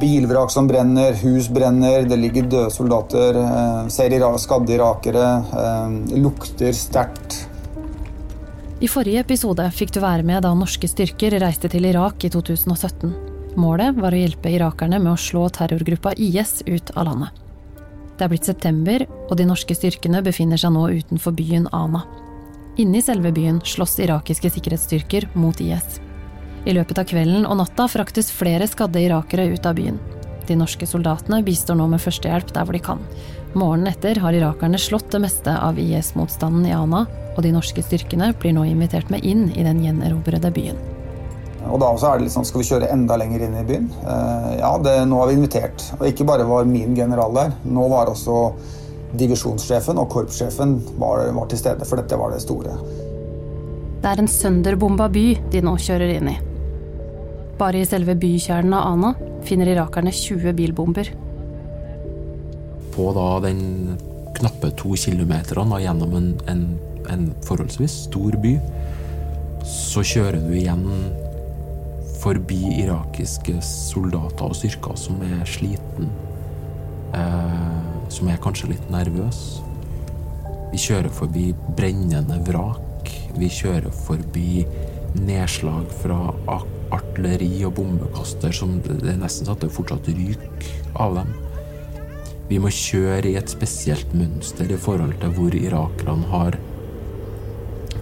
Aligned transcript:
Bilvrak 0.00 0.50
som 0.50 0.66
brenner, 0.66 1.12
hus 1.22 1.48
brenner, 1.48 2.02
det 2.02 2.16
ligger 2.18 2.48
døde 2.50 2.70
soldater. 2.74 3.36
Eh, 3.38 3.88
ser 3.88 4.38
skadde 4.38 4.74
irakere. 4.74 5.26
Eh, 5.54 6.18
lukter 6.18 6.72
sterkt. 6.72 7.46
I 8.80 8.88
forrige 8.88 9.20
episode 9.20 9.64
fikk 9.70 9.94
du 9.94 10.00
være 10.02 10.26
med 10.26 10.42
da 10.42 10.50
norske 10.54 10.88
styrker 10.90 11.38
reiste 11.40 11.70
til 11.70 11.86
Irak 11.86 12.24
i 12.24 12.28
2017. 12.28 13.14
Målet 13.56 13.94
var 13.94 14.12
å 14.12 14.18
hjelpe 14.18 14.50
irakerne 14.50 14.98
med 14.98 15.12
å 15.12 15.20
slå 15.20 15.46
terrorgruppa 15.48 16.12
IS 16.18 16.64
ut 16.66 16.90
av 16.96 17.06
landet. 17.06 17.30
Det 18.18 18.26
er 18.26 18.30
blitt 18.30 18.46
september, 18.46 19.06
og 19.30 19.36
de 19.38 19.46
norske 19.46 19.74
styrkene 19.78 20.22
befinner 20.26 20.58
seg 20.58 20.74
nå 20.74 20.88
utenfor 20.90 21.34
byen 21.38 21.68
Ana. 21.72 22.02
Inne 22.82 22.98
i 22.98 23.02
selve 23.06 23.30
byen 23.34 23.62
slåss 23.62 24.00
irakiske 24.02 24.50
sikkerhetsstyrker 24.50 25.30
mot 25.38 25.60
IS. 25.62 26.00
I 26.64 26.72
løpet 26.72 26.98
av 27.00 27.08
kvelden 27.08 27.44
og 27.44 27.58
natta 27.60 27.84
fraktes 27.92 28.30
flere 28.32 28.64
skadde 28.70 29.02
irakere 29.04 29.50
ut 29.52 29.66
av 29.68 29.76
byen. 29.76 29.98
De 30.48 30.56
norske 30.56 30.86
soldatene 30.88 31.42
bistår 31.44 31.76
nå 31.76 31.86
med 31.92 32.00
førstehjelp 32.00 32.52
der 32.56 32.64
hvor 32.64 32.76
de 32.76 32.80
kan. 32.84 33.02
Morgenen 33.54 33.90
etter 33.92 34.18
har 34.20 34.36
irakerne 34.36 34.80
slått 34.80 35.12
det 35.12 35.20
meste 35.24 35.52
av 35.52 35.78
IS-motstanden 35.78 36.66
i 36.68 36.74
Ana, 36.74 37.04
og 37.34 37.42
de 37.44 37.52
norske 37.54 37.84
styrkene 37.84 38.32
blir 38.40 38.56
nå 38.56 38.64
invitert 38.68 39.12
med 39.12 39.24
inn 39.28 39.46
i 39.52 39.64
den 39.66 39.82
gjenerobrede 39.84 40.50
byen. 40.56 40.80
Og 41.64 41.80
da 41.80 41.90
også 41.92 42.10
er 42.10 42.18
det 42.18 42.26
litt 42.26 42.34
sånn, 42.34 42.44
Skal 42.44 42.60
vi 42.60 42.68
kjøre 42.68 42.90
enda 42.92 43.16
lenger 43.16 43.44
inn 43.46 43.56
i 43.56 43.64
byen? 43.68 43.90
Eh, 44.04 44.48
ja, 44.60 44.72
det, 44.84 44.96
nå 45.08 45.20
har 45.20 45.30
vi 45.30 45.38
invitert. 45.38 45.84
Og 45.98 46.08
ikke 46.10 46.26
bare 46.28 46.48
var 46.48 46.68
min 46.68 46.96
general 46.96 47.32
der. 47.36 47.54
Nå 47.64 47.88
var 47.92 48.12
også 48.12 48.40
divisjonssjefen 49.16 50.00
og 50.00 50.10
korpssjefen 50.12 50.76
var, 51.00 51.28
var 51.36 51.48
til 51.48 51.60
stede, 51.60 51.88
for 51.88 52.00
dette 52.00 52.18
var 52.20 52.34
det 52.34 52.42
store. 52.44 52.74
Det 54.02 54.10
er 54.10 54.20
en 54.20 54.28
sønderbomba 54.28 55.08
by 55.08 55.28
de 55.52 55.62
nå 55.64 55.78
kjører 55.80 56.18
inn 56.18 56.34
i. 56.34 56.36
Bare 57.58 57.80
i 57.80 57.86
selve 57.86 58.16
bykjernen 58.18 58.74
av 58.74 58.88
Ana 58.94 59.12
finner 59.46 59.70
irakerne 59.70 60.12
20 60.12 60.56
bilbomber. 60.58 61.10
På 62.94 63.10
den 63.44 63.94
knappe 64.34 64.70
to 64.78 64.94
kilometerne 64.98 65.78
gjennom 65.82 66.16
en, 66.18 66.32
en, 66.50 66.64
en 67.10 67.28
forholdsvis 67.46 68.04
stor 68.08 68.34
by, 68.42 68.56
så 69.64 70.02
kjører 70.04 70.42
du 70.42 70.54
igjen 70.58 70.84
forbi 72.24 72.60
irakiske 72.82 73.58
soldater 73.64 74.48
og 74.48 74.56
styrker 74.58 74.96
som 74.98 75.20
er 75.24 75.44
sliten. 75.48 76.10
Eh, 77.14 77.74
som 78.10 78.28
er 78.28 78.40
kanskje 78.42 78.72
litt 78.72 78.90
nervøse. 78.92 79.62
Vi 80.72 80.80
kjører 80.82 81.12
forbi 81.14 81.52
brennende 81.78 82.40
vrak. 82.48 83.10
Vi 83.38 83.50
kjører 83.52 83.94
forbi 83.94 84.64
nedslag 85.22 85.86
fra 86.00 86.18
artilleri 86.94 87.64
og 87.66 87.74
bombekaster 87.78 88.54
som 88.54 88.78
det 88.84 88.98
er 89.14 89.20
nesten 89.20 89.48
sånn 89.48 89.58
at 89.58 89.74
fortsatt 89.74 90.10
ryker 90.10 90.70
av 91.00 91.18
dem. 91.20 91.34
Vi 92.48 92.60
må 92.60 92.68
kjøre 92.68 93.30
i 93.30 93.38
et 93.40 93.52
spesielt 93.52 94.10
mønster 94.16 94.68
i 94.68 94.80
forhold 94.80 95.16
til 95.22 95.32
hvor 95.36 95.54
irakerne 95.56 96.28
har 96.32 96.58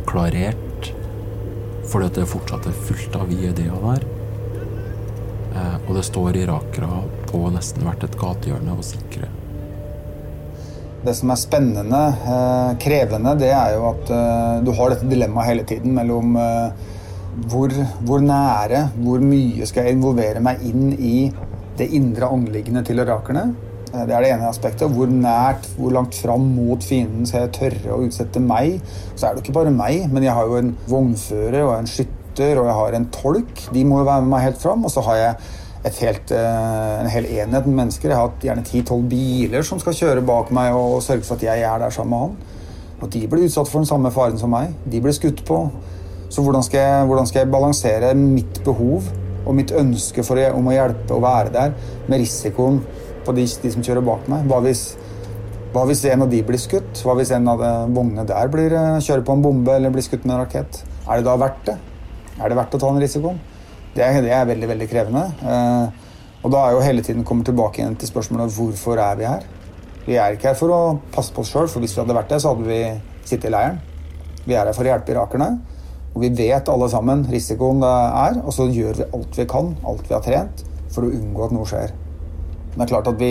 klarert, 0.08 0.90
fordi 1.86 2.08
at 2.08 2.18
det 2.18 2.30
fortsatt 2.30 2.66
er 2.66 2.82
fullt 2.88 3.16
av 3.20 3.30
IED-er 3.30 3.78
der. 3.84 4.08
Eh, 5.52 5.76
og 5.86 5.94
det 5.98 6.04
står 6.08 6.40
irakere 6.42 7.04
på 7.30 7.44
nesten 7.54 7.86
hvert 7.86 8.02
et 8.06 8.18
gatehjørne 8.18 8.74
og 8.74 8.84
sikrer. 8.86 9.30
Det 11.02 11.14
som 11.18 11.32
er 11.34 11.38
spennende, 11.40 12.02
eh, 12.34 12.72
krevende, 12.82 13.36
det 13.38 13.50
er 13.50 13.76
jo 13.76 13.88
at 13.90 14.10
eh, 14.10 14.58
du 14.66 14.72
har 14.78 14.92
dette 14.92 15.10
dilemmaet 15.10 15.50
hele 15.50 15.66
tiden 15.68 15.94
mellom 15.94 16.36
hvor, 17.32 17.72
hvor, 18.04 18.20
nære, 18.20 18.86
hvor 19.00 19.22
mye 19.24 19.66
skal 19.68 19.86
jeg 19.86 19.96
involvere 19.96 20.42
meg 20.44 20.60
inn 20.68 20.90
i 20.92 21.16
det 21.78 21.88
indre 21.96 22.28
anliggende 22.28 22.82
til 22.84 23.00
orakerne? 23.00 23.46
Det 23.92 24.14
er 24.14 24.24
det 24.24 24.30
ene 24.32 24.48
aspektet. 24.48 24.88
Hvor 24.92 25.08
nært, 25.08 25.66
hvor 25.76 25.92
langt 25.92 26.16
fram 26.16 26.44
mot 26.54 26.84
fienden 26.84 27.26
skal 27.28 27.46
jeg 27.46 27.54
tørre 27.56 27.94
å 27.96 28.02
utsette 28.06 28.40
meg? 28.40 28.78
Så 29.14 29.28
er 29.28 29.34
det 29.34 29.44
ikke 29.44 29.56
bare 29.58 29.72
meg, 29.72 30.06
men 30.12 30.24
jeg 30.24 30.36
har 30.36 30.48
jo 30.48 30.60
en 30.60 30.72
vognfører 30.88 31.64
og 31.66 31.74
en 31.78 31.88
skytter 31.88 32.60
og 32.60 32.68
jeg 32.68 32.78
har 32.78 32.96
en 32.96 33.10
tolk. 33.12 33.66
De 33.72 33.84
må 33.84 34.00
jo 34.00 34.08
være 34.08 34.24
med 34.24 34.32
meg 34.32 34.46
helt 34.48 34.62
fram. 34.62 34.84
Og 34.88 34.92
så 34.92 35.04
har 35.08 35.20
jeg 35.20 35.98
helt, 36.00 36.32
eh, 36.32 37.00
en 37.00 37.10
hel 37.12 37.26
enhet 37.26 37.66
med 37.66 37.76
mennesker. 37.82 38.08
Jeg 38.08 38.16
har 38.16 38.28
hatt 38.28 38.44
gjerne 38.44 38.64
10-12 38.64 39.08
biler 39.08 39.62
som 39.62 39.80
skal 39.80 39.96
kjøre 39.96 40.24
bak 40.24 40.52
meg 40.52 40.72
og 40.72 41.02
sørge 41.02 41.24
for 41.28 41.36
at 41.36 41.48
jeg 41.48 41.60
er 41.60 41.78
der 41.78 41.90
sammen 41.90 42.10
med 42.10 42.18
han. 42.18 42.36
Og 43.02 43.10
de 43.10 43.26
blir 43.26 43.44
utsatt 43.44 43.68
for 43.68 43.80
den 43.80 43.86
samme 43.86 44.12
faren 44.14 44.38
som 44.38 44.50
meg. 44.50 44.72
De 44.88 45.00
blir 45.00 45.12
skutt 45.12 45.44
på. 45.44 45.70
Så 46.32 46.40
hvordan 46.40 46.64
skal 46.64 46.80
jeg, 46.80 47.06
hvordan 47.10 47.28
skal 47.28 47.42
jeg 47.42 47.52
balansere 47.52 48.14
mitt 48.16 48.62
behov 48.64 49.08
og 49.42 49.56
mitt 49.58 49.72
ønske 49.76 50.22
å, 50.24 50.36
om 50.56 50.68
å 50.70 50.74
hjelpe 50.74 51.16
og 51.16 51.24
være 51.24 51.52
der, 51.52 51.74
med 52.08 52.22
risikoen 52.22 52.78
på 53.26 53.34
de, 53.36 53.44
de 53.44 53.72
som 53.74 53.84
kjører 53.84 54.06
bak 54.06 54.28
meg? 54.32 54.46
Hva 54.48 54.62
hvis, 54.64 54.84
hva 55.74 55.84
hvis, 55.88 56.04
en 56.08 56.24
av 56.24 56.30
de 56.32 56.40
blir 56.46 56.60
skutt? 56.60 57.02
Hva 57.04 57.16
hvis 57.18 57.34
en 57.36 57.50
av 57.52 57.60
vognene 57.92 58.24
der 58.28 58.52
blir, 58.52 58.72
eh, 58.72 59.00
kjører 59.04 59.26
på 59.28 59.36
en 59.36 59.44
bombe 59.44 59.74
eller 59.76 59.92
blir 59.92 60.06
skutt 60.06 60.24
med 60.24 60.38
en 60.38 60.44
rakett? 60.46 60.80
Er 61.04 61.20
det 61.20 61.26
da 61.28 61.34
verdt 61.42 61.66
det? 61.68 61.76
Er 62.38 62.48
det 62.48 62.56
verdt 62.56 62.78
å 62.78 62.80
ta 62.80 62.92
den 62.94 63.02
risikoen? 63.04 63.42
Det 63.92 64.06
det 64.24 64.32
er 64.32 64.48
veldig, 64.48 64.70
veldig 64.70 64.88
krevende. 64.88 65.26
Eh, 65.44 66.08
og 66.42 66.54
da 66.54 66.62
er 66.64 66.72
jo 66.72 66.86
hele 66.86 67.04
tiden 67.04 67.26
kommet 67.28 67.50
tilbake 67.50 67.82
igjen 67.82 67.98
til 68.00 68.08
spørsmålet 68.08 68.56
hvorfor 68.56 68.98
er 68.98 69.20
vi 69.20 69.28
her? 69.28 69.44
Vi 70.06 70.16
er 70.16 70.32
ikke 70.32 70.48
her 70.50 70.56
for 70.58 70.72
å 70.72 70.80
passe 71.12 71.34
på 71.34 71.44
oss 71.44 71.52
sjøl, 71.52 71.68
for 71.68 71.84
hvis 71.84 71.92
vi 71.92 72.00
hadde 72.00 72.16
vært 72.16 72.32
det, 72.32 72.40
så 72.42 72.54
hadde 72.54 72.66
vi 72.66 72.80
sittet 73.20 73.50
i 73.50 73.52
leiren. 73.52 73.76
Vi 74.46 74.56
er 74.56 74.64
her 74.64 74.74
for 74.74 74.88
å 74.88 74.94
hjelpe 74.94 75.12
irakerne. 75.12 75.50
Og 76.12 76.20
vi 76.24 76.32
vet 76.36 76.68
alle 76.68 76.88
sammen 76.92 77.24
risikoen 77.32 77.80
det 77.82 77.92
er, 77.92 78.40
og 78.42 78.52
så 78.54 78.68
gjør 78.68 78.98
vi 79.00 79.08
alt 79.16 79.38
vi 79.38 79.48
kan, 79.48 79.72
alt 79.88 80.08
vi 80.08 80.16
har 80.16 80.24
trent, 80.24 80.64
for 80.92 81.06
å 81.06 81.12
unngå 81.12 81.46
at 81.46 81.54
noe 81.56 81.68
skjer. 81.68 81.94
Men 82.72 82.82
det 82.82 82.84
er 82.84 82.92
klart 82.92 83.08
at 83.08 83.20
vi, 83.20 83.30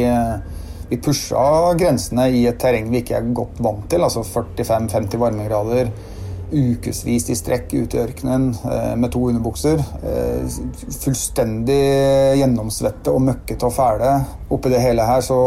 vi 0.89 1.01
pusha 1.01 1.43
grensene 1.77 2.29
i 2.33 2.47
et 2.49 2.57
terreng 2.61 2.89
vi 2.93 3.03
ikke 3.03 3.19
er 3.19 3.29
godt 3.37 3.61
vant 3.61 3.85
til, 3.89 4.05
altså 4.07 4.25
45-50 4.25 5.21
varmegrader 5.21 5.93
ukevis 6.51 7.29
i 7.31 7.37
strekk 7.37 7.71
ute 7.71 7.97
i 7.97 8.01
ørkenen 8.01 8.49
eh, 8.67 8.93
med 8.99 9.11
to 9.13 9.23
underbukser. 9.29 9.79
Eh, 10.03 10.59
fullstendig 10.99 11.79
gjennomsvette 12.41 13.13
og 13.13 13.23
møkkete 13.29 13.69
og 13.69 13.75
fæle. 13.75 14.11
Oppi 14.51 14.73
det 14.73 14.83
hele 14.83 15.07
her 15.07 15.23
så 15.25 15.39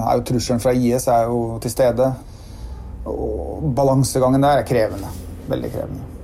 er 0.00 0.16
jo 0.16 0.26
trusselen 0.32 0.62
fra 0.64 0.72
IS 0.72 1.08
er 1.12 1.28
jo 1.30 1.60
til 1.62 1.76
stede. 1.76 2.10
Og 3.06 3.70
balansegangen 3.76 4.42
der 4.42 4.62
er 4.62 4.68
krevende. 4.68 5.12
Veldig 5.46 5.74
krevende. 5.76 6.15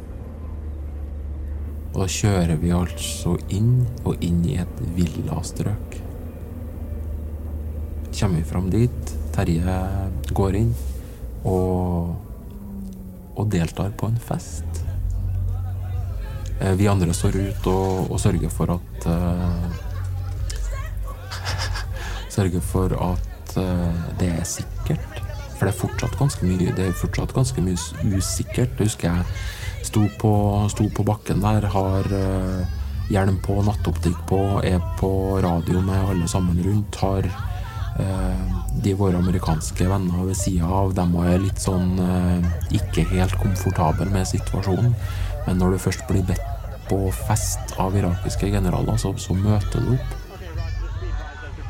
Og 1.92 2.00
da 2.00 2.08
kjører 2.08 2.56
vi 2.60 2.72
altså 2.72 3.36
inn 3.52 3.84
og 4.04 4.22
inn 4.24 4.40
i 4.48 4.56
et 4.62 4.82
villastrøk. 4.96 5.98
Kommer 8.12 8.38
vi 8.38 8.48
fram 8.48 8.68
dit, 8.72 9.14
Terje 9.32 9.78
går 10.36 10.60
inn, 10.60 10.74
og 11.48 12.12
og 13.36 13.48
deltar 13.52 13.92
på 13.96 14.08
en 14.10 14.18
fest. 14.20 14.82
Eh, 16.60 16.74
vi 16.78 16.88
andre 16.88 17.14
står 17.14 17.38
ut 17.38 17.66
og, 17.70 18.10
og 18.12 18.20
sørger 18.20 18.52
for 18.52 18.76
at 18.76 19.06
uh, 19.08 19.80
Sørger 22.34 22.60
for 22.64 22.92
at 22.96 23.56
uh, 23.56 24.04
det 24.20 24.30
er 24.32 24.44
sikkert. 24.48 25.22
For 25.56 25.66
det 25.66 25.72
er 25.72 25.80
fortsatt 25.80 26.18
ganske 26.18 26.46
mye, 26.46 26.74
det 26.76 26.86
er 26.88 26.94
fortsatt 26.96 27.34
ganske 27.36 27.64
mye 27.64 27.76
usikkert. 28.16 28.76
Det 28.78 28.88
husker 28.88 29.10
jeg 29.10 29.24
sto 29.92 30.08
på, 30.18 30.34
sto 30.72 30.88
på 30.96 31.04
bakken 31.06 31.44
der, 31.44 31.68
har 31.76 32.08
uh, 32.08 32.64
hjelm 33.12 33.38
på, 33.44 33.60
nattoptikk 33.62 34.24
på, 34.28 34.42
er 34.64 34.80
på 34.98 35.12
radio 35.44 35.84
med 35.84 36.10
alle 36.10 36.28
sammen 36.32 36.58
rundt. 36.64 37.00
har 37.04 37.28
Eh, 37.98 38.36
de 38.82 38.94
våre 38.94 39.18
amerikanske 39.18 39.84
venner 39.88 40.24
ved 40.24 40.36
sida 40.36 40.64
av, 40.64 40.94
dem 40.96 41.12
er 41.20 41.42
litt 41.42 41.60
sånn 41.60 41.98
eh, 42.00 42.46
ikke 42.78 43.04
helt 43.10 43.36
komfortable 43.42 44.08
med 44.12 44.28
situasjonen. 44.30 44.94
Men 45.46 45.60
når 45.60 45.74
du 45.74 45.82
først 45.86 46.06
blir 46.08 46.24
bedt 46.24 46.78
på 46.88 47.04
fest 47.26 47.76
av 47.80 47.96
irakiske 47.96 48.48
generaler, 48.54 48.96
så, 49.00 49.12
så 49.20 49.36
møter 49.36 49.84
du 49.84 49.94
opp. 49.98 50.18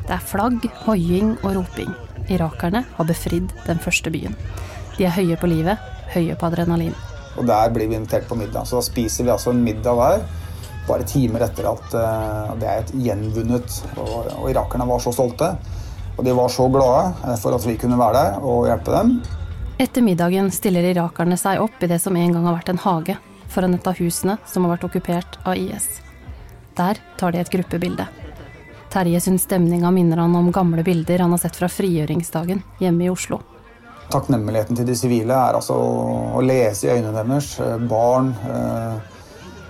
Det 0.06 0.14
er 0.14 0.26
flagg, 0.30 0.66
hoiing 0.86 1.34
og 1.42 1.56
roping. 1.58 1.90
Irakerne 2.30 2.84
har 2.96 3.08
befridd 3.08 3.50
den 3.66 3.82
første 3.82 4.10
byen. 4.14 4.38
De 4.98 5.08
er 5.08 5.16
høye 5.16 5.38
på 5.40 5.50
livet, 5.50 5.90
høye 6.14 6.38
på 6.38 6.50
adrenalin. 6.50 6.94
Og 7.38 7.46
der 7.48 7.72
blir 7.72 7.88
vi 7.88 7.96
invitert 7.96 8.28
på 8.28 8.38
middag. 8.38 8.66
Så 8.68 8.78
da 8.78 8.86
spiser 8.86 9.26
vi 9.26 9.32
altså 9.34 9.52
en 9.52 9.62
middag 9.64 10.00
der. 10.00 10.24
Bare 10.88 11.06
timer 11.08 11.46
etter 11.46 11.68
at 11.70 11.94
uh, 11.94 12.54
det 12.60 12.68
er 12.68 12.82
et 12.82 12.92
gjenvunnet. 13.06 13.78
Og, 13.96 14.32
og 14.38 14.50
irakerne 14.50 14.88
var 14.88 15.02
så 15.02 15.14
stolte. 15.14 15.52
Og 16.16 16.24
de 16.26 16.34
var 16.36 16.50
så 16.52 16.66
glade 16.68 17.04
eh, 17.24 17.36
for 17.40 17.56
at 17.56 17.64
vi 17.66 17.78
kunne 17.80 17.96
være 17.96 18.18
der 18.18 18.42
og 18.44 18.66
hjelpe 18.68 18.92
dem. 18.92 19.14
Etter 19.80 20.04
middagen 20.04 20.50
stiller 20.52 20.84
irakerne 20.90 21.38
seg 21.40 21.62
opp 21.62 21.80
i 21.82 21.88
det 21.90 21.98
som 22.02 22.16
en 22.16 22.34
gang 22.34 22.44
har 22.46 22.58
vært 22.58 22.72
en 22.74 22.82
hage, 22.82 23.16
foran 23.50 23.74
et 23.74 23.88
av 23.88 23.96
husene 23.98 24.36
som 24.46 24.66
har 24.66 24.74
vært 24.74 24.84
okkupert 24.90 25.38
av 25.48 25.56
IS. 25.56 25.88
Der 26.76 27.00
tar 27.18 27.32
de 27.32 27.40
et 27.40 27.50
gruppebilde. 27.52 28.06
Terje 28.92 29.22
syns 29.24 29.46
stemninga 29.48 29.90
minner 29.90 30.20
han 30.20 30.36
om 30.36 30.52
gamle 30.52 30.84
bilder 30.84 31.24
han 31.24 31.32
har 31.32 31.40
sett 31.40 31.56
fra 31.56 31.70
frigjøringsdagen 31.72 32.60
hjemme 32.80 33.08
i 33.08 33.10
Oslo. 33.12 33.40
Takknemligheten 34.12 34.76
til 34.76 34.86
de 34.88 34.94
sivile 34.96 35.36
er 35.36 35.56
altså 35.56 35.74
å 35.76 36.40
lese 36.44 36.88
i 36.88 36.92
øynene 36.92 37.14
deres. 37.16 37.54
Eh, 37.64 37.78
barn, 37.88 38.32
eh, 38.48 39.10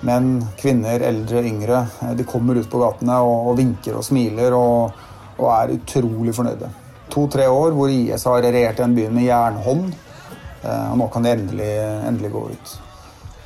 Menn, 0.03 0.33
kvinner, 0.59 0.99
eldre, 1.07 1.45
yngre. 1.47 1.85
De 2.19 2.25
kommer 2.27 2.59
ut 2.59 2.67
på 2.67 2.81
gatene 2.81 3.21
og 3.23 3.53
vinker 3.55 3.95
og 3.95 4.03
smiler 4.03 4.51
og, 4.57 4.97
og 5.37 5.47
er 5.55 5.77
utrolig 5.77 6.35
fornøyde. 6.35 6.71
To-tre 7.15 7.47
år 7.47 7.77
hvor 7.77 7.93
IS 7.93 8.25
har 8.27 8.43
regjert 8.43 8.83
den 8.83 8.97
byen 8.97 9.15
med 9.15 9.29
jernhånd. 9.29 9.93
Og 10.65 10.97
nå 10.99 11.07
kan 11.13 11.23
de 11.23 11.31
endelig, 11.37 11.71
endelig 12.09 12.33
gå 12.35 12.43
ut. 12.51 12.75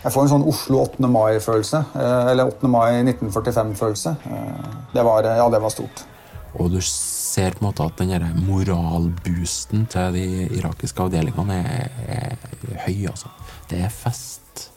Jeg 0.00 0.14
får 0.14 0.22
en 0.22 0.32
sånn 0.32 0.48
Oslo 0.48 0.80
8. 0.86 1.12
mai-følelse. 1.12 1.82
Eller 2.32 2.48
8. 2.48 2.72
mai 2.72 3.02
1945-følelse. 3.02 4.16
Det, 4.96 5.04
ja, 5.04 5.48
det 5.52 5.60
var 5.60 5.76
stort. 5.76 6.06
Og 6.56 6.72
du 6.72 6.80
ser 7.36 7.52
på 7.52 7.64
en 7.64 7.68
måte 7.68 7.84
at 7.84 8.00
den 8.00 8.40
moralboosten 8.46 9.84
til 9.92 10.16
de 10.16 10.24
irakiske 10.56 11.04
avdelingene 11.04 11.58
er, 11.68 11.92
er 12.08 12.80
høy, 12.86 13.06
altså. 13.10 13.32
Det 13.68 13.82
er 13.84 13.92
fest. 13.92 14.70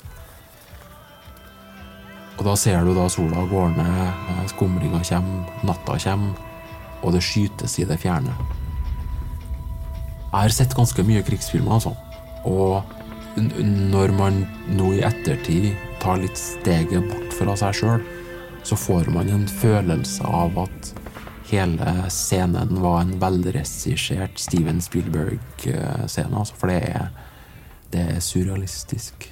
Og 2.40 2.46
da 2.48 2.56
ser 2.60 2.84
du 2.84 2.94
da 2.96 3.08
sola 3.12 3.46
går 3.48 3.74
ned, 3.78 4.44
skumringa 4.52 5.02
kommer, 5.08 5.50
natta 5.68 5.98
kommer, 6.04 6.46
og 7.00 7.16
det 7.16 7.24
skytes 7.24 7.78
i 7.80 7.88
det 7.88 8.00
fjerne. 8.00 8.36
Jeg 10.30 10.36
har 10.36 10.54
sett 10.54 10.76
ganske 10.76 11.04
mye 11.08 11.24
krigsfilmer, 11.26 11.80
altså. 11.80 11.96
Og 12.48 12.84
når 13.40 14.16
man 14.18 14.44
nå 14.76 14.94
i 14.98 15.04
ettertid 15.08 15.72
tar 16.04 16.20
litt 16.20 16.40
steget 16.40 17.08
bort 17.08 17.36
fra 17.36 17.56
seg 17.60 17.76
sjøl, 17.80 18.08
så 18.68 18.76
får 18.76 19.08
man 19.16 19.32
en 19.32 19.48
følelse 19.48 20.28
av 20.28 20.60
at 20.68 20.96
hele 21.52 22.10
scenen 22.10 22.82
var 22.82 23.02
en 23.02 23.16
velregissert 23.20 24.40
Steven 24.40 24.82
Spielberg-scene. 24.82 26.36
Altså, 26.36 26.56
for 26.56 26.72
det 26.72 26.80
er, 26.90 27.10
det 27.94 28.06
er 28.16 28.24
surrealistisk. 28.24 29.30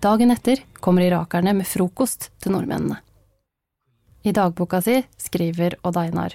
Dagen 0.00 0.30
etter 0.30 0.62
kommer 0.80 1.06
irakerne 1.06 1.54
med 1.56 1.66
frokost 1.66 2.30
til 2.42 2.54
nordmennene. 2.54 3.00
I 4.26 4.32
dagboka 4.34 4.80
si 4.82 4.98
skriver 5.22 5.78
Odd 5.86 5.98
Einar. 6.00 6.34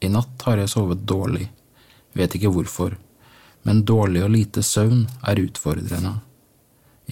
I 0.00 0.08
natt 0.08 0.42
har 0.48 0.60
jeg 0.60 0.72
sovet 0.72 1.04
dårlig. 1.04 1.50
Vet 2.16 2.34
ikke 2.36 2.52
hvorfor. 2.52 2.96
Men 3.62 3.84
dårlig 3.84 4.22
og 4.24 4.32
lite 4.32 4.64
søvn 4.64 5.04
er 5.28 5.42
utfordrende. 5.42 6.14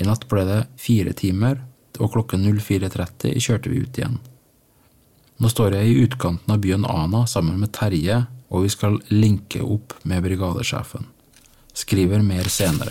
I 0.01 0.07
natt 0.09 0.25
ble 0.31 0.45
det 0.49 0.63
fire 0.81 1.13
timer, 1.13 1.61
og 1.99 2.13
klokken 2.15 2.47
04.30 2.47 3.37
kjørte 3.43 3.73
vi 3.73 3.83
ut 3.85 3.99
igjen. 3.99 4.19
Nå 5.39 5.47
står 5.47 5.77
jeg 5.77 5.87
i 5.87 5.99
utkanten 6.03 6.51
av 6.51 6.59
byen 6.59 6.83
Ana 6.85 7.21
sammen 7.31 7.61
med 7.63 7.71
Terje, 7.71 8.25
og 8.51 8.65
vi 8.65 8.71
skal 8.75 8.97
linke 9.13 9.61
opp 9.63 9.93
med 10.03 10.25
brigadesjefen. 10.25 11.05
Skriver 11.71 12.25
mer 12.27 12.49
senere. 12.51 12.91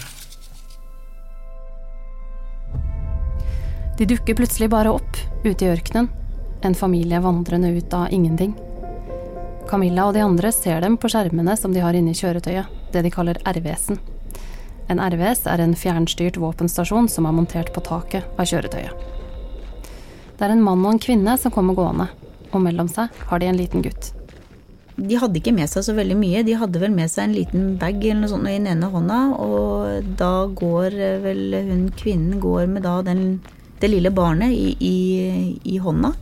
De 4.00 4.06
dukker 4.08 4.38
plutselig 4.38 4.70
bare 4.72 4.94
opp 4.96 5.20
ute 5.44 5.66
i 5.66 5.72
ørkenen. 5.74 6.08
En 6.64 6.76
familie 6.76 7.20
vandrende 7.20 7.74
ut 7.76 7.94
av 7.94 8.14
ingenting. 8.16 8.54
Camilla 9.68 10.06
og 10.08 10.16
de 10.16 10.24
andre 10.24 10.52
ser 10.56 10.80
dem 10.86 10.96
på 10.96 11.12
skjermene 11.12 11.58
som 11.60 11.74
de 11.76 11.84
har 11.84 11.98
inne 12.00 12.14
i 12.14 12.18
kjøretøyet, 12.18 12.70
det 12.94 13.04
de 13.04 13.12
kaller 13.12 13.42
RVS-en. 13.44 14.00
En 14.88 15.02
RVS 15.04 15.44
er 15.52 15.60
en 15.60 15.76
fjernstyrt 15.76 16.40
våpenstasjon 16.40 17.12
som 17.12 17.28
er 17.28 17.36
montert 17.36 17.74
på 17.76 17.84
taket 17.84 18.40
av 18.40 18.48
kjøretøyet. 18.48 18.96
Det 20.38 20.48
er 20.48 20.56
en 20.56 20.64
mann 20.64 20.86
og 20.86 20.94
en 20.94 21.04
kvinne 21.04 21.36
som 21.42 21.52
kommer 21.52 21.76
gående, 21.76 22.08
og 22.52 22.64
mellom 22.64 22.90
seg 22.92 23.14
har 23.30 23.42
de 23.42 23.50
en 23.50 23.60
liten 23.60 23.84
gutt. 23.86 24.12
De 24.98 25.18
hadde 25.22 25.38
ikke 25.38 25.54
med 25.54 25.70
seg 25.70 25.86
så 25.86 25.94
veldig 25.94 26.16
mye. 26.18 26.42
De 26.46 26.56
hadde 26.58 26.80
vel 26.82 26.94
med 26.94 27.12
seg 27.14 27.28
en 27.28 27.36
liten 27.38 27.66
bag 27.78 28.00
eller 28.02 28.24
noe 28.24 28.32
sånt 28.32 28.50
i 28.50 28.56
den 28.56 28.70
ene 28.72 28.90
hånda, 28.90 29.20
og 29.38 30.08
da 30.18 30.32
går 30.58 30.98
vel 31.22 31.60
hun 31.68 31.84
kvinnen 31.98 32.40
går 32.42 32.66
med 32.72 32.88
da 32.88 32.96
den, 33.06 33.38
det 33.78 33.92
lille 33.92 34.10
barnet 34.10 34.56
i, 34.58 34.72
i, 34.82 34.98
i 35.70 35.78
hånda. 35.84 36.16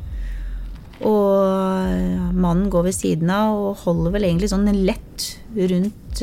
Og 1.06 2.36
mannen 2.36 2.68
går 2.72 2.89
ved 2.89 2.95
siden 2.95 3.31
av 3.31 3.56
og 3.56 3.81
holder 3.83 4.16
vel 4.16 4.27
egentlig 4.27 4.51
sånn 4.51 4.68
lett 4.88 5.25
rundt, 5.56 6.22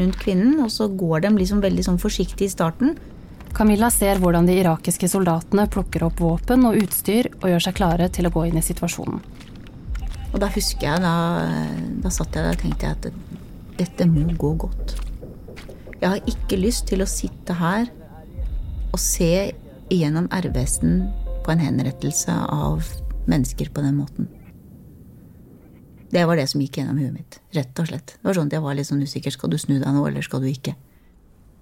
rundt 0.00 0.18
kvinnen. 0.20 0.58
Og 0.64 0.72
så 0.72 0.88
går 0.88 1.24
de 1.24 1.32
liksom 1.36 1.62
veldig 1.64 1.86
sånn 1.86 2.00
forsiktig 2.00 2.48
i 2.48 2.52
starten. 2.52 2.96
Camilla 3.52 3.90
ser 3.92 4.16
hvordan 4.20 4.46
de 4.48 4.54
irakiske 4.62 5.08
soldatene 5.12 5.66
plukker 5.70 6.06
opp 6.06 6.20
våpen 6.24 6.64
og 6.68 6.78
utstyr 6.80 7.28
og 7.42 7.50
gjør 7.50 7.64
seg 7.66 7.76
klare 7.76 8.08
til 8.12 8.28
å 8.28 8.32
gå 8.32 8.46
inn 8.48 8.56
i 8.56 8.64
situasjonen. 8.64 9.20
Og 10.32 10.38
da 10.40 10.48
husker 10.54 10.88
jeg, 10.88 11.02
da, 11.04 11.14
da 12.00 12.12
satt 12.12 12.32
jeg 12.32 12.46
der 12.46 12.56
og 12.56 12.62
tenkte 12.62 12.92
at 12.94 13.08
dette 13.76 14.06
må 14.08 14.24
gå 14.40 14.54
godt. 14.64 14.94
Jeg 16.00 16.08
har 16.08 16.30
ikke 16.32 16.58
lyst 16.58 16.88
til 16.88 17.04
å 17.04 17.08
sitte 17.08 17.56
her 17.58 17.90
og 18.92 19.00
se 19.00 19.52
igjennom 19.92 20.30
RVS-en 20.32 21.02
på 21.44 21.52
en 21.52 21.62
henrettelse 21.62 22.32
av 22.32 22.88
mennesker 23.28 23.68
på 23.74 23.84
den 23.84 24.00
måten. 24.00 24.30
Det 26.12 26.24
var 26.28 26.36
det 26.36 26.48
som 26.50 26.60
gikk 26.60 26.80
gjennom 26.80 26.98
huet 27.00 27.12
mitt. 27.14 27.38
Rett 27.56 27.78
og 27.80 27.88
slett. 27.88 28.16
Det 28.16 28.26
var 28.28 28.36
sånn 28.36 28.50
at 28.50 28.56
Jeg 28.56 28.64
var 28.64 28.76
litt 28.76 28.88
sånn 28.88 29.04
usikker. 29.04 29.32
Skal 29.32 29.52
du 29.52 29.56
snu 29.60 29.78
deg 29.78 29.92
nå, 29.94 30.02
eller 30.08 30.24
skal 30.24 30.42
du 30.44 30.48
ikke? 30.50 30.74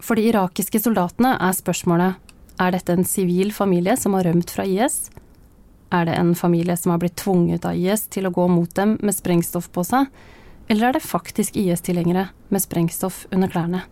For 0.01 0.17
de 0.17 0.27
irakiske 0.31 0.81
soldatene 0.81 1.35
er 1.37 1.57
spørsmålet 1.57 2.31
er 2.61 2.75
dette 2.75 2.95
en 2.97 3.07
sivil 3.09 3.53
familie 3.57 3.97
som 4.01 4.17
har 4.17 4.27
rømt 4.29 4.53
fra 4.53 4.65
IS. 4.69 5.09
Er 5.93 6.07
det 6.07 6.17
en 6.17 6.35
familie 6.39 6.77
som 6.77 6.93
har 6.93 7.01
blitt 7.03 7.19
tvunget 7.21 7.67
av 7.69 7.77
IS 7.77 8.07
til 8.13 8.29
å 8.29 8.35
gå 8.35 8.47
mot 8.49 8.73
dem 8.77 8.97
med 9.01 9.17
sprengstoff 9.17 9.71
på 9.75 9.85
seg, 9.87 10.09
eller 10.71 10.89
er 10.89 10.97
det 10.97 11.05
faktisk 11.05 11.57
IS-tilhengere 11.59 12.29
med 12.49 12.63
sprengstoff 12.63 13.25
under 13.35 13.51
klærne? 13.51 13.83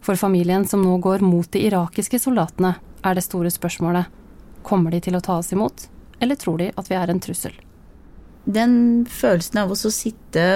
For 0.00 0.16
familien 0.16 0.64
som 0.66 0.82
nå 0.82 0.96
går 1.04 1.22
mot 1.24 1.48
de 1.52 1.62
irakiske 1.68 2.18
soldatene, 2.22 2.74
er 3.04 3.16
det 3.16 3.24
store 3.24 3.52
spørsmålet 3.52 4.10
kommer 4.66 4.92
de 4.92 5.00
til 5.04 5.16
å 5.16 5.22
ta 5.24 5.38
oss 5.40 5.52
imot, 5.54 5.86
eller 6.20 6.36
tror 6.36 6.58
de 6.60 6.70
at 6.76 6.88
vi 6.90 6.96
er 6.98 7.12
en 7.12 7.20
trussel? 7.22 7.54
Den 8.44 9.06
følelsen 9.08 9.62
av 9.62 9.72
å 9.72 9.76
sitte 9.76 10.46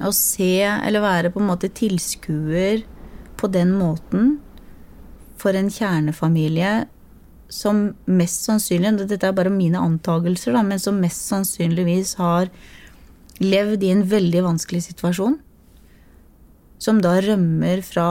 og 0.00 0.14
se, 0.16 0.54
eller 0.66 1.04
være 1.04 1.30
på 1.32 1.40
en 1.42 1.50
måte 1.50 1.70
tilskuer 1.74 2.84
på 3.40 3.50
den 3.52 3.72
måten 3.76 4.36
for 5.40 5.56
en 5.56 5.70
kjernefamilie 5.72 6.84
som 7.50 7.90
mest 8.06 8.44
sannsynlig 8.46 8.92
Dette 9.00 9.26
er 9.26 9.34
bare 9.34 9.52
mine 9.52 9.80
antagelser, 9.80 10.54
da, 10.54 10.62
men 10.62 10.78
som 10.78 11.00
mest 11.02 11.26
sannsynligvis 11.32 12.14
har 12.20 12.50
levd 13.40 13.84
i 13.84 13.92
en 13.94 14.04
veldig 14.06 14.44
vanskelig 14.46 14.84
situasjon. 14.90 15.38
Som 16.80 17.00
da 17.02 17.16
rømmer 17.24 17.82
fra 17.84 18.10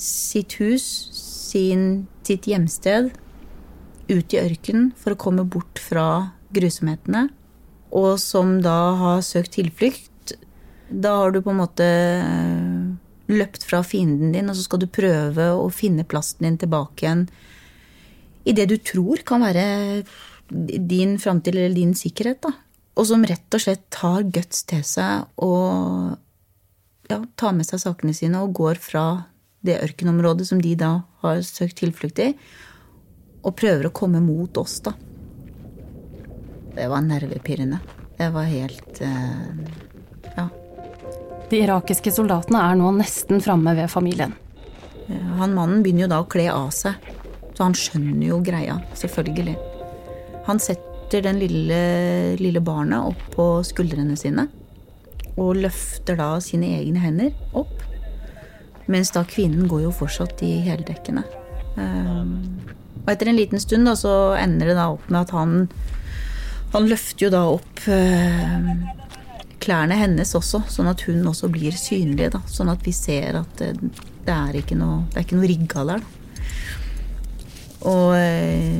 sitt 0.00 0.56
hus, 0.60 0.84
sin, 1.12 2.06
sitt 2.26 2.46
hjemsted, 2.48 3.10
ut 4.12 4.34
i 4.34 4.40
ørkenen 4.40 4.90
for 4.98 5.14
å 5.14 5.20
komme 5.20 5.44
bort 5.48 5.80
fra 5.80 6.06
grusomhetene. 6.54 7.26
Og 7.92 8.16
som 8.20 8.58
da 8.64 8.78
har 9.00 9.24
søkt 9.26 9.56
tilflukt. 9.58 10.36
Da 10.88 11.16
har 11.20 11.32
du 11.32 11.40
på 11.42 11.52
en 11.52 11.60
måte 11.60 11.88
løpt 13.34 13.64
fra 13.68 13.82
fienden 13.86 14.34
din, 14.34 14.50
og 14.50 14.58
så 14.58 14.66
skal 14.66 14.82
du 14.82 14.90
prøve 14.90 15.48
å 15.56 15.66
finne 15.72 16.06
plassen 16.08 16.46
din 16.46 16.60
tilbake 16.60 17.06
igjen 17.06 17.26
i 18.44 18.54
det 18.56 18.66
du 18.70 18.76
tror 18.82 19.22
kan 19.26 19.44
være 19.44 19.64
din 20.50 21.16
framtid 21.22 21.54
eller 21.54 21.74
din 21.76 21.94
sikkerhet. 21.94 22.42
da. 22.42 22.52
Og 22.98 23.06
som 23.08 23.24
rett 23.24 23.54
og 23.54 23.62
slett 23.62 23.84
tar 23.94 24.26
guts 24.34 24.64
til 24.68 24.82
seg 24.84 25.28
og 25.40 26.18
ja, 27.08 27.20
tar 27.36 27.54
med 27.56 27.68
seg 27.68 27.80
sakene 27.82 28.14
sine 28.16 28.42
og 28.42 28.54
går 28.56 28.80
fra 28.82 29.06
det 29.62 29.78
ørkenområdet 29.84 30.48
som 30.48 30.60
de 30.60 30.74
da 30.78 30.92
har 31.22 31.40
søkt 31.46 31.78
tilflukt 31.78 32.18
i, 32.18 32.32
og 33.42 33.54
prøver 33.58 33.88
å 33.88 33.94
komme 33.94 34.20
mot 34.22 34.56
oss, 34.58 34.80
da. 34.82 34.92
Det 36.72 36.86
var 36.88 37.04
nervepirrende. 37.04 37.78
Det 38.18 38.28
var 38.32 38.46
helt 38.48 39.00
eh. 39.04 39.91
De 41.52 41.58
irakiske 41.60 42.08
soldatene 42.16 42.62
er 42.64 42.78
nå 42.80 42.94
nesten 42.96 43.42
framme 43.44 43.74
ved 43.76 43.90
familien. 43.92 44.32
Han 45.36 45.52
mannen 45.52 45.82
begynner 45.84 46.06
jo 46.06 46.12
da 46.14 46.20
å 46.22 46.28
kle 46.32 46.46
av 46.48 46.70
seg, 46.72 46.96
så 47.52 47.66
han 47.66 47.76
skjønner 47.76 48.24
jo 48.30 48.38
greia. 48.40 48.78
Selvfølgelig. 48.96 49.58
Han 50.46 50.62
setter 50.62 51.26
den 51.26 51.42
lille, 51.42 51.80
lille 52.40 52.62
barnet 52.64 53.04
opp 53.12 53.26
på 53.34 53.48
skuldrene 53.68 54.16
sine 54.16 54.46
og 55.36 55.60
løfter 55.60 56.16
da 56.16 56.30
sine 56.44 56.72
egne 56.78 57.04
hender 57.04 57.30
opp. 57.56 57.84
Mens 58.88 59.12
da 59.12 59.20
kvinnen 59.28 59.68
går 59.68 59.84
jo 59.84 59.92
fortsatt 59.96 60.40
i 60.44 60.54
heldekkende. 60.64 61.26
Um, 61.76 62.32
og 63.04 63.12
etter 63.12 63.28
en 63.28 63.36
liten 63.36 63.60
stund 63.60 63.88
da, 63.88 63.92
så 63.96 64.32
ender 64.40 64.72
det 64.72 64.80
da 64.80 64.88
opp 64.94 65.04
med 65.08 65.20
at 65.24 65.36
han 65.36 65.54
Han 66.72 66.86
løfter 66.88 67.26
jo 67.26 67.28
da 67.32 67.40
opp 67.52 67.80
uh, 67.84 69.01
klærne 69.62 69.96
hennes 69.98 70.34
også, 70.38 70.62
sånn 70.70 70.90
at 70.90 71.04
hun 71.06 71.22
også 71.30 71.50
blir 71.52 71.74
synlig. 71.78 72.32
da, 72.34 72.40
Sånn 72.50 72.72
at 72.72 72.82
vi 72.86 72.92
ser 72.96 73.38
at 73.42 73.52
det, 73.60 73.70
det 74.26 74.34
er 74.34 74.52
ikke 74.58 74.76
noe, 74.78 74.96
noe 75.14 75.48
rigga 75.48 75.80
der. 75.88 76.00
da. 76.02 76.06
Og 77.82 78.14
eh, 78.14 78.78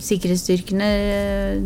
sikkerhetsstyrkene, 0.00 0.86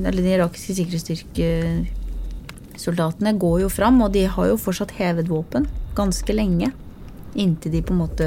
eller 0.09 0.23
de 0.23 0.33
irakiske 0.37 0.75
sikkerhetsstyrkesoldatene 0.79 3.33
går 3.39 3.61
jo 3.65 3.69
fram, 3.71 4.03
og 4.03 4.13
de 4.17 4.25
har 4.27 4.47
jo 4.51 4.57
fortsatt 4.59 4.93
hevet 4.99 5.29
våpen 5.31 5.67
ganske 5.99 6.33
lenge. 6.35 6.69
Inntil 7.39 7.73
de 7.77 7.83
på 7.83 7.93
en 7.95 8.03
måte 8.03 8.27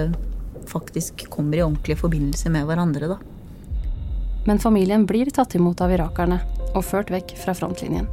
faktisk 0.70 1.14
kommer 1.30 1.58
i 1.58 1.64
ordentlig 1.66 1.98
forbindelse 2.00 2.50
med 2.54 2.66
hverandre, 2.70 3.06
da. 3.16 3.20
Men 4.46 4.60
familien 4.62 5.06
blir 5.10 5.28
tatt 5.34 5.56
imot 5.58 5.82
av 5.82 5.92
irakerne 5.94 6.40
og 6.76 6.86
ført 6.86 7.10
vekk 7.14 7.30
fra 7.42 7.54
frontlinjen. 7.58 8.08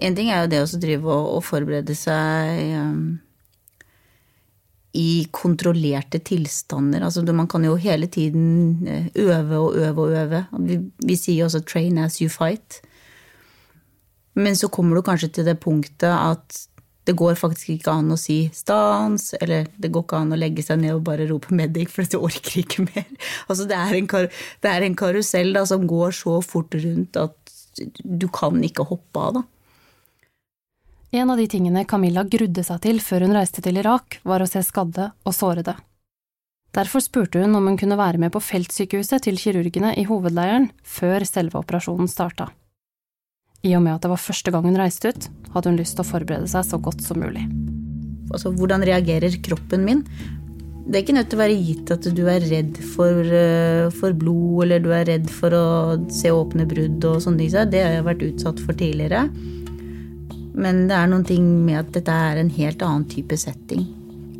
En 0.00 0.16
ting 0.16 0.30
er 0.32 0.44
jo 0.44 0.50
det 0.50 0.62
å 0.62 0.80
drive 0.80 1.10
og, 1.10 1.28
og 1.36 1.44
forberede 1.44 1.94
seg 1.98 2.62
um, 2.80 3.20
i 4.98 5.26
kontrollerte 5.32 6.20
tilstander. 6.24 7.04
Altså, 7.04 7.24
man 7.32 7.48
kan 7.48 7.64
jo 7.64 7.76
hele 7.80 8.08
tiden 8.12 8.86
eh, 8.88 9.06
øve 9.24 9.58
og 9.58 9.76
øve 9.76 10.02
og 10.06 10.16
øve. 10.22 10.42
Vi, 10.66 10.80
vi 11.06 11.16
sier 11.16 11.46
også 11.46 11.62
'train 11.64 11.98
as 11.98 12.20
you 12.20 12.28
fight'. 12.28 12.82
Men 14.34 14.56
så 14.56 14.68
kommer 14.68 14.96
du 14.96 15.02
kanskje 15.02 15.28
til 15.28 15.44
det 15.44 15.60
punktet 15.60 16.12
at 16.12 16.66
det 17.06 17.16
går 17.18 17.34
faktisk 17.34 17.72
ikke 17.74 17.90
an 17.90 18.14
å 18.14 18.18
si 18.20 18.46
stans, 18.54 19.32
eller 19.42 19.66
det 19.76 19.90
går 19.90 20.04
ikke 20.04 20.20
an 20.22 20.34
å 20.36 20.38
legge 20.38 20.62
seg 20.62 20.78
ned 20.84 20.94
og 20.94 21.04
bare 21.08 21.26
rope 21.30 21.50
'medic', 21.50 21.90
for 21.90 22.04
du 22.04 22.18
orker 22.20 22.62
ikke 22.62 22.86
mer. 22.86 23.08
Altså, 23.48 23.64
det, 23.64 23.76
er 23.76 23.96
en, 23.96 24.06
det 24.62 24.70
er 24.70 24.82
en 24.82 24.96
karusell 24.96 25.52
da, 25.52 25.64
som 25.66 25.86
går 25.86 26.10
så 26.10 26.40
fort 26.40 26.74
rundt 26.74 27.16
at 27.16 27.34
du 28.04 28.28
kan 28.28 28.60
ikke 28.62 28.84
hoppe 28.84 29.18
av. 29.18 29.34
da. 29.34 29.42
En 31.14 31.30
av 31.30 31.36
de 31.36 31.44
tingene 31.44 31.84
Camilla 31.84 32.22
grudde 32.24 32.62
seg 32.64 32.78
til 32.86 33.00
før 33.04 33.26
hun 33.26 33.34
reiste 33.36 33.60
til 33.60 33.76
Irak, 33.76 34.16
var 34.24 34.40
å 34.40 34.46
se 34.48 34.62
skadde 34.64 35.10
og 35.28 35.34
sårede. 35.36 35.74
Derfor 36.72 37.04
spurte 37.04 37.42
hun 37.42 37.52
om 37.58 37.68
hun 37.68 37.76
kunne 37.76 37.98
være 38.00 38.16
med 38.22 38.32
på 38.32 38.40
feltsykehuset 38.40 39.26
til 39.26 39.36
kirurgene 39.36 39.90
i 40.00 40.06
hovedleiren 40.08 40.70
før 40.80 41.26
selve 41.28 41.60
operasjonen 41.60 42.08
starta. 42.08 42.48
I 43.60 43.76
og 43.76 43.84
med 43.84 43.98
at 43.98 44.06
det 44.06 44.12
var 44.14 44.24
første 44.24 44.54
gang 44.54 44.64
hun 44.64 44.80
reiste 44.80 45.12
ut, 45.12 45.28
hadde 45.52 45.68
hun 45.68 45.80
lyst 45.82 45.98
til 45.98 46.06
å 46.06 46.08
forberede 46.14 46.48
seg 46.48 46.64
så 46.70 46.80
godt 46.80 47.04
som 47.04 47.20
mulig. 47.20 47.44
Altså, 48.32 48.48
hvordan 48.56 48.88
reagerer 48.88 49.36
kroppen 49.44 49.84
min? 49.84 50.06
Det 50.88 50.96
er 50.96 51.04
ikke 51.04 51.20
nødt 51.20 51.28
til 51.28 51.42
å 51.42 51.44
være 51.44 51.62
gitt 51.68 51.92
at 51.92 52.08
du 52.16 52.22
er 52.24 52.46
redd 52.48 52.80
for, 52.96 53.20
eh, 53.20 53.92
for 54.00 54.16
blod, 54.16 54.64
eller 54.64 54.80
du 54.80 54.94
er 54.96 55.10
redd 55.12 55.28
for 55.28 55.52
å 55.52 55.66
se 56.08 56.32
åpne 56.32 56.64
brudd 56.66 57.04
og 57.04 57.20
sånne 57.20 57.44
ting. 57.44 57.68
Det 57.68 57.84
har 57.84 57.98
jeg 58.00 58.08
vært 58.08 58.30
utsatt 58.32 58.64
for 58.64 58.72
tidligere. 58.72 59.28
Men 60.52 60.86
det 60.90 60.96
er 60.98 61.08
noen 61.08 61.24
ting 61.26 61.44
med 61.66 61.80
at 61.80 61.92
dette 61.94 62.12
er 62.12 62.40
en 62.40 62.52
helt 62.52 62.82
annen 62.84 63.08
type 63.08 63.36
setting. 63.40 63.86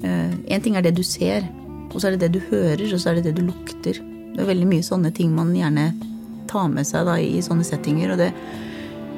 Én 0.03 0.43
eh, 0.51 0.63
ting 0.63 0.77
er 0.77 0.85
det 0.85 0.97
du 0.97 1.05
ser, 1.07 1.47
og 1.93 2.01
så 2.01 2.09
er 2.09 2.17
det 2.17 2.27
det 2.27 2.39
du 2.39 2.41
hører, 2.51 2.85
og 2.89 3.01
så 3.01 3.13
er 3.13 3.21
det 3.21 3.31
det 3.31 3.37
du 3.39 3.47
lukter. 3.47 4.01
Det 4.33 4.41
er 4.41 4.49
veldig 4.49 4.69
mye 4.69 4.85
sånne 4.85 5.13
ting 5.15 5.33
man 5.37 5.55
gjerne 5.57 5.91
tar 6.51 6.69
med 6.73 6.89
seg 6.89 7.07
da, 7.09 7.17
i 7.21 7.41
sånne 7.45 7.65
settinger. 7.67 8.15
og 8.15 8.21
det, 8.21 8.33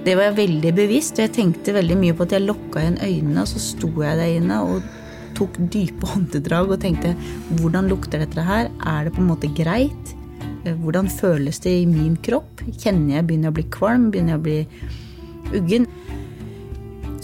det 0.05 0.17
var 0.19 0.29
jeg 0.29 0.39
veldig 0.43 0.75
bevisst, 0.77 1.17
og 1.19 1.27
jeg 1.27 1.35
tenkte 1.39 1.77
veldig 1.77 1.97
mye 1.99 2.17
på 2.17 2.27
at 2.27 2.37
jeg 2.37 2.47
lokka 2.47 2.83
igjen 2.83 3.01
øynene, 3.01 3.41
og 3.43 3.51
så 3.51 3.63
sto 3.63 3.91
jeg 4.03 4.21
der 4.21 4.37
inne 4.39 4.61
og 4.67 4.93
tok 5.35 5.57
dype 5.73 6.07
håndedrag 6.07 6.71
og 6.71 6.83
tenkte 6.85 7.15
hvordan 7.59 7.89
lukter 7.91 8.23
dette 8.23 8.45
her? 8.47 8.69
Er 8.87 9.07
det 9.07 9.15
på 9.17 9.23
en 9.23 9.31
måte 9.33 9.51
greit? 9.57 10.15
Eh, 10.65 10.77
hvordan 10.79 11.11
føles 11.11 11.59
det 11.65 11.75
i 11.81 11.89
min 11.91 12.15
kropp? 12.23 12.63
Kjenner 12.71 13.19
jeg 13.19 13.29
begynner 13.29 13.51
jeg 13.51 13.55
å 13.55 13.59
bli 13.59 13.67
kvalm? 13.75 14.11
Begynner 14.13 14.37
jeg 14.37 14.43
å 14.43 14.47
bli 14.47 15.59
uggen? 15.59 15.89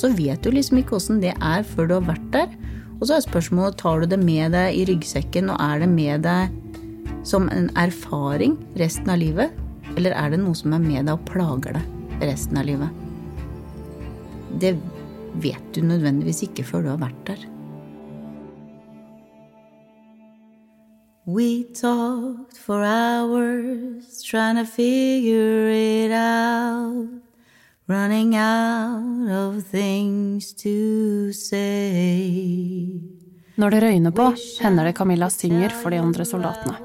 Så 0.01 0.09
vet 0.17 0.41
du 0.43 0.51
liksom 0.55 0.81
ikke 0.81 0.97
åssen 0.97 1.21
det 1.21 1.35
er 1.37 1.65
før 1.67 1.89
du 1.89 1.95
har 1.99 2.07
vært 2.09 2.29
der. 2.33 2.55
Og 3.01 3.09
så 3.09 3.17
er 3.17 3.25
spørsmålet 3.25 3.79
tar 3.81 4.01
du 4.01 4.11
det 4.13 4.21
med 4.21 4.55
deg 4.57 4.77
i 4.77 4.87
ryggsekken, 4.89 5.53
og 5.53 5.61
er 5.61 5.83
det 5.83 5.91
med 5.93 6.25
deg 6.25 6.57
som 7.27 7.49
en 7.53 7.69
erfaring 7.81 8.57
resten 8.81 9.13
av 9.13 9.21
livet? 9.21 9.53
Eller 9.97 10.17
er 10.17 10.33
det 10.33 10.41
noe 10.41 10.57
som 10.57 10.73
er 10.77 10.83
med 10.85 11.05
deg 11.05 11.15
og 11.17 11.25
plager 11.29 11.77
deg 11.77 12.25
resten 12.25 12.61
av 12.61 12.69
livet? 12.69 13.01
Det 14.61 14.75
vet 15.41 15.73
du 15.77 15.83
nødvendigvis 15.85 16.45
ikke 16.49 16.67
før 16.67 16.85
du 16.85 16.93
har 16.95 17.03
vært 17.05 17.25
der. 17.29 17.49
We 21.27 21.65
talked 21.73 22.57
for 22.57 22.83
hours 22.83 24.23
trying 24.23 24.57
to 24.57 24.65
figure 24.65 25.71
it 25.71 26.11
out. 26.11 27.30
Running 27.91 28.37
out 28.37 29.31
of 29.31 29.65
things 29.71 30.55
to 30.55 31.33
say. 31.33 33.01
Når 33.55 33.71
det 33.71 33.81
røyner 33.83 34.15
på, 34.15 34.29
hender 34.63 34.87
det 34.87 34.95
Camilla 34.97 35.27
synger 35.31 35.75
for 35.75 35.91
de 35.91 35.99
andre 35.99 36.25
soldatene. 36.25 36.77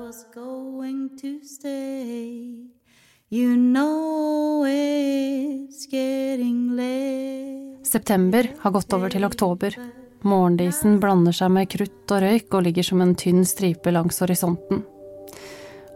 September 7.85 8.49
har 8.59 8.71
gått 8.71 8.93
over 8.97 9.13
til 9.13 9.29
oktober. 9.29 9.77
Morgendisen 10.25 10.99
blander 10.99 11.35
seg 11.37 11.53
med 11.53 11.69
krutt 11.69 12.11
og 12.17 12.23
røyk 12.25 12.49
og 12.57 12.65
ligger 12.65 12.89
som 12.89 13.05
en 13.05 13.13
tynn 13.15 13.45
stripe 13.45 13.93
langs 13.93 14.23
horisonten. 14.25 14.81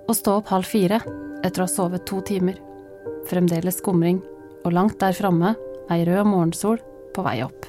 Å 0.05 0.13
stå 0.13 0.37
opp 0.39 0.53
halv 0.53 0.69
fire 0.69 1.01
etter 1.41 1.63
å 1.63 1.65
ha 1.65 1.71
sovet 1.71 2.05
to 2.05 2.21
timer. 2.21 2.61
Fremdeles 3.29 3.81
skumring 3.81 4.21
og 4.65 4.75
langt 4.75 4.99
der 5.01 5.15
framme 5.17 5.55
ei 5.89 6.03
rød 6.07 6.27
morgensol 6.29 6.79
på 7.15 7.25
vei 7.25 7.39
opp. 7.45 7.67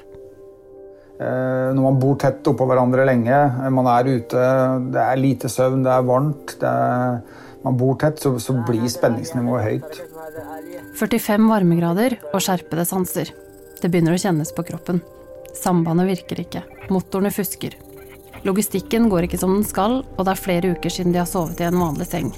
Eh, 1.21 1.69
når 1.75 1.83
man 1.83 1.99
bor 2.01 2.17
tett 2.21 2.47
oppå 2.49 2.65
hverandre 2.69 3.05
lenge, 3.05 3.35
eh, 3.35 3.69
man 3.69 3.89
er 3.91 4.09
ute, 4.09 4.45
det 4.93 5.01
er 5.03 5.21
lite 5.21 5.51
søvn, 5.53 5.83
det 5.85 5.93
er 5.93 6.07
varmt 6.07 6.57
det 6.61 6.71
er, 6.71 7.21
Man 7.61 7.75
bor 7.77 7.93
tett, 7.93 8.17
så, 8.17 8.31
så 8.41 8.55
blir 8.65 8.87
spenningsnivået 8.89 9.61
høyt. 9.67 9.99
45 10.97 11.45
varmegrader 11.45 12.15
og 12.31 12.41
skjerpede 12.41 12.87
sanser. 12.89 13.29
Det 13.77 13.91
begynner 13.93 14.17
å 14.17 14.21
kjennes 14.23 14.49
på 14.57 14.65
kroppen. 14.65 15.03
Sambandet 15.53 16.09
virker 16.09 16.41
ikke. 16.41 16.63
Motorene 16.89 17.29
fusker. 17.29 17.77
Logistikken 18.49 19.11
går 19.13 19.27
ikke 19.27 19.37
som 19.37 19.53
den 19.53 19.67
skal, 19.67 19.99
og 20.01 20.25
det 20.25 20.33
er 20.33 20.41
flere 20.41 20.73
uker 20.73 20.89
siden 20.89 21.13
de 21.13 21.21
har 21.21 21.29
sovet 21.29 21.61
i 21.61 21.69
en 21.69 21.77
vanlig 21.77 22.09
seng. 22.09 22.33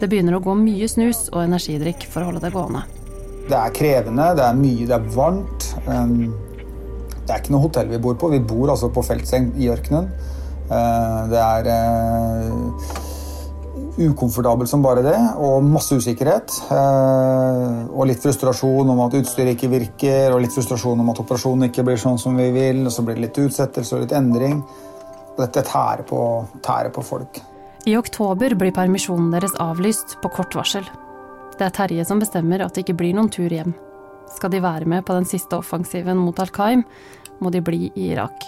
Det 0.00 0.08
begynner 0.08 0.38
å 0.38 0.44
gå 0.48 0.56
mye 0.56 0.88
snus 0.88 1.26
og 1.34 1.42
energidrikk 1.44 2.08
for 2.08 2.24
å 2.24 2.32
holde 2.32 2.46
det 2.46 2.54
gående. 2.56 2.86
Det 3.44 3.56
er 3.58 3.72
krevende, 3.76 4.30
det 4.38 4.44
er 4.46 4.56
mye, 4.56 4.86
det 4.88 4.96
er 4.96 5.08
varmt. 5.12 5.66
Um, 5.84 6.32
det 7.24 7.32
er 7.32 7.40
ikke 7.42 7.52
noe 7.52 7.66
hotell 7.66 7.90
vi 7.90 8.00
bor 8.00 8.16
på. 8.20 8.30
Vi 8.32 8.40
bor 8.40 8.72
altså 8.72 8.88
på 8.92 9.04
feltseng 9.04 9.50
i 9.60 9.68
ørkenen. 9.72 10.08
Uh, 10.70 11.28
det 11.28 11.42
er 11.42 11.68
uh, 11.68 13.02
ukomfortabelt 14.00 14.70
som 14.70 14.82
bare 14.84 15.04
det, 15.04 15.18
og 15.44 15.64
masse 15.68 15.96
usikkerhet. 15.96 16.56
Uh, 16.70 17.84
og 17.92 18.08
litt 18.08 18.24
frustrasjon 18.24 18.94
om 18.96 19.04
at 19.04 19.18
utstyret 19.20 19.58
ikke 19.58 19.72
virker, 19.76 20.32
og 20.32 20.40
litt 20.44 20.56
frustrasjon 20.56 21.04
om 21.04 21.12
at 21.12 21.20
operasjonen 21.20 21.68
ikke 21.68 21.84
blir 21.84 22.00
sånn 22.00 22.20
som 22.20 22.40
vi 22.40 22.48
vil. 22.54 22.80
Og 22.88 22.92
så 22.96 23.04
blir 23.04 23.20
det 23.20 23.28
litt 23.28 23.44
utsettelse 23.44 23.98
og 23.98 24.06
litt 24.06 24.16
endring. 24.16 24.62
Dette 25.36 25.66
tærer 25.66 26.04
på, 26.08 26.20
tærer 26.64 26.92
på 26.94 27.04
folk. 27.04 27.44
I 27.84 27.98
oktober 28.00 28.54
blir 28.56 28.72
permisjonen 28.72 29.34
deres 29.34 29.52
avlyst 29.60 30.16
på 30.22 30.32
kort 30.32 30.56
varsel. 30.56 30.86
Det 31.54 31.68
er 31.68 31.74
Terje 31.74 32.04
som 32.06 32.18
bestemmer 32.18 32.64
at 32.64 32.74
det 32.74 32.82
ikke 32.82 32.96
blir 32.98 33.14
noen 33.14 33.30
tur 33.32 33.52
hjem. 33.52 33.74
Skal 34.34 34.50
de 34.50 34.62
være 34.64 34.88
med 34.90 35.04
på 35.06 35.14
den 35.14 35.26
siste 35.28 35.58
offensiven 35.60 36.18
mot 36.18 36.38
Al 36.42 36.50
Qaim, 36.54 36.82
må 37.38 37.50
de 37.54 37.62
bli 37.62 37.90
i 37.92 38.10
Irak. 38.10 38.46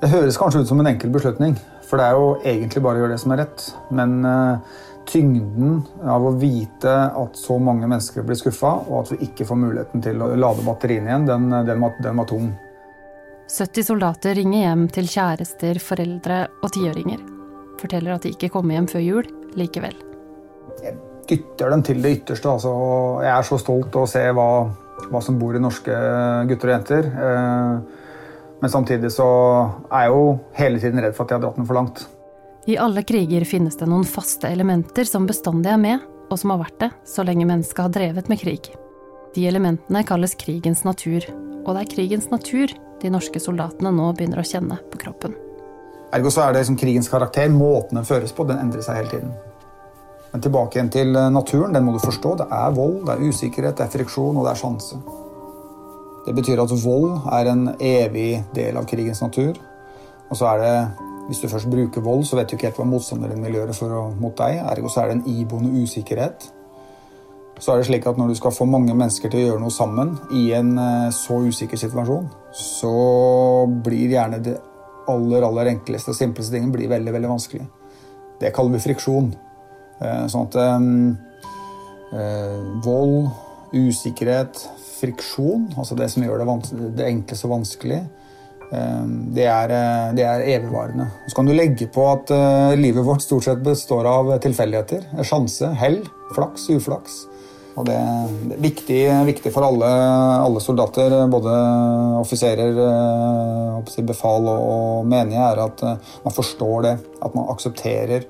Det 0.00 0.10
høres 0.12 0.38
kanskje 0.40 0.62
ut 0.62 0.70
som 0.70 0.80
en 0.80 0.88
enkel 0.88 1.12
beslutning, 1.12 1.56
for 1.88 2.00
det 2.00 2.06
er 2.06 2.16
jo 2.16 2.30
egentlig 2.44 2.82
bare 2.84 3.00
å 3.00 3.04
gjøre 3.04 3.16
det 3.16 3.22
som 3.22 3.34
er 3.34 3.42
rett. 3.42 3.66
Men 3.96 4.16
uh, 4.24 4.80
tyngden 5.08 5.82
av 6.04 6.24
å 6.24 6.34
vite 6.40 6.96
at 7.10 7.40
så 7.40 7.58
mange 7.60 7.88
mennesker 7.88 8.24
blir 8.24 8.40
skuffa, 8.40 8.72
og 8.86 9.02
at 9.02 9.14
vi 9.14 9.20
ikke 9.28 9.48
får 9.48 9.60
muligheten 9.60 10.04
til 10.04 10.24
å 10.24 10.32
lade 10.36 10.64
batteriene 10.66 11.12
igjen, 11.12 11.28
den, 11.28 11.48
den, 11.68 11.84
var, 11.84 11.96
den 12.04 12.22
var 12.22 12.32
tung. 12.32 12.50
70 13.52 13.88
soldater 13.92 14.36
ringer 14.36 14.64
hjem 14.64 14.88
til 14.96 15.12
kjærester, 15.12 15.80
foreldre 15.80 16.42
og 16.62 16.72
tiåringer. 16.76 17.22
Forteller 17.80 18.16
at 18.16 18.24
de 18.24 18.32
ikke 18.32 18.52
kommer 18.56 18.78
hjem 18.78 18.90
før 18.96 19.04
jul 19.04 19.32
likevel 19.56 20.15
dytter 21.28 21.72
dem 21.72 21.84
til 21.86 22.02
det 22.02 22.12
ytterste. 22.20 22.50
Altså, 22.50 22.72
jeg 23.24 23.32
er 23.34 23.46
så 23.46 23.58
stolt 23.60 23.94
av 23.96 24.06
å 24.06 24.10
se 24.10 24.24
hva, 24.36 24.48
hva, 25.10 25.22
som 25.24 25.38
bor 25.40 25.56
i 25.56 25.62
norske 25.62 26.00
gutter 26.50 26.72
og 26.72 26.74
jenter. 26.74 27.08
Eh, 27.28 28.02
men 28.62 28.72
samtidig 28.72 29.12
så 29.12 29.28
er 29.90 30.06
jeg 30.06 30.14
jo 30.14 30.26
hele 30.56 30.82
tiden 30.82 31.02
redd 31.04 31.16
for 31.16 31.26
at 31.26 31.34
jeg 31.34 31.40
har 31.40 31.46
dratt 31.46 31.60
den 31.60 31.68
for 31.68 31.78
langt. 31.78 32.06
I 32.66 32.78
alle 32.82 33.04
kriger 33.06 33.44
finnes 33.46 33.76
det 33.78 33.86
noen 33.86 34.06
faste 34.08 34.48
elementer 34.50 35.06
som 35.06 35.28
bestandig 35.28 35.70
er 35.70 35.78
med, 35.78 36.06
og 36.26 36.40
som 36.40 36.50
har 36.54 36.64
vært 36.64 36.80
det 36.80 36.90
så 37.06 37.22
lenge 37.26 37.46
mennesket 37.46 37.84
har 37.84 37.92
drevet 37.94 38.30
med 38.32 38.40
krig. 38.40 38.72
De 39.36 39.44
elementene 39.46 40.02
kalles 40.08 40.34
krigens 40.40 40.82
natur, 40.86 41.26
og 41.62 41.74
det 41.76 41.84
er 41.84 41.92
krigens 41.92 42.30
natur 42.32 42.72
de 43.02 43.12
norske 43.12 43.40
soldatene 43.42 43.92
nå 43.94 44.08
begynner 44.16 44.40
å 44.40 44.46
kjenne 44.46 44.78
på 44.90 45.02
kroppen. 45.04 45.36
Ergo 46.16 46.30
så 46.32 46.46
er 46.46 46.54
det 46.54 46.62
liksom 46.64 46.78
krigens 46.80 47.10
karakter, 47.12 47.50
måten 47.52 48.00
den 48.00 48.08
føres 48.08 48.32
på, 48.34 48.46
den 48.48 48.62
endrer 48.62 48.84
seg 48.84 49.02
hele 49.02 49.12
tiden. 49.12 49.36
Men 50.36 50.42
tilbake 50.44 50.76
igjen 50.76 50.90
til 50.92 51.16
eh, 51.16 51.30
naturen. 51.32 51.72
Den 51.72 51.86
må 51.86 51.94
du 51.94 52.02
forstå. 52.02 52.34
Det 52.42 52.46
er 52.52 52.72
vold, 52.76 52.98
det 53.06 53.14
er 53.14 53.22
usikkerhet, 53.24 53.78
det 53.78 53.86
er 53.86 53.92
friksjon 53.94 54.36
og 54.36 54.42
det 54.44 54.50
er 54.50 54.58
sjanse. 54.60 54.98
Det 56.26 56.34
betyr 56.36 56.60
at 56.60 56.74
vold 56.82 57.22
er 57.32 57.48
en 57.48 57.62
evig 57.80 58.42
del 58.52 58.76
av 58.76 58.84
krigens 58.90 59.22
natur. 59.24 59.56
Og 60.28 60.36
så 60.36 60.50
er 60.50 60.60
det, 60.60 60.74
hvis 61.30 61.40
du 61.40 61.46
først 61.48 61.70
bruker 61.72 62.04
vold, 62.04 62.26
så 62.28 62.36
vet 62.36 62.50
du 62.50 62.58
ikke 62.58 62.68
helt 62.68 62.82
hva 62.82 62.88
motstanderen 62.90 63.48
vil 63.48 63.56
gjøre 63.62 63.78
for 63.78 64.10
mot 64.20 64.36
deg. 64.36 64.58
Ergo 64.74 64.92
så 64.92 65.06
er 65.06 65.08
det 65.08 65.16
en 65.16 65.40
iboende 65.40 65.72
usikkerhet. 65.86 66.50
Så 67.56 67.72
er 67.72 67.80
det 67.80 67.88
slik 67.88 68.10
at 68.12 68.20
når 68.20 68.34
du 68.34 68.36
skal 68.36 68.52
få 68.52 68.68
mange 68.68 68.92
mennesker 68.92 69.32
til 69.32 69.40
å 69.40 69.46
gjøre 69.46 69.64
noe 69.64 69.72
sammen 69.72 70.18
i 70.36 70.50
en 70.58 70.76
eh, 70.76 71.08
så 71.16 71.40
usikker 71.48 71.80
situasjon, 71.80 72.28
så 72.52 72.92
blir 73.88 74.18
gjerne 74.18 74.44
det 74.44 74.58
aller, 75.08 75.48
aller 75.48 75.72
enkleste 75.78 76.12
og 76.12 76.20
simpleste 76.20 76.58
tingen 76.58 76.76
veldig, 76.76 77.16
veldig 77.16 77.34
vanskelig. 77.38 77.64
Det 78.36 78.52
kaller 78.52 78.76
vi 78.76 78.84
friksjon. 78.90 79.32
Eh, 79.96 80.24
sånn 80.28 80.48
at 80.50 80.56
eh, 82.16 82.58
vold, 82.84 83.30
usikkerhet, 83.76 84.60
friksjon, 85.00 85.70
altså 85.76 85.96
det 85.98 86.08
som 86.12 86.24
gjør 86.24 86.42
det, 86.42 86.56
det 86.98 87.08
enkle 87.08 87.38
så 87.38 87.50
vanskelig, 87.50 88.00
eh, 88.70 89.06
det, 89.36 89.46
er, 89.46 89.72
eh, 89.76 90.10
det 90.16 90.26
er, 90.26 90.44
evigvarende. 90.56 91.08
Så 91.28 91.38
kan 91.38 91.48
du 91.48 91.54
legge 91.56 91.88
på 91.92 92.04
at 92.10 92.32
eh, 92.34 92.74
livet 92.80 93.06
vårt 93.06 93.24
stort 93.24 93.48
sett 93.48 93.64
består 93.64 94.08
av 94.10 94.36
tilfeldigheter. 94.44 95.08
Sjanse, 95.26 95.72
hell, 95.80 96.02
flaks, 96.36 96.68
uflaks. 96.76 97.24
Og 97.76 97.84
det, 97.84 97.96
det 98.48 98.54
er 98.56 98.62
viktig, 98.64 99.00
viktig 99.28 99.50
for 99.52 99.66
alle, 99.66 99.88
alle, 100.40 100.62
soldater, 100.64 101.12
både 101.28 101.52
offiserer, 102.22 102.78
befal 104.08 104.48
og 104.48 105.10
menige, 105.10 105.42
er 105.44 105.60
at 105.60 105.84
man 106.24 106.32
forstår 106.32 106.86
det. 106.86 106.94
At 107.20 107.36
man 107.36 107.50
aksepterer 107.52 108.24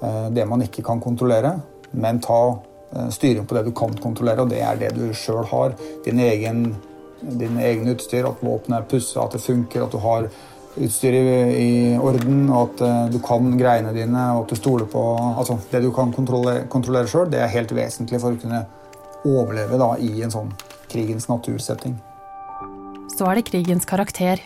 det 0.00 0.46
man 0.48 0.62
ikke 0.64 0.82
kan 0.86 1.00
kontrollere, 1.02 1.50
men 1.92 2.20
ta 2.24 2.40
Eh, 2.96 3.08
styring 3.08 3.46
på 3.46 3.54
det 3.54 3.62
du 3.62 3.72
kan 3.72 3.94
kontrollere, 3.94 4.42
og 4.42 4.50
det 4.50 4.62
er 4.66 4.78
det 4.78 4.94
du 4.96 5.10
sjøl 5.14 5.44
har. 5.46 5.74
Din 6.04 6.18
egen, 6.18 6.64
din 7.20 7.58
egen, 7.58 7.90
utstyr, 7.92 8.26
at 8.26 8.42
våpenet 8.42 8.80
er 8.80 8.88
pussa, 8.90 9.22
at 9.22 9.36
det 9.36 9.42
funker, 9.44 9.84
at 9.84 9.94
du 9.94 10.00
har 10.02 10.26
utstyr 10.74 11.14
i, 11.14 11.70
orden, 11.98 12.48
og 12.48 12.60
at 12.64 12.82
uh, 12.82 13.12
du 13.12 13.18
kan 13.22 13.46
greiene 13.58 13.94
dine, 13.94 14.24
og 14.34 14.44
at 14.44 14.54
du 14.54 14.58
stoler 14.58 14.86
på 14.90 15.02
altså, 15.18 15.58
Det 15.70 15.82
du 15.82 15.90
kan 15.94 16.12
kontrollere, 16.14 16.66
kontrollere 16.70 17.10
sjøl, 17.10 17.30
det 17.30 17.42
er 17.42 17.54
helt 17.54 17.74
vesentlig 17.74 18.20
for 18.22 18.34
å 18.34 18.42
kunne 18.42 18.64
overleve 19.26 19.78
da, 19.78 19.92
i 19.98 20.22
en 20.24 20.34
sånn 20.34 20.52
krigens 20.90 21.28
natursetting. 21.30 21.98
Så 23.14 23.28
er 23.28 23.38
det 23.38 23.50
krigens 23.50 23.86
karakter. 23.86 24.42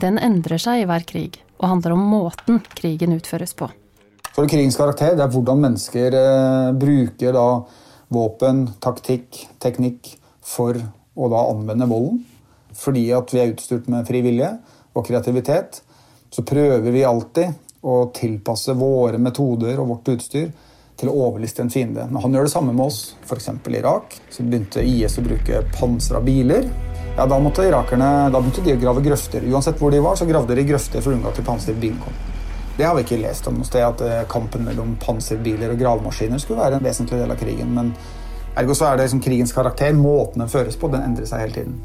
Den 0.00 0.20
endrer 0.20 0.60
seg 0.60 0.84
i 0.84 0.88
hver 0.88 1.04
krig, 1.04 1.42
og 1.60 1.68
handler 1.74 1.96
om 1.96 2.08
måten 2.14 2.62
krigen 2.78 3.16
utføres 3.16 3.56
på. 3.56 3.68
For 4.32 4.48
krigens 4.48 4.78
karakter 4.80 5.16
det 5.16 5.24
er 5.26 5.32
hvordan 5.32 5.60
mennesker 5.60 6.14
uh, 6.16 6.72
bruker 6.76 7.34
da 7.36 7.46
våpen, 8.12 8.64
taktikk, 8.80 9.42
teknikk 9.60 10.14
for 10.44 10.76
å 10.76 11.28
da 11.32 11.42
anvende 11.50 11.88
volden. 11.88 12.22
Fordi 12.76 13.04
at 13.12 13.32
vi 13.32 13.42
er 13.42 13.52
utstyrt 13.52 13.90
med 13.92 14.08
fri 14.08 14.22
vilje 14.24 14.48
og 14.96 15.04
kreativitet, 15.04 15.82
så 16.32 16.44
prøver 16.48 16.88
vi 16.92 17.04
alltid 17.04 17.84
å 17.84 18.06
tilpasse 18.14 18.72
våre 18.78 19.20
metoder 19.20 19.80
og 19.82 19.90
vårt 19.90 20.12
utstyr 20.14 20.48
til 20.96 21.10
å 21.10 21.16
overliste 21.26 21.64
en 21.64 21.72
fiende. 21.72 22.06
Men 22.08 22.24
han 22.24 22.36
gjør 22.36 22.48
det 22.48 22.54
samme 22.54 22.72
med 22.72 22.86
oss. 22.86 23.00
F.eks. 23.26 23.50
i 23.52 23.76
Irak 23.76 24.16
så 24.32 24.46
begynte 24.46 24.84
IS 24.86 25.18
å 25.20 25.26
bruke 25.26 25.64
pansra 25.76 26.22
biler. 26.24 26.68
Ja, 27.18 27.26
da, 27.28 27.36
måtte 27.42 27.66
irakerne, 27.68 28.30
da 28.32 28.40
begynte 28.40 28.64
de 28.64 28.78
å 28.78 28.82
grave 28.86 29.04
grøfter. 29.04 29.44
Uansett 29.52 29.80
hvor 29.82 29.92
de 29.92 30.00
var, 30.00 30.16
så 30.16 30.28
gravde 30.28 30.56
de 30.56 30.68
grøfter 30.68 31.04
for 31.04 31.12
å 31.12 31.18
unngå 31.18 31.32
at 31.32 31.42
de 31.42 31.48
pansrede 31.48 31.82
bilen 31.82 32.00
kom. 32.00 32.31
Det 32.76 32.84
har 32.88 32.94
vi 32.96 33.04
ikke 33.04 33.20
lest 33.20 33.46
om 33.50 33.58
noe 33.60 33.68
sted, 33.68 33.84
at 33.84 34.00
eh, 34.06 34.20
kampen 34.32 34.64
mellom 34.64 34.94
panserbiler 35.00 35.74
og 35.74 35.80
gravemaskiner 35.80 36.40
skulle 36.40 36.62
være 36.62 36.80
en 36.80 36.86
vesentlig 36.86 37.20
del 37.20 37.34
av 37.34 37.40
krigen. 37.40 37.74
Men 37.76 37.92
ergo 38.56 38.76
så 38.76 38.88
er 38.88 38.96
det 38.96 39.08
liksom 39.08 39.20
krigens 39.24 39.52
karakter, 39.52 39.92
måten 39.96 40.40
den 40.40 40.52
føres 40.52 40.78
på, 40.80 40.88
den 40.92 41.04
endrer 41.04 41.28
seg 41.28 41.44
hele 41.44 41.58
tiden. 41.58 41.76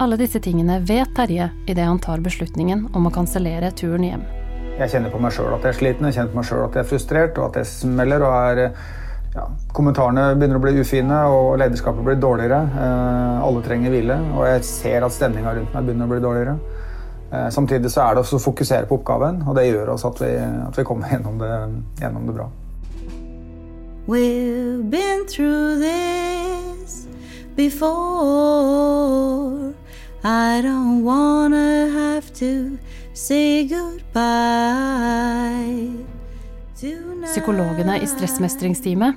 Alle 0.00 0.16
disse 0.16 0.40
tingene 0.40 0.78
vet 0.88 1.12
Terje 1.12 1.50
idet 1.68 1.84
han 1.84 2.00
tar 2.00 2.22
beslutningen 2.24 2.86
om 2.96 3.10
å 3.10 3.12
kansellere 3.12 3.68
turen 3.76 4.06
hjem. 4.06 4.22
Jeg 4.80 4.94
kjenner 4.94 5.12
på 5.12 5.20
meg 5.20 5.34
sjøl 5.36 5.52
at 5.52 5.66
jeg 5.66 5.74
er 5.74 5.76
sliten, 5.76 6.06
jeg 6.08 6.16
kjenner 6.16 6.32
på 6.32 6.40
meg 6.40 6.46
selv 6.48 6.64
at 6.64 6.78
jeg 6.78 6.86
er 6.86 6.88
frustrert 6.88 7.36
og 7.36 7.50
at 7.50 7.60
jeg 7.60 7.68
smeller. 7.68 8.24
og 8.24 8.32
er, 8.32 8.60
ja, 9.34 9.44
Kommentarene 9.76 10.30
begynner 10.40 10.56
å 10.56 10.64
bli 10.64 10.80
ufine, 10.80 11.18
og 11.28 11.58
lederskapet 11.60 12.06
blir 12.06 12.16
dårligere. 12.16 12.62
Eh, 12.80 13.44
alle 13.44 13.64
trenger 13.66 13.92
hvile, 13.92 14.16
og 14.32 14.46
jeg 14.48 14.64
ser 14.70 15.04
at 15.04 15.12
stemninga 15.12 15.52
rundt 15.58 15.76
meg 15.76 15.84
begynner 15.84 16.08
å 16.08 16.14
bli 16.14 16.22
dårligere. 16.24 16.79
Eh, 17.32 17.50
samtidig 17.50 17.90
så 17.90 18.00
er 18.02 18.14
det 18.14 18.24
også 18.24 18.36
å 18.40 18.42
fokusere 18.42 18.86
på 18.90 18.96
oppgaven, 18.98 19.42
og 19.46 19.54
det 19.58 19.68
gjør 19.68 19.92
oss 19.94 20.04
at 20.08 20.18
vi, 20.22 20.32
at 20.40 20.78
vi 20.78 20.84
kommer 20.86 21.08
gjennom 21.14 21.38
det, 21.38 21.52
gjennom 22.02 22.26
det 22.26 22.34
bra. 22.40 22.48
We've 24.10 24.90
been 24.90 25.26
through 25.28 25.78
this 25.78 27.06
before. 27.54 28.90
I 30.24 30.60
don't 30.62 31.04
wanna 31.04 31.88
have 31.88 32.32
to 32.34 32.78
say 33.14 33.64
goodbye. 33.68 34.10
Psykologene 37.24 38.00
i 38.02 38.06
stressmestringsteamet, 38.06 39.14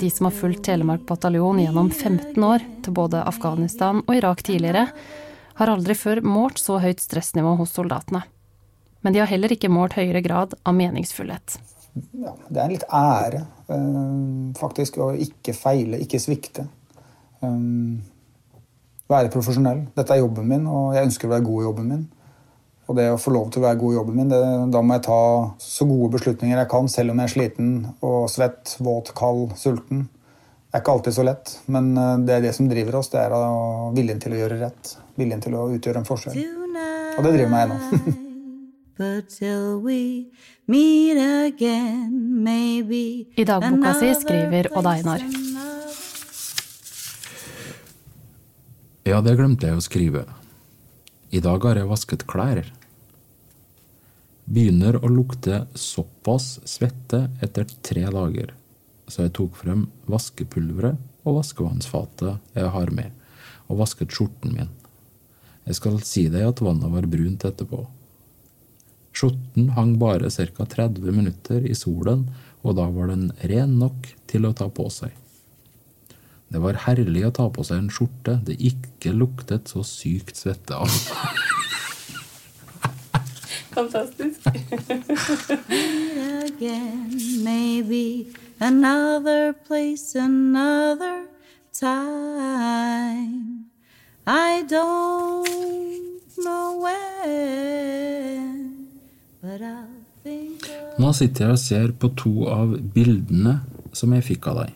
de 0.00 0.10
som 0.10 0.26
har 0.28 0.34
fulgt 0.36 0.64
Telemark 0.68 1.06
bataljon 1.08 1.58
gjennom 1.60 1.90
15 1.90 2.44
år, 2.44 2.60
til 2.84 2.92
både 2.92 3.22
Afghanistan 3.24 4.02
og 4.04 4.14
Irak 4.14 4.42
tidligere, 4.44 4.86
har 5.56 5.72
aldri 5.72 5.96
før 5.96 6.22
målt 6.24 6.60
så 6.60 6.80
høyt 6.82 7.00
stressnivå 7.00 7.56
hos 7.60 7.72
soldatene. 7.76 8.24
Men 9.04 9.14
de 9.14 9.22
har 9.22 9.30
heller 9.30 9.52
ikke 9.54 9.70
målt 9.72 9.96
høyere 9.96 10.22
grad 10.24 10.56
av 10.66 10.74
meningsfullhet. 10.76 11.58
Ja, 12.20 12.34
det 12.52 12.60
er 12.60 12.72
litt 12.72 12.84
ære, 12.92 13.46
eh, 13.72 14.18
faktisk, 14.58 14.98
å 15.00 15.14
ikke 15.14 15.54
feile, 15.56 16.00
ikke 16.02 16.20
svikte. 16.20 16.66
Um, 17.40 18.02
være 19.08 19.30
profesjonell. 19.32 19.86
Dette 19.96 20.14
er 20.14 20.20
jobben 20.20 20.48
min, 20.50 20.66
og 20.68 20.96
jeg 20.96 21.08
ønsker 21.08 21.28
å 21.28 21.34
være 21.36 21.46
god 21.46 21.62
i 21.62 21.66
jobben 21.68 21.88
min. 21.92 22.04
Og 22.86 22.98
det 22.98 23.06
å 23.10 23.18
få 23.18 23.32
lov 23.34 23.48
til 23.50 23.62
å 23.62 23.66
være 23.66 23.80
god 23.80 23.94
i 23.94 23.96
jobben 23.96 24.18
min, 24.20 24.28
det, 24.30 24.42
da 24.74 24.82
må 24.82 24.98
jeg 24.98 25.06
ta 25.08 25.22
så 25.62 25.86
gode 25.88 26.12
beslutninger 26.18 26.60
jeg 26.60 26.70
kan, 26.70 26.90
selv 26.90 27.14
om 27.14 27.22
jeg 27.22 27.30
er 27.30 27.34
sliten 27.34 27.72
og 28.04 28.28
svett, 28.30 28.76
våt, 28.78 29.14
kald, 29.18 29.56
sulten. 29.58 30.06
Det 30.66 30.78
er 30.78 30.84
ikke 30.84 30.98
alltid 30.98 31.16
så 31.16 31.24
lett, 31.26 31.56
men 31.72 31.90
eh, 31.96 32.14
det 32.26 32.36
er 32.36 32.46
det 32.46 32.54
som 32.58 32.68
driver 32.70 33.00
oss. 33.00 33.10
Det 33.14 33.22
er 33.22 33.34
viljen 33.96 34.22
til 34.22 34.36
å 34.36 34.42
gjøre 34.42 34.60
rett. 34.66 34.96
Viljen 35.16 35.42
til 35.42 35.56
å 35.56 35.66
utgjøre 35.72 36.02
en 36.02 36.06
forskjell. 36.08 36.38
Og 37.16 37.24
det 37.24 37.32
driver 37.34 37.52
meg 37.52 37.60
ennå. 37.66 37.76
I 43.36 43.44
dagboka 43.44 43.92
si 43.98 44.08
skriver 44.16 44.70
Odd 44.72 44.88
Einar. 44.88 45.24
Ja, 49.06 49.20
det 49.20 49.36
glemte 49.36 49.68
jeg 49.68 49.76
å 49.76 49.84
skrive. 49.84 50.24
I 51.28 51.44
dag 51.44 51.60
har 51.68 51.76
jeg 51.76 51.90
vasket 51.90 52.24
klær. 52.30 52.64
Begynner 54.46 54.96
å 54.96 55.10
lukte 55.12 55.66
såpass 55.76 56.56
svette 56.64 57.26
etter 57.44 57.68
tre 57.84 58.08
dager 58.08 58.54
så 59.08 59.26
jeg 59.26 59.34
tok 59.38 59.56
frem 59.60 59.86
vaskepulveret 60.10 61.26
og 61.26 61.38
vaskevannsfatet 61.38 62.58
jeg 62.58 62.70
har 62.74 62.92
med, 62.94 63.12
og 63.70 63.80
vasket 63.82 64.14
skjorten 64.14 64.54
min. 64.54 64.70
Jeg 65.66 65.78
skal 65.80 66.00
si 66.06 66.28
deg 66.30 66.46
at 66.46 66.62
vannet 66.62 66.92
var 66.92 67.06
brunt 67.10 67.44
etterpå. 67.48 67.82
Skjorten 69.16 69.70
hang 69.74 69.96
bare 69.98 70.30
ca 70.30 70.64
30 70.64 71.12
minutter 71.12 71.64
i 71.66 71.74
solen, 71.74 72.26
og 72.62 72.76
da 72.78 72.86
var 72.92 73.06
den 73.10 73.32
ren 73.50 73.78
nok 73.80 74.06
til 74.30 74.46
å 74.46 74.54
ta 74.54 74.68
på 74.70 74.86
seg. 74.92 75.10
Det 76.46 76.60
var 76.62 76.78
herlig 76.84 77.24
å 77.26 77.34
ta 77.34 77.48
på 77.50 77.64
seg 77.66 77.76
en 77.80 77.90
skjorte 77.90 78.38
det 78.46 78.54
ikke 78.62 79.10
luktet 79.16 79.72
så 79.72 79.82
sykt 79.86 80.36
svette 80.38 80.74
av. 80.78 80.90
Fantastisk. 83.76 84.40
another 88.60 89.52
place, 89.52 90.14
another 90.14 91.26
time. 91.72 93.65
I 94.28 94.64
don't 94.68 95.46
know 96.36 96.80
when, 96.82 98.88
but 99.40 99.62
I'll 99.62 99.86
think 100.24 100.66
of 100.66 100.98
Nå 100.98 101.12
sitter 101.14 101.44
jeg 101.44 101.52
og 101.54 101.60
ser 101.62 101.92
på 101.94 102.10
to 102.18 102.48
av 102.50 102.74
bildene 102.74 103.60
som 103.94 104.10
jeg 104.16 104.26
fikk 104.26 104.48
av 104.50 104.56
deg. 104.64 104.72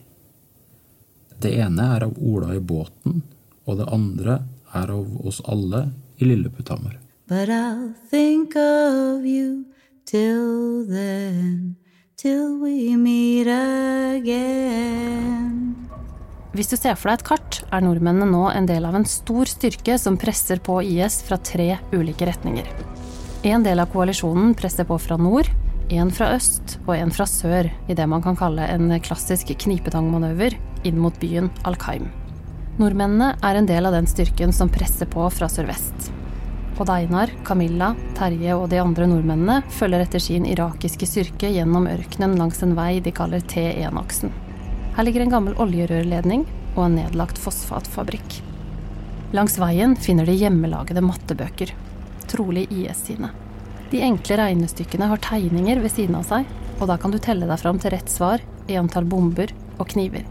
Det 1.43 1.51
ene 1.65 1.83
er 1.97 2.07
av 2.07 2.15
Ola 2.23 2.55
i 2.55 2.63
båten, 2.63 3.27
og 3.67 3.83
det 3.83 3.91
andre 3.91 4.39
er 4.71 4.95
av 4.95 5.27
oss 5.27 5.43
alle 5.51 5.89
i 6.23 6.31
Lilleputthammer. 6.31 6.95
But 7.27 7.51
I'll 7.51 7.91
think 8.07 8.55
of 8.55 9.27
you 9.27 9.67
till 10.07 10.87
then 10.87 11.75
till 12.17 12.55
we 12.63 12.95
meet 12.95 13.51
again. 13.51 15.11
Hvis 16.51 16.67
du 16.67 16.75
ser 16.75 16.97
for 16.99 17.13
deg 17.13 17.21
et 17.21 17.29
kart, 17.29 17.57
er 17.71 17.83
nordmennene 17.85 18.27
nå 18.27 18.49
en 18.51 18.65
del 18.67 18.83
av 18.89 18.97
en 18.99 19.05
stor 19.07 19.47
styrke 19.47 19.95
som 20.03 20.17
presser 20.19 20.59
på 20.59 20.81
IS 20.83 21.21
fra 21.23 21.39
tre 21.39 21.77
ulike 21.95 22.27
retninger. 22.27 22.67
En 23.47 23.63
del 23.63 23.79
av 23.79 23.93
koalisjonen 23.93 24.57
presser 24.59 24.89
på 24.89 24.99
fra 24.99 25.15
nord, 25.21 25.47
en 25.95 26.11
fra 26.11 26.33
øst 26.35 26.75
og 26.89 26.97
en 26.97 27.15
fra 27.15 27.29
sør 27.31 27.71
i 27.87 27.95
det 27.95 28.09
man 28.11 28.25
kan 28.27 28.39
kalle 28.39 28.67
en 28.67 28.91
klassisk 28.99 29.55
knipetangmanøver 29.63 30.59
inn 30.91 30.99
mot 30.99 31.15
byen 31.23 31.53
Al-Qaim. 31.71 32.11
Nordmennene 32.83 33.37
er 33.47 33.61
en 33.61 33.71
del 33.71 33.87
av 33.87 33.95
den 33.95 34.11
styrken 34.11 34.51
som 34.51 34.75
presser 34.75 35.07
på 35.07 35.31
fra 35.31 35.47
sørvest. 35.47 36.11
Odd 36.81 36.91
Einar, 36.91 37.31
Camilla, 37.47 37.95
Terje 38.19 38.59
og 38.59 38.71
de 38.73 38.83
andre 38.83 39.07
nordmennene 39.07 39.61
følger 39.79 40.03
etter 40.03 40.23
sin 40.25 40.51
irakiske 40.51 41.07
styrke 41.07 41.55
gjennom 41.55 41.87
ørkenen 41.87 42.39
langs 42.41 42.63
en 42.67 42.75
vei 42.75 42.97
de 43.05 43.15
kaller 43.15 43.45
T1-aksen. 43.45 44.33
Her 44.97 45.07
ligger 45.07 45.25
en 45.25 45.35
gammel 45.35 45.59
oljerørledning 45.61 46.47
og 46.77 46.85
en 46.87 46.97
nedlagt 46.99 47.39
fosfatfabrikk. 47.41 48.41
Langs 49.37 49.59
veien 49.63 49.95
finner 49.95 50.27
de 50.27 50.35
hjemmelagede 50.35 51.03
mattebøker, 51.07 51.71
trolig 52.31 52.67
IS 52.75 53.05
sine. 53.07 53.31
De 53.91 54.03
enkle 54.07 54.39
regnestykkene 54.39 55.07
har 55.11 55.23
tegninger 55.23 55.81
ved 55.83 55.95
siden 55.95 56.19
av 56.19 56.27
seg, 56.27 56.51
og 56.81 56.89
da 56.91 56.97
kan 56.99 57.15
du 57.15 57.19
telle 57.23 57.47
deg 57.47 57.59
fram 57.63 57.79
til 57.83 57.95
rett 57.95 58.11
svar 58.11 58.43
i 58.71 58.79
antall 58.79 59.07
bomber 59.07 59.53
og 59.79 59.89
kniver. 59.93 60.27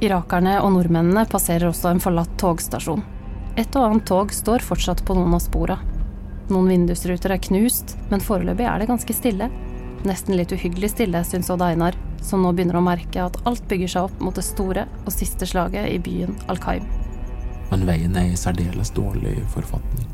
Irakerne 0.00 0.56
og 0.64 0.72
nordmennene 0.76 1.26
passerer 1.28 1.68
også 1.68 1.90
en 1.92 2.00
forlatt 2.00 2.32
togstasjon. 2.40 3.02
Et 3.60 3.76
og 3.76 3.84
annet 3.84 4.06
tog 4.08 4.32
står 4.32 4.64
fortsatt 4.64 5.02
på 5.04 5.16
noen 5.18 5.34
av 5.36 5.42
spora. 5.44 5.76
Noen 6.48 6.70
vindusruter 6.72 7.34
er 7.34 7.42
knust, 7.44 7.96
men 8.08 8.24
foreløpig 8.24 8.64
er 8.64 8.80
det 8.80 8.88
ganske 8.88 9.16
stille. 9.16 9.50
Nesten 10.06 10.36
litt 10.38 10.52
uhyggelig 10.52 10.94
stille, 10.94 11.20
syns 11.28 11.50
Odd 11.52 11.60
Einar, 11.64 11.96
som 12.24 12.40
nå 12.40 12.54
begynner 12.56 12.78
å 12.78 12.84
merke 12.84 13.20
at 13.26 13.36
alt 13.48 13.66
bygger 13.68 13.90
seg 13.92 14.08
opp 14.08 14.22
mot 14.24 14.36
det 14.36 14.44
store 14.46 14.86
og 15.04 15.12
siste 15.12 15.48
slaget 15.48 15.90
i 15.92 15.98
byen 16.00 16.32
Al-Qaim. 16.48 16.86
Men 17.70 17.84
veien 17.86 18.16
er 18.16 18.30
i 18.32 18.38
særdeles 18.38 18.92
dårlig 18.96 19.36
forfatning. 19.52 20.08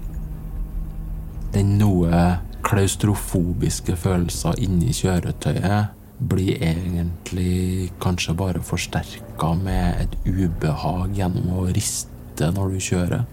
Den 1.55 1.77
noe 1.81 2.25
klaustrofobiske 2.67 3.95
følelser 3.97 4.59
inni 4.61 4.91
kjøretøyet 4.97 5.95
blir 6.19 6.59
egentlig 6.65 7.93
kanskje 8.03 8.35
bare 8.37 8.63
forsterka 8.65 9.53
med 9.61 10.03
et 10.03 10.19
ubehag 10.27 11.15
gjennom 11.17 11.61
å 11.61 11.67
riste 11.71 12.51
når 12.57 12.75
du 12.75 12.83
kjører, 12.83 13.25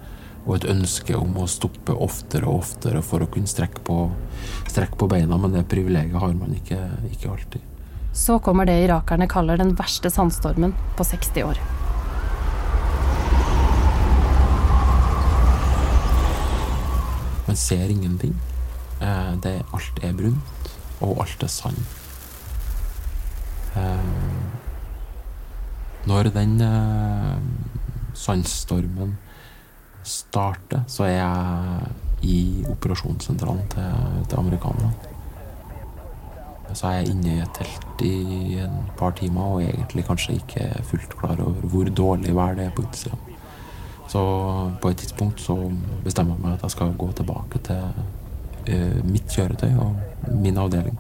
og 0.43 0.58
et 0.58 0.65
ønske 0.67 1.15
om 1.15 1.38
å 1.39 1.47
stoppe 1.47 1.95
oftere 1.95 2.49
og 2.49 2.63
oftere 2.65 3.03
for 3.06 3.23
å 3.23 3.29
kunne 3.32 3.47
strekke 3.47 3.84
på, 3.88 3.99
strekke 4.67 4.99
på 4.99 5.08
beina, 5.12 5.38
men 5.39 5.56
det 5.56 5.63
privilegiet 5.71 6.19
har 6.19 6.34
man 6.36 6.51
ikke, 6.58 6.79
ikke 7.12 7.32
alltid. 7.32 7.69
Så 8.13 8.38
kommer 8.43 8.67
det 8.69 8.75
irakerne 8.84 9.27
kaller 9.32 9.58
den 9.58 9.73
verste 9.79 10.12
sandstormen 10.13 10.75
på 10.97 11.08
60 11.08 11.47
år. 11.47 11.62
Man 17.47 17.58
ser 17.58 17.89
ingenting. 17.89 18.36
Eh, 19.01 19.34
det, 19.43 19.56
alt 19.73 20.03
er 20.03 20.13
brunt, 20.17 20.69
og 21.01 21.23
alt 21.23 21.43
er 21.43 21.51
sand. 21.51 21.79
Eh, 23.79 24.13
når 26.06 26.29
den 26.36 26.60
eh, 26.62 27.38
sandstormen 28.13 29.17
starter, 30.04 30.84
så 30.88 31.08
er 31.08 31.18
jeg 31.18 31.89
i 32.24 32.38
operasjonssentralen 32.72 33.66
til, 33.74 34.24
til 34.30 34.39
amerikanerne. 34.39 34.94
Så 36.74 36.88
er 36.88 37.02
jeg 37.02 37.12
inne 37.13 37.36
i 37.36 37.42
et 37.44 37.54
telt 37.54 38.02
i 38.02 38.58
et 38.63 38.94
par 38.98 39.13
timer 39.18 39.58
og 39.58 39.62
egentlig 39.62 40.06
kanskje 40.08 40.39
ikke 40.39 40.70
fullt 40.89 41.18
klar 41.20 41.38
over 41.44 41.68
hvor 41.70 41.92
dårlig 41.92 42.36
vær 42.36 42.58
er 42.58 42.72
på 42.74 42.86
utsida. 42.88 43.20
Så 44.10 44.22
på 44.82 44.89
et 44.89 44.98
tidspunkt 44.98 45.42
så 45.42 45.56
bestemmer 46.04 46.36
jeg 46.36 46.46
meg 46.46 46.58
at 46.58 46.66
jeg 46.66 46.76
skal 46.76 46.96
gå 46.98 47.12
tilbake 47.18 47.62
til 47.68 47.84
uh, 48.70 49.00
mitt 49.06 49.30
kjøretøy 49.30 49.72
og 49.80 50.34
min 50.42 50.58
avdeling. 50.58 50.98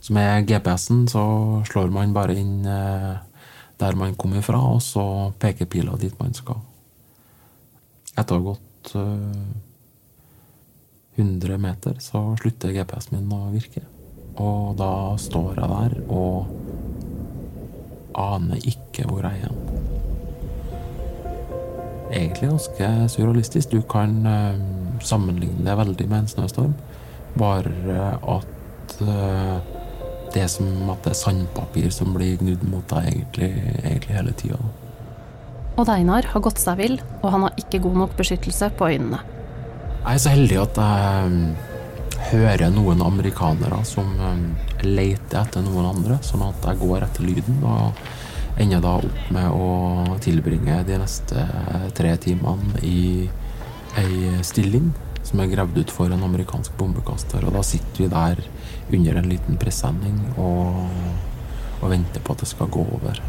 Så 0.00 0.14
med 0.16 0.46
GPS-en 0.48 1.08
så 1.08 1.24
slår 1.68 1.92
man 1.92 2.14
bare 2.16 2.38
inn 2.40 2.64
uh, 2.66 3.18
der 3.80 3.96
man 3.96 4.14
kommer 4.14 4.42
fra, 4.44 4.60
og 4.74 4.82
så 4.82 5.32
peker 5.40 5.68
pila 5.70 5.96
dit 6.00 6.16
man 6.20 6.34
skal. 6.34 6.60
Etter 8.20 8.36
å 8.36 8.40
ha 8.40 8.52
gått 8.52 8.92
uh, 9.00 9.48
100 11.16 11.58
meter, 11.60 11.96
så 12.04 12.22
slutter 12.40 12.74
GPS-en 12.74 13.18
min 13.18 13.32
å 13.32 13.48
virke. 13.54 13.82
Og 14.40 14.76
da 14.78 15.16
står 15.20 15.58
jeg 15.60 15.68
der 15.72 15.96
og 16.12 16.46
aner 18.20 18.60
ikke 18.68 19.06
hvor 19.08 19.24
jeg 19.24 19.46
er. 19.46 19.56
Egentlig 22.10 22.50
ganske 22.50 22.88
surrealistisk. 23.14 23.72
Du 23.72 23.82
kan 23.88 24.16
uh, 24.26 24.56
sammenligne 25.04 25.64
det 25.64 25.76
veldig 25.80 26.08
med 26.10 26.24
en 26.24 26.32
snøstorm. 26.34 26.74
Bare 27.38 28.08
at 28.36 28.96
uh, 29.00 29.58
det 30.34 30.44
er 30.44 30.50
som 30.50 30.90
at 30.92 31.02
det 31.04 31.14
er 31.14 31.20
sandpapir 31.20 31.90
som 31.94 32.14
blir 32.14 32.38
gnudd 32.40 32.62
mot 32.70 32.86
deg 32.92 33.10
egentlig, 33.14 33.50
egentlig 33.82 34.16
hele 34.16 34.34
tida. 34.38 34.60
Odd 35.78 35.92
Einar 35.92 36.26
har 36.32 36.42
gått 36.44 36.58
seg 36.60 36.78
vill, 36.80 36.96
og 37.22 37.28
han 37.34 37.46
har 37.46 37.60
ikke 37.60 37.82
god 37.84 37.98
nok 38.02 38.16
beskyttelse 38.18 38.72
på 38.78 38.90
øynene. 38.90 39.20
Jeg 40.00 40.16
er 40.16 40.22
så 40.22 40.32
heldig 40.32 40.58
at 40.62 40.80
jeg 40.80 41.28
um, 41.28 41.36
hører 42.30 42.72
noen 42.74 43.04
amerikanere 43.04 43.82
som 43.88 44.10
um, 44.18 44.42
leter 44.82 45.42
etter 45.44 45.64
noen 45.64 45.92
andre, 45.92 46.18
sånn 46.24 46.46
at 46.48 46.66
jeg 46.70 46.80
går 46.82 47.06
etter 47.06 47.28
lyden. 47.28 47.62
og 47.62 48.00
ender 48.60 48.82
da 48.82 48.96
opp 48.98 49.28
med 49.32 49.52
å 49.54 50.16
tilbringe 50.20 50.82
de 50.84 50.98
neste 51.00 51.44
tre 51.96 52.10
timene 52.20 52.82
i 52.84 53.28
ei 54.00 54.40
stilling 54.46 54.90
som 55.26 55.40
er 55.42 55.50
gravd 55.52 55.78
ut 55.82 55.92
for 55.94 56.12
en 56.12 56.24
amerikansk 56.26 56.74
bombekaster. 56.78 57.44
Og 57.46 57.54
da 57.54 57.62
sitter 57.66 58.04
vi 58.04 58.08
der 58.12 58.42
under 58.90 59.20
en 59.20 59.28
liten 59.30 59.60
presenning 59.60 60.18
og, 60.36 60.80
og 61.80 61.92
venter 61.92 62.24
på 62.24 62.34
at 62.34 62.44
det 62.44 62.50
skal 62.50 62.72
gå 62.72 62.84
over. 62.98 63.20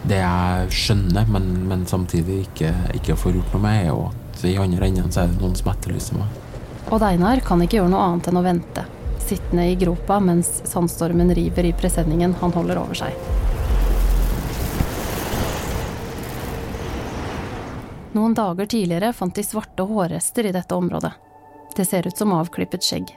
Det 0.00 0.16
jeg 0.16 0.70
skjønner, 0.72 1.26
men, 1.28 1.50
men 1.68 1.82
samtidig 1.86 2.38
ikke, 2.46 2.70
ikke, 2.96 3.18
får 3.20 3.36
gjort 3.36 3.52
noe 3.56 3.64
med, 3.66 3.82
er 3.82 3.90
jo 3.90 4.06
at 4.08 4.44
i 4.48 4.54
andre 4.56 4.88
enden 4.88 5.12
så 5.12 5.24
er 5.24 5.34
det 5.34 5.42
noen 5.42 5.58
som 5.58 5.68
etterlyser 5.74 6.16
meg. 6.16 6.38
Odd 6.90 7.04
Einar 7.04 7.42
kan 7.44 7.60
ikke 7.60 7.76
gjøre 7.78 7.92
noe 7.92 8.06
annet 8.06 8.30
enn 8.30 8.40
å 8.40 8.44
vente, 8.46 8.86
sittende 9.20 9.68
i 9.68 9.76
gropa 9.78 10.16
mens 10.24 10.62
sandstormen 10.66 11.34
river 11.36 11.68
i 11.68 11.76
presenningen 11.76 12.38
han 12.40 12.56
holder 12.56 12.80
over 12.80 13.02
seg. 13.04 13.14
Noen 18.16 18.34
dager 18.34 18.66
tidligere 18.66 19.12
fant 19.14 19.36
de 19.36 19.44
svarte 19.46 19.84
hårrester 19.86 20.48
i 20.48 20.56
dette 20.56 20.74
området. 20.74 21.12
Det 21.76 21.84
ser 21.86 22.08
ut 22.08 22.18
som 22.18 22.32
avklippet 22.34 22.82
skjegg. 22.82 23.12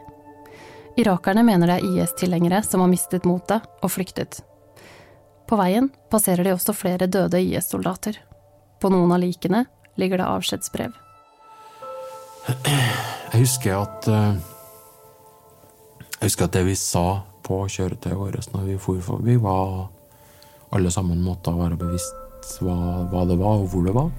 Irakerne 0.99 1.41
mener 1.47 1.71
det 1.71 1.79
er 1.79 2.03
IS-tilhengere 2.03 2.61
som 2.61 2.83
har 2.83 2.91
mistet 2.91 3.25
motet 3.25 3.65
og 3.81 3.89
flyktet. 3.89 4.43
På 5.47 5.57
veien 5.59 5.89
passerer 6.11 6.45
de 6.45 6.53
også 6.55 6.75
flere 6.75 7.07
døde 7.11 7.41
IS-soldater. 7.41 8.17
På 8.79 8.91
noen 8.91 9.11
av 9.15 9.21
likene 9.23 9.65
ligger 9.99 10.21
det 10.21 10.29
avskjedsbrev. 10.29 10.95
Jeg 12.47 13.39
husker 13.39 13.77
at 13.77 14.07
eh, 14.11 14.33
Jeg 16.17 16.27
husker 16.27 16.47
at 16.47 16.55
det 16.55 16.65
vi 16.67 16.75
sa 16.79 17.23
på 17.43 17.61
kjøretøyet 17.67 18.19
vårt 18.19 18.51
når 18.53 18.67
vi 18.67 18.75
for 18.79 18.99
forbi, 19.03 19.35
var 19.39 19.89
alle 20.73 20.91
sammen 20.91 21.21
måtte 21.23 21.51
være 21.55 21.77
bevisst 21.79 22.59
hva, 22.63 22.75
hva 23.11 23.23
det 23.27 23.37
var, 23.39 23.59
og 23.59 23.67
hvor 23.71 23.83
det 23.87 23.95
var. 23.95 24.11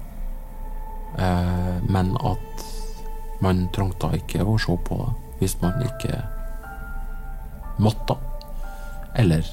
Eh, 1.17 1.77
men 1.89 2.13
at 2.21 2.65
man 3.43 3.65
trengte 3.75 4.13
ikke 4.17 4.45
å 4.45 4.57
se 4.61 4.77
på 4.87 4.99
det 5.01 5.11
hvis 5.41 5.57
man 5.61 5.81
ikke 5.83 6.21
måtte. 7.83 8.15
Eller 9.19 9.43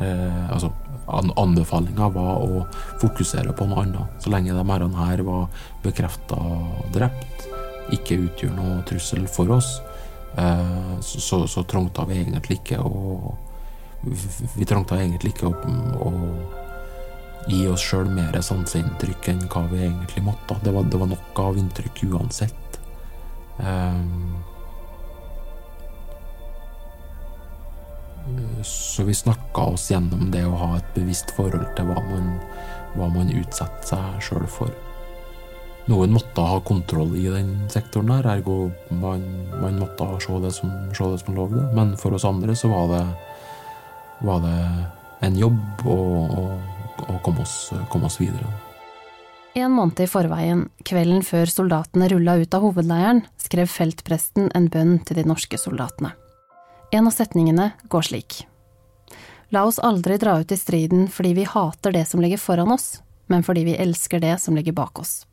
eh, 0.00 0.50
altså 0.52 0.70
Anbefalinga 1.06 2.08
var 2.14 2.44
å 2.44 2.64
fokusere 3.02 3.52
på 3.56 3.66
noe 3.68 3.84
annet. 3.84 4.18
Så 4.22 4.32
lenge 4.32 4.54
de 4.56 4.94
her 4.98 5.24
var 5.26 5.48
bekrefta 5.84 6.38
drept, 6.94 7.48
ikke 7.92 8.20
utgjør 8.26 8.54
noe 8.56 8.82
trussel 8.88 9.26
for 9.28 9.52
oss, 9.58 9.76
eh, 10.40 10.94
så, 11.00 11.20
så, 11.20 11.40
så 11.50 11.64
trengte 11.68 12.06
vi 12.08 12.20
egentlig 12.22 12.62
ikke 12.62 12.80
å 12.82 13.34
Vi 14.04 14.66
trengte 14.68 14.98
egentlig 15.00 15.30
ikke 15.32 15.48
å, 15.48 15.54
å 16.04 16.10
gi 17.48 17.62
oss 17.72 17.80
sjøl 17.80 18.10
mer 18.12 18.36
sanseinntrykk 18.36 19.30
enn 19.32 19.46
hva 19.48 19.62
vi 19.70 19.80
egentlig 19.86 20.24
måtte. 20.26 20.58
Det 20.60 20.74
var, 20.74 20.84
det 20.92 21.00
var 21.00 21.08
nok 21.08 21.40
av 21.40 21.56
inntrykk 21.56 22.02
uansett. 22.10 22.76
Um, 23.56 24.43
så 28.64 29.04
vi 29.04 29.14
snakka 29.14 29.68
oss 29.74 29.90
gjennom 29.90 30.30
det 30.32 30.44
å 30.46 30.56
ha 30.56 30.70
et 30.78 30.90
bevisst 30.96 31.34
forhold 31.36 31.66
til 31.76 31.90
hva 31.90 32.00
man, 32.08 32.34
hva 32.96 33.08
man 33.12 33.32
utsetter 33.32 33.94
seg 33.94 34.26
sjøl 34.28 34.48
for. 34.50 34.72
Noen 35.92 36.14
måtte 36.16 36.40
ha 36.40 36.60
kontroll 36.64 37.12
i 37.20 37.26
den 37.28 37.50
sektoren 37.68 38.08
der, 38.14 38.28
ergo 38.38 38.70
man, 38.88 39.24
man 39.60 39.76
måtte 39.82 40.06
se 40.24 40.38
det, 40.40 40.54
som, 40.56 40.72
se 40.96 41.10
det 41.12 41.20
som 41.20 41.36
lå 41.36 41.44
der. 41.52 41.66
Men 41.76 41.92
for 42.00 42.16
oss 42.16 42.24
andre 42.24 42.56
så 42.56 42.70
var 42.72 42.88
det, 42.94 43.02
var 44.24 44.40
det 44.46 44.56
en 45.28 45.36
jobb 45.36 45.84
å, 45.84 45.98
å, 46.24 46.46
å 47.04 47.18
komme 47.26 47.44
oss, 47.44 47.58
komme 47.92 48.08
oss 48.08 48.16
videre. 48.22 48.48
En 49.54 49.70
måned 49.76 50.00
i 50.02 50.08
forveien, 50.10 50.64
kvelden 50.88 51.20
før 51.22 51.52
soldatene 51.52 52.08
rulla 52.10 52.40
ut 52.40 52.56
av 52.56 52.64
hovedleiren, 52.64 53.22
skrev 53.38 53.68
feltpresten 53.70 54.48
en 54.56 54.72
bønn 54.72 54.96
til 55.04 55.20
de 55.20 55.28
norske 55.28 55.60
soldatene. 55.60 56.16
En 56.94 57.06
av 57.06 57.10
setningene 57.10 57.70
går 57.82 58.02
slik. 58.02 58.46
La 59.48 59.64
oss 59.64 59.78
aldri 59.78 60.14
dra 60.16 60.36
ut 60.40 60.52
i 60.52 60.56
striden 60.56 61.08
fordi 61.10 61.32
vi 61.34 61.44
hater 61.44 61.92
det 61.92 62.04
som 62.06 62.20
ligger 62.22 62.38
foran 62.38 62.70
oss, 62.70 63.02
men 63.26 63.42
fordi 63.42 63.64
vi 63.66 63.74
elsker 63.82 64.20
det 64.22 64.36
som 64.38 64.54
ligger 64.54 64.76
bak 64.78 65.00
oss. 65.02 65.24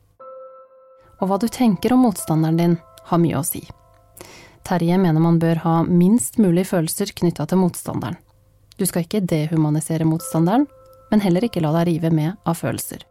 Og 1.20 1.30
hva 1.30 1.38
du 1.38 1.46
tenker 1.46 1.94
om 1.94 2.02
motstanderen 2.02 2.58
din, 2.58 2.74
har 3.06 3.20
mye 3.22 3.38
å 3.38 3.44
si. 3.46 3.62
Terje 4.66 4.96
mener 4.98 5.22
man 5.22 5.38
bør 5.38 5.60
ha 5.62 5.76
minst 5.86 6.40
mulig 6.42 6.66
følelser 6.72 7.14
knytta 7.14 7.46
til 7.46 7.62
motstanderen. 7.62 8.18
Du 8.74 8.82
skal 8.90 9.06
ikke 9.06 9.22
dehumanisere 9.22 10.08
motstanderen, 10.08 10.66
men 11.14 11.22
heller 11.22 11.46
ikke 11.46 11.62
la 11.62 11.70
deg 11.78 11.92
rive 11.92 12.10
med 12.10 12.42
av 12.42 12.58
følelser. 12.58 13.06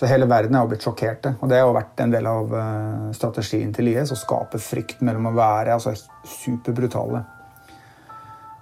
Så 0.00 0.08
Hele 0.08 0.24
verden 0.24 0.56
er 0.56 0.64
jo 0.64 0.72
blitt 0.72 0.88
sjokkerte, 0.88 1.34
og 1.36 1.52
det 1.52 1.60
har 1.60 1.68
jo 1.68 1.76
vært 1.76 2.00
en 2.00 2.16
del 2.16 2.32
av 2.32 2.56
eh, 2.56 3.06
strategien 3.12 3.76
til 3.76 3.92
IS. 3.92 4.16
Å 4.16 4.20
skape 4.24 4.56
frykt 4.56 5.04
mellom 5.04 5.28
å 5.28 5.36
være 5.36 5.76
altså, 5.76 5.92
superbrutale 6.40 7.26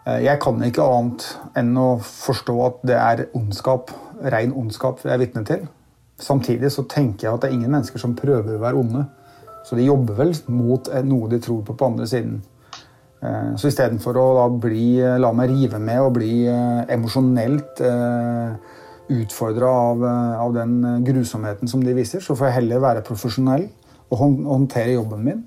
jeg 0.07 0.41
kan 0.41 0.63
ikke 0.65 0.85
annet 0.85 1.27
enn 1.61 1.75
å 1.79 1.89
forstå 2.01 2.55
at 2.65 2.79
det 2.89 2.97
er 2.97 3.27
ondskap, 3.37 3.93
ren 4.33 4.55
ondskap 4.57 5.03
jeg 5.05 5.13
er 5.13 5.21
vitne 5.21 5.43
til. 5.47 5.67
Samtidig 6.21 6.71
så 6.73 6.85
tenker 6.89 7.27
jeg 7.27 7.35
at 7.35 7.43
det 7.43 7.51
er 7.51 7.57
ingen 7.57 7.73
mennesker 7.73 8.01
som 8.01 8.17
prøver 8.17 8.57
å 8.57 8.63
være 8.63 8.81
onde. 8.81 9.05
Så 9.65 9.77
de 9.77 9.87
jobber 9.87 10.17
vel 10.23 10.33
mot 10.53 10.89
noe 11.05 11.29
de 11.31 11.41
tror 11.43 11.61
på 11.67 11.77
på 11.77 11.91
andre 11.93 12.09
siden. 12.09 12.41
Eh, 13.21 13.53
så 13.61 13.69
istedenfor 13.69 14.17
å 14.17 14.27
da 14.39 14.47
bli, 14.63 14.87
la 15.21 15.33
meg 15.37 15.53
rive 15.53 15.81
med 15.83 16.01
og 16.01 16.15
bli 16.17 16.33
eh, 16.49 16.83
emosjonelt 16.97 17.85
utfordra 19.11 19.69
av, 19.91 20.05
av, 20.47 20.53
den 20.55 21.05
grusomheten 21.05 21.69
som 21.69 21.83
de 21.83 21.97
viser, 21.97 22.23
så 22.23 22.37
får 22.39 22.47
jeg 22.47 22.57
heller 22.61 22.83
være 22.85 23.07
profesjonell 23.07 23.65
og 24.11 24.21
håndtere 24.23 24.95
jobben 24.95 25.25
min. 25.27 25.41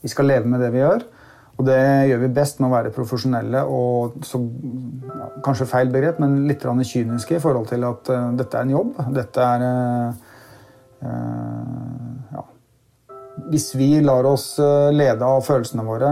Vi 0.00 0.08
skal 0.08 0.30
leve 0.30 0.48
med 0.48 0.60
det 0.64 0.70
vi 0.72 0.80
gjør. 0.80 1.04
Og 1.60 1.66
det 1.68 1.78
gjør 2.08 2.22
vi 2.22 2.30
best 2.34 2.60
med 2.60 2.70
å 2.70 2.74
være 2.74 2.92
profesjonelle 2.94 3.60
og 3.68 4.22
så, 4.26 4.40
ja, 4.40 5.28
kanskje 5.44 5.68
feil 5.70 5.92
begrep, 5.92 6.18
men 6.22 6.46
litt 6.48 6.64
kyniske 6.64 7.36
i 7.36 7.42
forhold 7.42 7.68
til 7.70 7.84
at 7.86 8.08
uh, 8.10 8.30
dette 8.38 8.56
er 8.58 8.66
en 8.66 8.72
jobb. 8.72 8.96
Dette 9.14 9.44
er 9.46 9.66
uh, 9.66 10.32
uh, 11.04 12.32
ja. 12.32 12.46
Hvis 13.52 13.70
vi 13.76 13.90
lar 14.04 14.26
oss 14.28 14.46
lede 14.92 15.24
av 15.24 15.44
følelsene 15.44 15.84
våre, 15.86 16.08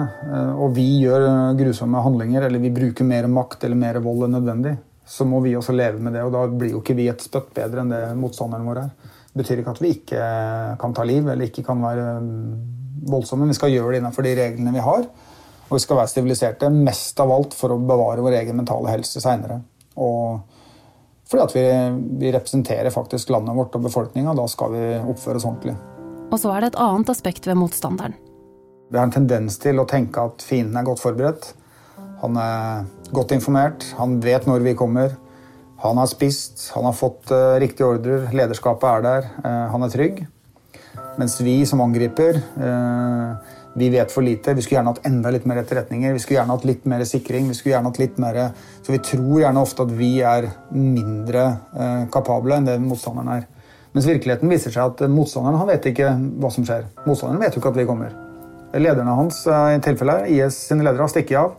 og 0.57 0.73
vi 0.73 0.87
gjør 1.03 1.53
grusomme 1.59 2.01
handlinger, 2.01 2.47
eller 2.47 2.63
vi 2.63 2.73
bruker 2.73 3.05
mer 3.05 3.29
makt 3.29 3.67
eller 3.69 3.77
mer 3.77 3.99
vold 4.03 4.25
enn 4.25 4.35
nødvendig, 4.39 4.73
så 5.11 5.27
må 5.29 5.43
vi 5.45 5.53
også 5.59 5.75
leve 5.77 6.01
med 6.01 6.15
det. 6.17 6.25
Og 6.25 6.33
da 6.33 6.47
blir 6.49 6.73
jo 6.73 6.81
ikke 6.81 6.97
vi 6.97 7.11
et 7.13 7.23
spøtt 7.23 7.53
bedre 7.57 7.83
enn 7.83 7.93
det 7.93 8.03
motstanderen 8.19 8.67
vår 8.71 8.83
er. 8.85 8.91
Det 9.31 9.43
betyr 9.43 9.63
ikke 9.63 9.75
at 9.77 9.83
vi 9.83 9.93
ikke 9.95 10.29
kan 10.81 10.95
ta 10.97 11.05
liv 11.07 11.29
eller 11.29 11.47
ikke 11.47 11.65
kan 11.67 11.83
være 11.83 12.07
mm, 12.25 12.39
voldsomme. 13.11 13.49
Vi 13.51 13.59
skal 13.59 13.75
gjøre 13.75 13.93
det 13.95 14.01
innenfor 14.01 14.27
de 14.27 14.37
reglene 14.39 14.75
vi 14.75 14.87
har. 14.87 15.05
Og 15.71 15.77
vi 15.79 15.85
skal 15.85 16.01
være 16.01 16.11
siviliserte 16.11 16.71
mest 16.75 17.21
av 17.23 17.31
alt 17.31 17.55
for 17.55 17.71
å 17.71 17.79
bevare 17.79 18.25
vår 18.25 18.41
egen 18.43 18.59
mentale 18.59 18.91
helse 18.91 19.23
seinere. 19.23 19.61
Fordi 21.31 21.45
at 21.45 21.55
vi, 21.55 21.63
vi, 22.19 22.33
representerer 22.35 22.91
faktisk 22.91 23.31
landet 23.31 23.55
vårt 23.55 23.77
og 23.79 23.87
befolkninga. 23.87 24.35
Da 24.35 24.49
skal 24.51 24.75
vi 24.75 24.83
oppføre 24.99 25.39
oss 25.39 25.47
ordentlig. 25.47 25.77
Og 26.31 26.43
så 26.43 26.51
er 26.55 26.65
det 26.65 26.73
et 26.73 26.81
annet 26.83 27.13
aspekt 27.13 27.47
ved 27.47 27.59
motstanderen. 27.61 28.17
Vi 28.91 28.99
har 28.99 29.07
en 29.07 29.15
tendens 29.15 29.59
til 29.63 29.79
å 29.79 29.87
tenke 29.87 30.27
at 30.27 30.43
fienden 30.43 30.79
er 30.81 30.87
godt 30.89 31.03
forberedt. 31.03 31.53
Han 32.25 32.35
er 32.37 32.89
godt 33.15 33.33
informert, 33.37 33.87
han 33.97 34.19
vet 34.23 34.49
når 34.51 34.67
vi 34.67 34.75
kommer. 34.77 35.15
Han 35.81 35.97
har 35.97 36.11
spist, 36.11 36.67
han 36.75 36.85
har 36.85 36.97
fått 36.99 37.31
uh, 37.33 37.57
riktige 37.63 37.89
ordrer, 37.89 38.27
lederskapet 38.37 38.91
er 38.91 39.07
der, 39.07 39.29
uh, 39.47 39.71
han 39.73 39.87
er 39.87 39.95
trygg. 39.95 40.19
Mens 41.17 41.39
vi 41.41 41.55
som 41.69 41.81
angriper 41.81 42.43
uh, 42.59 43.55
vi 43.75 43.89
vet 43.93 44.13
for 44.13 44.27
lite. 44.27 44.55
Vi 44.55 44.63
skulle 44.63 44.81
gjerne 44.81 44.95
hatt 44.95 45.07
enda 45.07 45.31
litt 45.31 45.47
mer 45.47 45.61
etterretninger. 45.63 46.13
Vi 46.13 46.23
skulle 46.23 46.41
gjerne 46.41 46.57
hatt 46.57 46.67
litt 46.67 46.89
mer 46.91 47.05
sikring. 47.07 47.49
vi 47.49 47.55
skulle 47.55 47.77
gjerne 47.77 47.93
hatt 47.93 48.01
litt 48.03 48.19
mer... 48.19 48.41
Så 48.83 48.93
vi 48.93 48.99
tror 48.99 49.41
gjerne 49.41 49.63
ofte 49.63 49.87
at 49.87 49.93
vi 49.95 50.11
er 50.27 50.49
mindre 50.75 51.45
eh, 51.75 52.03
kapable 52.13 52.59
enn 52.59 52.67
det 52.67 52.81
motstanderen 52.83 53.31
er. 53.37 53.47
Mens 53.95 54.07
virkeligheten 54.07 54.51
viser 54.51 54.75
seg 54.75 54.93
at 54.93 55.07
motstanderen 55.11 55.59
han 55.59 55.71
vet 55.71 55.87
ikke 55.91 56.11
hva 56.43 56.51
som 56.55 56.67
skjer. 56.67 56.89
Motstanderen 57.07 57.43
vet 57.43 57.57
jo 57.57 57.63
ikke 57.63 57.73
at 57.73 57.81
vi 57.81 57.89
kommer. 57.89 58.15
Lederne 58.75 59.17
hans 59.19 59.43
eh, 59.51 59.75
i 59.77 59.83
tilfelle, 59.83 60.23
IS 60.31 60.65
sine 60.69 60.87
ledere 60.87 61.07
har 61.07 61.13
stikket 61.13 61.41
av. 61.41 61.59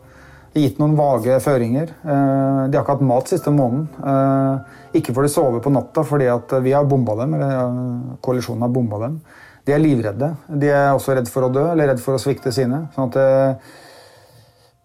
Gitt 0.56 0.82
noen 0.82 0.98
vage 1.00 1.38
føringer. 1.44 1.92
Eh, 2.04 2.62
de 2.68 2.76
har 2.76 2.84
ikke 2.84 2.98
hatt 2.98 3.08
mat 3.08 3.32
siste 3.32 3.52
måneden. 3.56 3.88
Eh, 4.04 4.80
ikke 5.00 5.16
får 5.16 5.28
de 5.28 5.32
sove 5.32 5.64
på 5.64 5.72
natta 5.72 6.04
fordi 6.08 6.28
vi 6.64 6.76
har 6.76 6.88
bomba 6.88 7.16
dem. 7.24 7.36
eller 7.36 8.20
koalisjonen 8.24 8.68
har 8.68 8.76
bomba 8.76 9.00
dem. 9.06 9.22
De 9.66 9.74
er 9.76 9.82
livredde. 9.82 10.34
De 10.48 10.70
er 10.74 10.90
også 10.92 11.16
redd 11.18 11.30
for 11.30 11.46
å 11.46 11.54
dø 11.54 11.64
eller 11.72 11.92
redd 11.92 12.02
for 12.02 12.18
å 12.18 12.22
svikte 12.22 12.54
sine. 12.56 12.88
sånn 12.96 13.12
at 13.12 13.18
eh, 13.22 13.74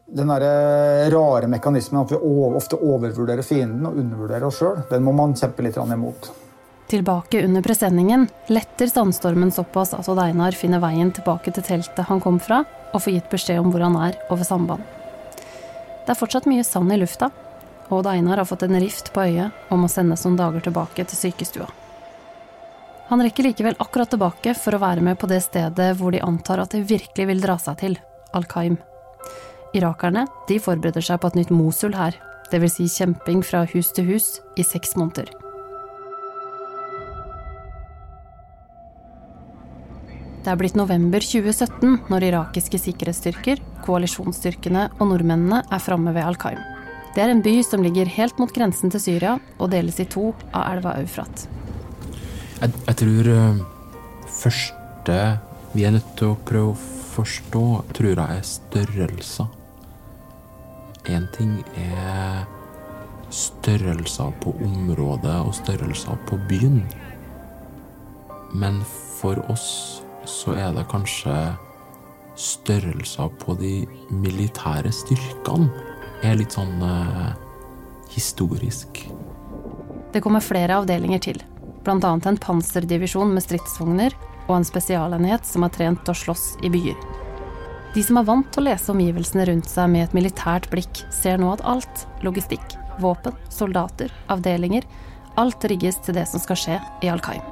den 0.07 0.29
der 0.31 0.45
eh, 0.47 1.11
rare 1.11 1.49
mekanismen 1.51 2.05
at 2.05 2.12
vi 2.12 2.19
ofte 2.57 2.79
overvurderer 2.79 3.43
fienden 3.43 3.89
og 3.89 3.97
undervurderer 3.99 4.47
oss 4.47 4.61
sjøl, 4.61 4.83
den 4.91 5.03
må 5.07 5.15
man 5.17 5.35
kjempe 5.35 5.65
litt 5.67 5.79
imot. 5.81 6.31
Tilbake 6.87 7.41
under 7.43 7.65
presenningen 7.67 8.29
letter 8.47 8.87
sandstormen 8.87 9.51
såpass 9.51 9.91
at 9.97 10.07
Odd 10.09 10.21
Einar 10.23 10.55
finner 10.55 10.79
veien 10.79 11.11
tilbake 11.11 11.51
til 11.51 11.65
teltet 11.67 12.07
han 12.07 12.23
kom 12.23 12.39
fra, 12.39 12.61
og 12.95 13.03
får 13.03 13.17
gitt 13.17 13.33
beskjed 13.33 13.59
om 13.59 13.73
hvor 13.73 13.83
han 13.83 13.97
er 13.99 14.21
over 14.31 14.47
samband. 14.47 14.85
Det 16.07 16.15
er 16.15 16.21
fortsatt 16.21 16.47
mye 16.47 16.62
sand 16.62 16.95
i 16.95 17.01
lufta, 17.01 17.33
og 17.89 17.99
Odd 17.99 18.12
Einar 18.12 18.39
har 18.39 18.47
fått 18.47 18.62
en 18.69 18.79
rift 18.79 19.11
på 19.15 19.27
øyet 19.27 19.67
og 19.67 19.83
må 19.83 19.91
sendes 19.91 20.23
noen 20.23 20.39
dager 20.39 20.62
tilbake 20.69 21.09
til 21.11 21.19
sykestua. 21.25 21.67
Han 23.09 23.23
rekker 23.23 23.47
likevel 23.47 23.77
akkurat 23.79 24.11
tilbake 24.11 24.55
for 24.59 24.75
å 24.75 24.83
være 24.83 25.05
med 25.07 25.19
på 25.21 25.29
det 25.31 25.38
stedet 25.45 25.92
hvor 26.01 26.11
de 26.11 26.25
antar 26.27 26.59
at 26.64 26.75
det 26.75 26.88
virkelig 26.90 27.29
vil 27.29 27.42
dra 27.42 27.55
seg 27.62 27.79
til, 27.79 27.95
Al-Qaim. 28.35 28.81
Irakerne 29.79 30.25
de 30.49 30.59
forbereder 30.62 31.05
seg 31.05 31.21
på 31.23 31.31
et 31.31 31.38
nytt 31.38 31.53
Mosul 31.55 31.95
her, 31.95 32.16
dvs. 32.51 32.79
Si 32.79 32.87
kjemping 32.90 33.45
fra 33.47 33.62
hus 33.71 33.92
til 33.95 34.09
hus 34.11 34.31
i 34.59 34.66
seks 34.66 34.97
måneder. 34.99 35.31
Det 40.42 40.53
er 40.53 40.59
blitt 40.59 40.79
november 40.79 41.23
2017 41.23 42.11
når 42.11 42.29
irakiske 42.29 42.79
sikkerhetsstyrker, 42.79 43.62
koalisjonsstyrkene 43.87 44.88
og 44.99 45.11
nordmennene 45.11 45.62
er 45.62 45.83
framme 45.83 46.14
ved 46.14 46.27
Al-Qaim. 46.27 46.62
Det 47.14 47.23
er 47.23 47.33
en 47.33 47.42
by 47.42 47.55
som 47.66 47.87
ligger 47.87 48.11
helt 48.19 48.38
mot 48.42 48.51
grensen 48.55 48.90
til 48.95 49.03
Syria 49.03 49.38
og 49.59 49.71
deles 49.75 50.03
i 50.03 50.11
to 50.11 50.33
av 50.53 50.75
elva 50.75 50.99
Eufrat. 51.03 51.47
Jeg, 52.57 52.73
jeg 52.87 52.97
tror 53.03 53.27
uh, 53.37 53.59
første 54.33 55.16
vi 55.77 55.85
er 55.85 55.92
nødt 55.92 56.12
til 56.16 56.33
å 56.33 56.38
prøve 56.49 56.73
å 56.73 56.79
forstå, 57.16 57.64
tror 57.97 58.14
jeg 58.14 58.38
er 58.38 58.47
størrelser. 58.49 59.49
Én 61.12 61.27
ting 61.35 61.59
er 61.77 62.47
størrelser 63.29 64.33
på 64.40 64.55
området 64.64 65.35
og 65.45 65.53
størrelser 65.59 66.16
på 66.29 66.38
byen. 66.49 66.81
Men 68.57 68.81
for 69.19 69.42
oss 69.53 69.66
så 70.25 70.55
er 70.57 70.73
det 70.77 70.87
kanskje 70.88 71.35
størrelser 72.40 73.29
på 73.42 73.57
de 73.61 73.75
militære 74.11 74.95
styrkene 74.97 75.69
er 76.25 76.40
litt 76.40 76.57
sånn 76.57 76.81
uh, 76.81 77.35
historisk. 78.16 79.05
Det 80.12 80.25
kommer 80.25 80.40
flere 80.45 80.81
avdelinger 80.81 81.21
til 81.29 81.45
bl.a. 81.87 82.12
en 82.18 82.42
panserdivisjon 82.42 83.33
med 83.33 83.46
stridsvogner 83.46 84.18
og 84.46 84.59
en 84.59 84.66
spesialenhet 84.66 85.46
som 85.46 85.64
er 85.64 85.75
trent 85.75 86.05
til 86.05 86.12
å 86.12 86.20
slåss 86.27 86.46
i 86.66 86.72
byer. 86.75 86.99
De 87.94 88.03
som 88.05 88.18
er 88.20 88.29
vant 88.29 88.51
til 88.53 88.66
å 88.66 88.68
lese 88.68 88.92
omgivelsene 88.92 89.46
rundt 89.49 89.70
seg 89.72 89.88
med 89.88 90.09
et 90.09 90.16
militært 90.18 90.68
blikk, 90.75 91.07
ser 91.14 91.38
nå 91.40 91.55
at 91.55 91.64
alt 91.64 92.05
logistikk, 92.27 92.77
våpen, 93.01 93.38
soldater, 93.49 94.12
avdelinger 94.33 94.85
alt 95.37 95.64
rigges 95.68 96.01
til 96.05 96.16
det 96.16 96.25
som 96.31 96.42
skal 96.42 96.59
skje 96.61 96.81
i 97.05 97.12
Al-Qaim. 97.12 97.44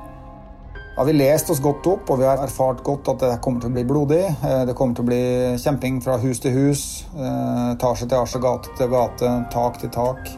Vi 0.95 1.03
har 1.03 1.17
lest 1.19 1.49
oss 1.51 1.61
godt 1.63 1.87
opp, 1.91 2.11
og 2.13 2.21
vi 2.21 2.27
har 2.29 2.39
erfart 2.39 2.85
godt 2.87 3.09
at 3.11 3.23
det 3.25 3.31
kommer 3.43 3.65
til 3.65 3.73
å 3.73 3.75
bli 3.75 3.83
blodig. 3.89 4.23
Eh, 4.31 4.61
det 4.69 4.77
kommer 4.79 4.95
til 4.95 5.03
å 5.03 5.09
bli 5.09 5.23
kjemping 5.59 5.99
fra 6.05 6.21
hus 6.23 6.39
til 6.41 6.55
hus, 6.55 6.85
eh, 7.17 7.73
etasje 7.73 8.07
til 8.07 8.15
etasje, 8.15 8.41
gate 8.45 8.77
til 8.79 8.93
gate, 8.93 9.33
tak 9.51 9.81
til 9.83 9.91
tak. 9.91 10.31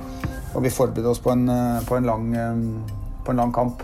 Og 0.54 0.64
vi 0.64 0.72
forbereder 0.72 1.12
oss 1.12 1.20
på 1.20 1.34
en, 1.34 1.48
eh, 1.48 1.84
på 1.84 1.98
en 1.98 2.08
lang 2.08 2.32
på 3.26 3.34
en 3.34 3.42
lang 3.42 3.52
kamp. 3.52 3.82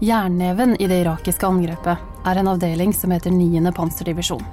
Jernneven 0.00 0.76
i 0.78 0.86
det 0.88 1.02
irakiske 1.02 1.46
angrepet 1.46 2.26
er 2.26 2.40
en 2.40 2.50
avdeling 2.52 2.92
som 2.94 3.12
heter 3.12 3.34
9. 3.34 3.72
panserdivisjon. 3.76 4.44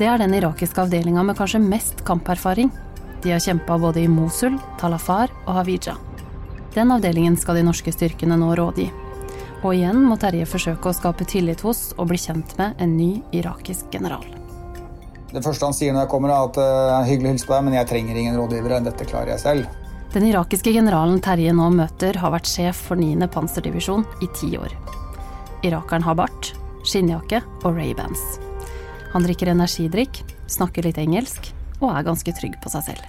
Det 0.00 0.08
er 0.08 0.18
den 0.18 0.34
irakiske 0.34 0.80
avdelinga 0.80 1.22
med 1.22 1.36
kanskje 1.36 1.60
mest 1.60 2.04
kamperfaring. 2.08 2.70
De 3.22 3.34
har 3.34 3.42
kjempa 3.44 3.76
både 3.78 4.00
i 4.00 4.08
Mosul, 4.08 4.56
Talafar 4.80 5.28
og 5.44 5.58
Hawija. 5.58 5.98
Den 6.74 6.92
avdelingen 6.94 7.36
skal 7.36 7.58
de 7.58 7.66
norske 7.66 7.92
styrkene 7.92 8.38
nå 8.40 8.54
rådgi. 8.56 8.88
Og 9.60 9.74
igjen 9.74 10.00
må 10.06 10.16
Terje 10.16 10.46
forsøke 10.48 10.88
å 10.88 10.96
skape 10.96 11.26
tillit 11.28 11.60
hos 11.66 11.90
og 11.98 12.08
bli 12.08 12.20
kjent 12.20 12.56
med 12.56 12.80
en 12.80 12.96
ny 12.96 13.10
irakisk 13.36 13.92
general. 13.92 14.24
Det 15.30 15.42
første 15.44 15.68
han 15.68 15.76
sier 15.76 15.92
når 15.92 16.06
jeg 16.06 16.12
kommer, 16.14 16.32
er 16.32 16.48
at 16.48 16.56
uh, 16.58 17.04
hyggelig 17.06 17.28
å 17.28 17.34
hilse 17.34 17.50
på 17.50 17.54
deg, 17.54 17.66
men 17.68 17.76
jeg 17.76 17.90
trenger 17.90 18.22
ingen 18.22 18.38
rådgivere. 18.40 18.80
Dette 18.88 19.06
klarer 19.06 19.34
jeg 19.34 19.44
selv. 19.44 19.79
Den 20.10 20.24
irakiske 20.26 20.72
generalen 20.74 21.20
Terje 21.22 21.52
nå 21.54 21.68
møter, 21.70 22.16
har 22.18 22.32
vært 22.34 22.48
sjef 22.50 22.80
for 22.88 22.98
9. 22.98 23.28
panserdivisjon 23.30 24.02
i 24.24 24.26
ti 24.34 24.48
år. 24.58 24.72
Irakeren 25.62 26.02
har 26.02 26.16
bart, 26.18 26.48
skinnjakke 26.82 27.38
og 27.60 27.76
Ray-Bans. 27.76 28.24
Han 29.12 29.22
drikker 29.22 29.52
energidrikk, 29.52 30.18
snakker 30.50 30.88
litt 30.88 30.98
engelsk 30.98 31.52
og 31.78 31.92
er 31.92 32.08
ganske 32.08 32.34
trygg 32.34 32.56
på 32.58 32.72
seg 32.72 32.88
selv. 32.88 33.04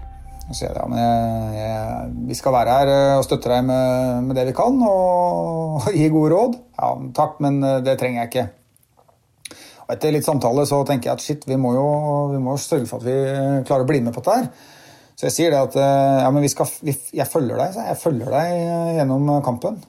Jeg, 0.52 0.70
ja, 0.76 0.84
jeg, 1.00 1.56
jeg, 1.56 2.12
vi 2.28 2.38
skal 2.38 2.54
være 2.54 2.76
her 2.76 2.92
eh, 2.94 3.14
og 3.16 3.26
støtte 3.26 3.50
deg 3.50 3.66
med, 3.66 4.28
med, 4.28 4.38
det 4.38 4.44
vi 4.52 4.54
kan 4.60 4.78
og 4.92 5.88
gi 5.96 6.06
gode 6.14 6.36
råd. 6.36 6.60
Ja, 6.76 6.92
takk, 7.18 7.40
men 7.42 7.58
eh, 7.66 7.80
det 7.88 7.96
trenger 7.98 8.22
jeg 8.22 8.30
ikke. 8.30 9.56
Og 9.88 9.96
etter 9.96 10.14
litt 10.14 10.28
samtale 10.28 10.68
så 10.70 10.84
tenker 10.86 11.10
jeg 11.10 11.18
at 11.18 11.26
shit, 11.26 11.50
vi 11.50 11.58
må 11.58 11.74
jo 11.80 11.88
vi 12.36 12.44
må 12.46 12.60
sørge 12.62 12.86
for 12.92 13.02
at 13.02 13.10
vi 13.10 13.66
klarer 13.66 13.88
å 13.88 13.90
bli 13.90 14.04
med 14.06 14.14
på 14.14 14.22
dette 14.22 14.38
her. 14.38 14.78
Så 15.16 15.28
jeg 15.28 15.36
sier 15.36 15.54
det 15.54 15.62
at 15.62 15.78
eh, 15.78 16.20
ja, 16.26 16.52
skal, 16.52 16.70
jeg 17.14 17.30
følger 17.30 17.60
deg 17.60 17.76
jeg 17.78 17.98
følger 18.02 18.32
deg 18.34 18.52
eh, 18.58 18.92
gjennom 19.00 19.28
eh, 19.36 19.42
kampen. 19.46 19.82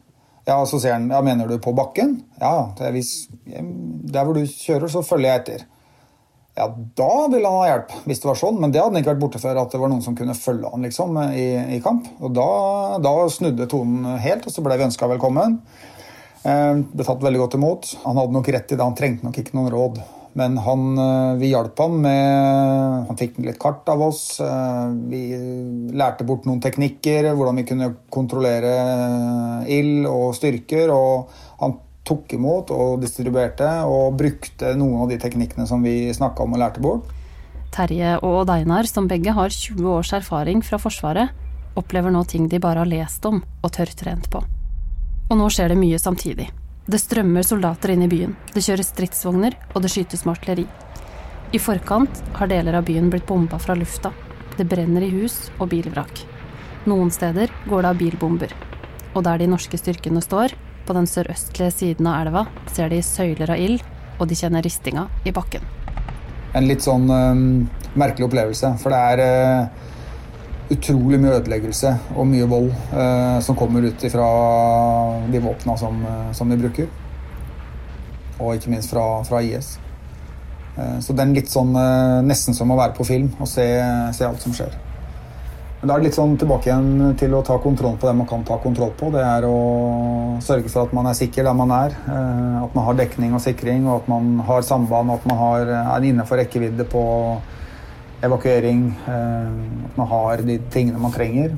Ja, 0.48 0.58
Så 0.66 0.80
sier 0.82 0.96
han 0.96 1.11
ja, 1.12 1.20
mener 1.24 1.48
du 1.48 1.58
på 1.62 1.74
bakken? 1.76 2.18
Ja, 2.40 2.72
hvis, 2.92 3.28
der 3.46 4.26
hvor 4.26 4.35
du 4.35 4.42
kjører, 4.48 4.90
så 4.90 5.04
følger 5.06 5.30
jeg 5.30 5.42
etter. 5.42 5.66
ja, 6.58 6.66
da 6.98 7.11
ville 7.30 7.48
han 7.48 7.61
ha 7.62 7.68
hjelp, 7.70 7.94
hvis 8.11 8.22
det 8.24 8.28
var 8.28 8.40
sånn. 8.40 8.58
Men 8.61 8.74
det 8.74 8.82
hadde 8.82 8.90
han 8.90 9.00
ikke 9.04 9.12
vært 9.12 9.22
borte 9.22 9.42
før, 9.42 9.62
at 9.62 9.72
det 9.72 9.80
var 9.80 9.92
noen 9.92 10.02
som 10.04 10.16
kunne 10.18 10.35
følge 10.35 10.72
han 10.72 10.88
liksom, 10.88 11.20
i, 11.30 11.46
i 11.76 11.82
kamp. 11.85 12.11
Og 12.20 12.35
da, 12.35 12.48
da, 13.04 13.14
snudde 13.30 13.70
tonen 13.70 14.18
helt, 14.24 14.48
og 14.48 14.56
så 14.56 14.66
ble 14.66 14.80
vi 14.80 14.88
ønska 14.90 15.08
velkommen. 15.14 15.61
Ble 16.42 17.06
tatt 17.06 17.22
veldig 17.22 17.44
godt 17.44 17.56
imot. 17.61 17.94
Han 18.02 18.18
hadde 18.18 18.35
nok 18.35 18.50
rett 18.50 18.74
i 18.74 18.76
det, 18.76 18.82
han 18.82 18.98
trengte 18.98 19.28
nok 19.28 19.38
ikke 19.38 19.54
noen 19.56 19.70
råd. 19.72 20.02
Men 20.35 20.57
han, 20.64 20.99
eh, 20.99 21.35
vi 21.37 21.51
hjalp 21.53 21.79
ham 21.79 21.99
med 22.01 23.07
Han 23.09 23.18
fikk 23.21 23.38
litt 23.45 23.59
kart 23.61 23.88
av 23.92 24.01
oss. 24.03 24.40
Eh, 24.40 24.88
vi 25.12 25.23
lærte 25.92 26.25
bort 26.25 26.47
noen 26.49 26.61
teknikker, 26.61 27.35
hvordan 27.37 27.61
vi 27.61 27.66
kunne 27.68 27.95
kontrollere 28.11 29.66
ild 29.68 30.07
og 30.07 30.35
styrker. 30.35 30.90
og 30.90 31.29
han 31.61 31.77
tok 32.05 32.33
imot 32.35 32.71
og 32.75 33.01
distribuerte 33.01 33.68
og 33.87 34.16
brukte 34.18 34.75
noen 34.75 35.05
av 35.05 35.09
de 35.12 35.18
teknikkene 35.23 35.66
som 35.66 35.83
vi 35.83 36.11
snakka 36.11 36.42
om 36.42 36.57
og 36.57 36.59
lærte 36.59 36.83
bort. 36.83 37.05
Terje 37.73 38.18
og 38.21 38.42
Odd 38.42 38.51
Einar, 38.51 38.85
som 38.85 39.07
begge 39.09 39.33
har 39.33 39.49
20 39.49 39.87
års 39.88 40.12
erfaring 40.12 40.64
fra 40.66 40.81
Forsvaret, 40.83 41.31
opplever 41.77 42.12
nå 42.12 42.25
ting 42.29 42.49
de 42.49 42.61
bare 42.61 42.83
har 42.83 42.90
lest 42.90 43.25
om 43.25 43.40
og 43.62 43.73
tørrtrent 43.73 44.29
på. 44.33 44.42
Og 45.31 45.38
nå 45.38 45.47
skjer 45.49 45.73
det 45.73 45.79
mye 45.81 46.01
samtidig. 46.01 46.51
Det 46.83 46.99
strømmer 46.99 47.45
soldater 47.47 47.92
inn 47.95 48.03
i 48.03 48.09
byen, 48.11 48.33
det 48.57 48.64
kjøres 48.66 48.88
stridsvogner, 48.90 49.55
og 49.71 49.85
det 49.85 49.90
skytes 49.92 50.25
med 50.27 50.35
artilleri. 50.35 50.64
I 51.55 51.61
forkant 51.62 52.23
har 52.35 52.51
deler 52.51 52.75
av 52.75 52.88
byen 52.88 53.07
blitt 53.12 53.29
bomba 53.29 53.61
fra 53.62 53.77
lufta. 53.79 54.11
Det 54.57 54.66
brenner 54.66 55.05
i 55.07 55.12
hus 55.12 55.53
og 55.61 55.68
bilvrak. 55.71 56.25
Noen 56.90 57.12
steder 57.14 57.55
går 57.71 57.85
det 57.85 57.92
av 57.92 58.01
bilbomber. 58.01 58.55
Og 59.14 59.23
der 59.23 59.38
de 59.38 59.47
norske 59.53 59.79
styrkene 59.79 60.25
står, 60.25 60.57
på 60.83 60.97
den 60.97 61.07
sørøstlige 61.07 61.71
siden 61.71 62.09
av 62.11 62.27
elva 62.27 62.45
ser 62.75 62.90
de 62.90 62.99
søyler 63.07 63.55
av 63.55 63.62
ild, 63.62 63.87
og 64.18 64.27
de 64.27 64.40
kjenner 64.42 64.66
ristinga 64.66 65.07
i 65.23 65.31
bakken. 65.31 65.62
En 66.59 66.66
litt 66.66 66.83
sånn 66.83 67.07
um, 67.07 67.45
merkelig 67.95 68.27
opplevelse, 68.27 68.75
for 68.83 68.90
det 68.90 69.05
er 69.14 69.23
uh, 69.23 69.91
utrolig 70.72 71.20
mye 71.20 71.38
ødeleggelse 71.38 71.92
og 72.16 72.28
mye 72.28 72.48
vold 72.50 72.70
eh, 72.72 73.38
som 73.44 73.58
kommer 73.58 73.87
ut 73.88 74.06
fra 74.12 74.28
de 75.32 75.42
våpna 75.44 75.76
som, 75.80 75.98
uh, 76.04 76.30
som, 76.37 76.50
de 76.50 76.61
bruker. 76.61 76.88
Og 78.40 78.56
ikke 78.56 78.72
minst 78.72 78.90
fra, 78.90 79.06
fra 79.28 79.42
IS. 79.44 79.76
så 81.04 81.12
det 81.12 81.20
er 81.20 81.35
litt 81.37 81.50
sånn 81.52 81.76
nesten 82.24 82.56
som 82.56 82.70
å 82.72 82.78
være 82.78 82.96
på 82.96 83.04
film 83.04 83.28
og 83.37 83.46
se, 83.46 83.66
se 84.16 84.24
alt 84.24 84.40
som 84.40 84.54
skjer. 84.56 84.72
Men 85.82 85.90
da 85.90 85.94
er 85.96 86.02
det 86.04 86.06
litt 86.06 86.14
sånn 86.14 86.37
tilbake 86.38 86.68
igjen 86.68 87.14
til 87.18 87.32
å 87.35 87.40
ta 87.42 87.56
kontroll 87.58 87.96
på 87.98 88.06
det 88.06 88.12
man 88.14 88.26
kan 88.30 88.44
ta 88.46 88.54
kontroll 88.62 88.92
på. 88.94 89.08
Det 89.11 89.22
er 89.26 89.42
å 89.48 89.56
sørge 90.38 90.70
for 90.70 90.87
at 90.87 90.92
man 90.94 91.08
er 91.11 91.16
sikker 91.18 91.42
der 91.42 91.56
man 91.58 91.72
er. 91.74 91.96
Eh, 92.06 92.58
at 92.61 92.76
man 92.78 92.87
har 92.87 93.00
dekning 93.00 93.32
og 93.35 93.42
sikring, 93.42 93.88
og 93.88 94.04
at 94.04 94.12
man 94.12 94.37
har 94.46 94.62
samband, 94.62 95.11
og 95.11 95.18
at 95.18 95.26
man 95.26 95.40
har, 95.40 95.72
er 95.96 96.06
innenfor 96.06 96.38
rekkevidde 96.38 96.87
på 96.92 97.02
evakuering. 98.22 98.88
Eh, 99.08 99.87
at 99.87 100.00
man 100.00 100.11
har 100.11 100.42
de 100.46 100.58
tingene 100.72 101.02
man 101.02 101.14
trenger. 101.14 101.54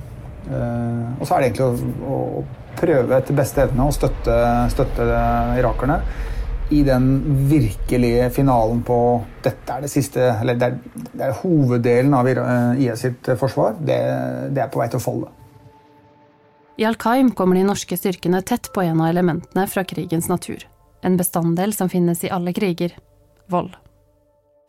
Eh, 0.51 1.09
og 1.19 1.27
så 1.27 1.37
er 1.37 1.45
det 1.45 1.51
egentlig 1.51 1.67
å, 1.67 2.15
å 2.15 2.79
prøve 2.79 3.17
etter 3.17 3.37
beste 3.37 3.65
evne 3.65 3.89
å 3.89 3.95
støtte, 3.95 4.39
støtte 4.75 5.09
irakerne 5.61 6.01
i 6.69 6.83
den 6.83 7.23
virkelige 7.49 8.31
finalen 8.31 8.83
på 8.83 8.99
Dette 9.45 9.77
er 9.77 9.85
det 9.85 9.91
siste 9.93 10.21
Eller 10.41 10.57
det 10.59 10.71
er, 10.71 10.79
det 11.13 11.27
er 11.27 11.39
hoveddelen 11.43 12.15
av 12.17 12.29
IS 12.29 13.05
sitt 13.05 13.33
forsvar. 13.39 13.77
Det, 13.79 13.99
det, 14.51 14.63
er 14.63 14.71
på 14.73 14.81
vei 14.81 14.89
til 14.93 15.01
å 15.01 15.05
falle. 15.05 15.33
I 16.81 16.87
Al-Qaim 16.89 17.31
kommer 17.39 17.61
de 17.61 17.67
norske 17.69 17.97
styrkene 17.99 18.41
tett 18.43 18.73
på 18.75 18.83
en 18.83 19.01
av 19.01 19.13
elementene 19.13 19.67
fra 19.71 19.85
krigens 19.87 20.29
natur. 20.33 20.65
En 21.05 21.19
bestanddel 21.21 21.77
som 21.77 21.93
finnes 21.93 22.25
i 22.25 22.33
alle 22.33 22.55
kriger 22.57 22.97
vold. 23.53 23.77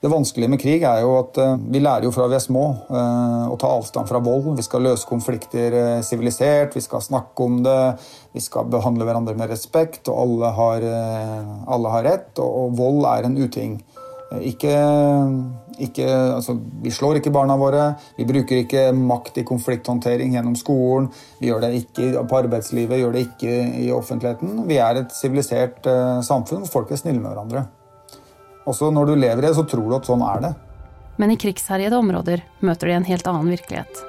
Det 0.06 0.12
vanskelige 0.12 0.52
med 0.54 0.60
krig 0.62 0.84
er 0.86 1.00
jo 1.02 1.16
at 1.18 1.38
uh, 1.42 1.56
vi 1.58 1.80
lærer 1.82 2.06
jo 2.06 2.12
fra 2.14 2.28
vi 2.30 2.36
er 2.38 2.44
små 2.44 2.62
uh, 2.94 3.48
å 3.50 3.56
ta 3.58 3.72
avstand 3.74 4.06
fra 4.06 4.20
vold. 4.22 4.52
Vi 4.54 4.66
skal 4.68 4.84
løse 4.86 5.08
konflikter 5.10 5.74
uh, 5.74 6.04
sivilisert, 6.06 6.76
vi 6.78 6.84
skal 6.86 7.02
snakke 7.02 7.42
om 7.42 7.56
det, 7.66 7.80
vi 8.36 8.44
skal 8.44 8.68
behandle 8.70 9.08
hverandre 9.08 9.34
med 9.40 9.50
respekt, 9.50 10.06
og 10.14 10.20
alle 10.22 10.52
har, 10.60 10.86
alle 11.74 11.94
har 11.96 12.06
rett. 12.06 12.38
Og, 12.38 12.76
vold 12.78 13.08
er 13.10 13.26
en 13.26 13.38
uting. 13.40 13.80
Ikke, 14.46 14.74
ikke, 15.88 16.06
altså, 16.36 16.54
vi 16.84 16.94
slår 16.94 17.18
ikke 17.18 17.34
barna 17.34 17.56
våre, 17.58 17.88
vi 18.20 18.28
bruker 18.30 18.62
ikke 18.62 18.84
makt 19.00 19.40
i 19.42 19.46
konflikthåndtering 19.48 20.36
gjennom 20.38 20.58
skolen. 20.60 21.08
Vi 21.40 21.50
gjør 21.50 21.64
det 21.66 21.72
ikke 21.80 22.28
på 22.30 22.38
arbeidslivet, 22.44 23.00
gjør 23.02 23.18
det 23.18 23.26
ikke 23.32 23.58
i 23.88 23.90
offentligheten. 23.96 24.68
Vi 24.70 24.78
er 24.78 25.02
et 25.02 25.18
sivilisert 25.18 25.90
samfunn 26.30 26.62
hvor 26.68 26.76
folk 26.76 26.94
er 26.94 27.02
snille 27.02 27.24
med 27.24 27.32
hverandre. 27.32 27.66
Også 28.66 28.90
når 28.94 29.12
du 29.12 29.16
lever 29.20 29.44
i 29.44 29.48
det, 29.48 29.54
så 29.58 29.66
tror 29.70 29.90
du 29.90 29.96
at 30.00 30.08
sånn 30.10 30.24
er 30.26 30.42
det. 30.42 30.54
Men 31.22 31.32
i 31.32 31.40
krigsherjede 31.40 31.98
områder 32.02 32.44
møter 32.66 32.90
de 32.90 32.98
en 32.98 33.08
helt 33.08 33.28
annen 33.30 33.54
virkelighet. 33.54 34.02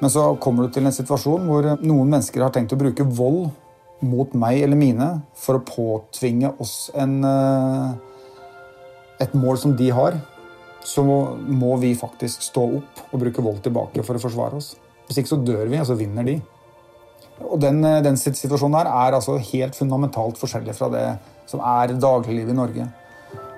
Men 0.00 0.12
så 0.12 0.28
kommer 0.40 0.66
du 0.66 0.74
til 0.74 0.86
en 0.86 0.94
situasjon 0.94 1.46
hvor 1.48 1.68
noen 1.80 2.10
mennesker 2.12 2.44
har 2.44 2.52
tenkt 2.54 2.74
å 2.76 2.80
bruke 2.80 3.04
vold 3.16 3.48
mot 4.04 4.32
meg 4.36 4.60
eller 4.62 4.78
mine 4.78 5.08
for 5.40 5.58
å 5.58 5.64
påtvinge 5.64 6.52
oss 6.60 6.90
en, 6.94 7.18
eh, 7.24 7.94
et 9.24 9.34
mål 9.34 9.58
som 9.58 9.76
de 9.76 9.88
har. 9.90 10.20
Så 10.84 11.02
må 11.02 11.72
vi 11.80 11.94
faktisk 11.98 12.44
stå 12.44 12.66
opp 12.78 13.00
og 13.10 13.20
bruke 13.20 13.42
vold 13.42 13.62
tilbake 13.64 14.04
for 14.04 14.14
å 14.14 14.22
forsvare 14.22 14.60
oss. 14.60 14.76
Hvis 15.08 15.18
ikke 15.18 15.34
så 15.34 15.44
dør 15.44 15.66
vi, 15.66 15.80
og 15.80 15.86
så 15.86 15.96
vinner 15.96 16.24
de. 16.24 16.36
Og 17.40 17.58
den, 17.60 17.84
eh, 17.84 18.02
den 18.02 18.16
situasjonen 18.16 18.76
her 18.76 18.86
er 18.86 19.16
altså 19.16 19.40
helt 19.40 19.74
fundamentalt 19.74 20.38
forskjellig 20.38 20.74
fra 20.74 20.88
det 20.88 21.18
som 21.46 21.60
er 21.60 21.96
dagliglivet 21.96 22.50
i 22.50 22.60
Norge 22.60 22.92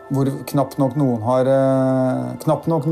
hvor 0.09 0.31
knapt 0.49 0.79
nok 0.81 0.95
noen 0.99 1.25
har 1.27 1.49
eh, 1.53 2.37
knapt 2.45 2.69
nok, 2.71 2.87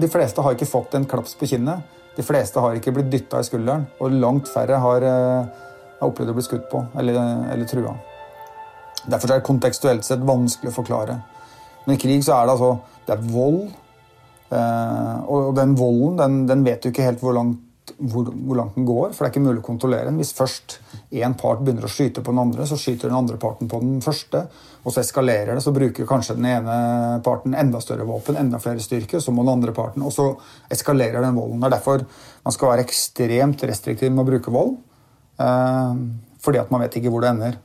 De 0.00 0.08
fleste 0.10 0.44
har 0.44 0.56
ikke 0.56 0.68
fått 0.68 0.96
en 0.96 1.08
klaps 1.08 1.34
på 1.38 1.48
kinnet. 1.50 1.82
De 2.16 2.24
fleste 2.24 2.60
har 2.60 2.76
ikke 2.76 2.94
blitt 2.96 3.10
dytta 3.12 3.40
i 3.40 3.46
skulderen, 3.46 3.86
og 4.00 4.16
langt 4.16 4.48
færre 4.52 4.80
har, 4.80 5.04
eh, 5.08 5.68
har 6.00 6.08
opplevd 6.08 6.32
å 6.32 6.38
bli 6.38 6.46
skutt 6.46 6.68
på 6.72 6.84
eller, 6.98 7.20
eller 7.52 7.68
trua. 7.68 7.94
Derfor 9.02 9.30
er 9.30 9.40
det 9.40 9.48
kontekstuelt 9.48 10.06
sett 10.06 10.24
vanskelig 10.24 10.70
å 10.70 10.78
forklare. 10.78 11.18
Men 11.86 11.96
i 11.96 12.00
krig 12.00 12.22
så 12.24 12.36
er 12.36 12.46
det 12.46 12.56
altså 12.56 12.72
det 13.06 13.16
er 13.16 13.28
vold. 13.32 13.62
Eh, 14.52 15.18
og 15.32 15.54
den 15.56 15.76
volden 15.78 16.18
den, 16.20 16.40
den 16.46 16.64
vet 16.66 16.82
du 16.82 16.90
ikke 16.92 17.06
helt 17.08 17.22
hvor 17.24 17.36
langt 17.36 17.68
hvor, 17.98 18.28
hvor, 18.30 18.56
langt 18.56 18.76
den 18.76 18.86
går, 18.86 19.10
for 19.12 19.24
det 19.24 19.28
er 19.28 19.32
ikke 19.32 19.44
mulig 19.46 19.62
å 19.62 19.66
kontrollere 19.66 20.06
den. 20.08 20.18
Hvis 20.20 20.34
først 20.36 20.78
én 21.18 21.34
part 21.38 21.62
begynner 21.62 21.86
å 21.86 21.90
skyte 21.90 22.22
på 22.22 22.34
den 22.34 22.42
andre, 22.42 22.66
så 22.68 22.78
skyter 22.78 23.10
den 23.10 23.18
andre 23.18 23.38
parten 23.42 23.70
på 23.70 23.80
den 23.82 23.98
første. 24.04 24.44
Og 24.82 24.90
så 24.90 25.02
eskalerer 25.04 25.54
det, 25.54 25.62
så 25.62 25.72
bruker 25.74 26.08
kanskje 26.08 26.34
den 26.34 26.48
ene 26.50 26.76
parten 27.22 27.54
enda 27.54 27.78
større 27.82 28.06
våpen, 28.08 28.38
enda 28.38 28.58
flere 28.62 28.82
styrker, 28.82 29.22
så 29.22 29.30
må 29.34 29.44
den 29.44 29.52
andre 29.54 29.74
parten, 29.76 30.02
og 30.02 30.10
så 30.14 30.32
eskalerer 30.74 31.22
den 31.22 31.38
volden. 31.38 31.60
Det 31.62 31.68
er 31.68 31.76
derfor 31.76 32.02
man 32.42 32.56
skal 32.56 32.72
være 32.72 32.86
ekstremt 32.88 33.62
restriktiv 33.70 34.10
med 34.10 34.24
å 34.24 34.30
bruke 34.32 34.54
vold. 34.54 34.76
Eh, 35.38 35.92
fordi 36.42 36.58
at 36.58 36.72
man 36.74 36.82
vet 36.82 36.98
ikke 36.98 37.12
hvor 37.14 37.22
det 37.22 37.30
ender. 37.30 37.58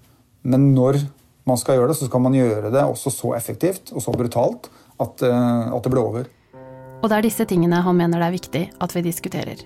Men 0.45 0.71
når 0.75 1.01
man 1.47 1.57
skal 1.57 1.79
gjøre 1.79 1.93
det, 1.93 1.97
så 1.99 2.09
skal 2.09 2.21
man 2.21 2.37
gjøre 2.37 2.71
det 2.73 2.83
også 2.83 3.13
så 3.13 3.33
effektivt 3.37 3.93
og 3.95 4.03
så 4.03 4.13
brutalt 4.13 4.69
at, 5.01 5.23
eh, 5.25 5.73
at 5.73 5.81
det 5.83 5.93
blir 5.93 6.03
over. 6.03 6.29
Og 7.01 7.09
det 7.09 7.17
er 7.17 7.25
disse 7.25 7.45
tingene 7.49 7.81
han 7.85 7.97
mener 7.97 8.21
det 8.21 8.29
er 8.29 8.37
viktig 8.37 8.63
at 8.81 8.95
vi 8.95 9.05
diskuterer. 9.05 9.65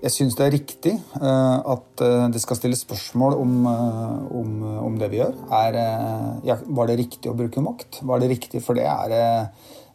Jeg 0.00 0.14
syns 0.14 0.36
det 0.38 0.46
er 0.46 0.54
riktig 0.54 0.92
uh, 1.20 1.60
at 1.74 2.00
uh, 2.00 2.28
det 2.32 2.40
skal 2.40 2.56
stilles 2.56 2.80
spørsmål 2.86 3.34
om, 3.36 3.50
uh, 3.68 4.22
om, 4.38 4.54
om 4.86 4.96
det 5.00 5.10
vi 5.12 5.20
gjør. 5.20 5.34
Er, 5.52 5.76
var 6.72 6.88
det 6.88 6.96
riktig 7.02 7.28
å 7.28 7.36
bruke 7.36 7.60
makt? 7.64 8.00
Var 8.08 8.22
det 8.22 8.30
riktig? 8.32 8.62
For 8.64 8.78
det 8.78 8.86
er, 8.88 9.50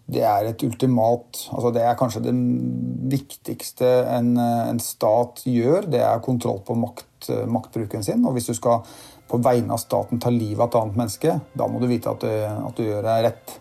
det 0.06 0.22
er 0.22 0.52
et 0.52 0.62
ultimat 0.68 1.42
altså 1.50 1.72
Det 1.74 1.82
er 1.82 1.98
kanskje 1.98 2.22
det 2.28 2.36
viktigste 3.16 3.90
en, 4.14 4.36
en 4.38 4.84
stat 4.84 5.42
gjør. 5.50 5.90
Det 5.90 6.04
er 6.06 6.24
kontroll 6.26 6.62
på 6.68 6.78
makt, 6.78 7.32
maktbruken 7.50 8.06
sin. 8.06 8.22
Og 8.30 8.38
hvis 8.38 8.52
du 8.52 8.54
skal 8.58 8.86
på 9.26 9.42
vegne 9.42 9.74
av 9.74 9.82
staten 9.82 10.22
ta 10.22 10.30
livet 10.30 10.62
av 10.62 10.70
et 10.70 10.80
annet 10.84 11.02
menneske, 11.02 11.40
da 11.58 11.66
må 11.66 11.82
du 11.82 11.90
vite 11.90 12.14
at 12.14 12.22
du, 12.22 12.30
at 12.30 12.78
du 12.78 12.86
gjør 12.86 13.02
det 13.10 13.20
rett. 13.26 13.60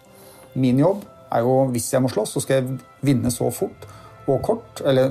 Min 0.61 0.85
jobb 0.85 1.09
er 1.33 1.48
jo, 1.48 1.62
hvis 1.72 1.88
jeg 1.97 2.05
må 2.05 2.12
slåss, 2.12 2.36
så 2.36 2.45
skal 2.45 2.61
jeg 2.61 2.80
vinne 3.09 3.32
så 3.32 3.49
fort 3.49 3.88
og 4.27 4.41
kort, 4.43 4.81
eller 4.85 5.11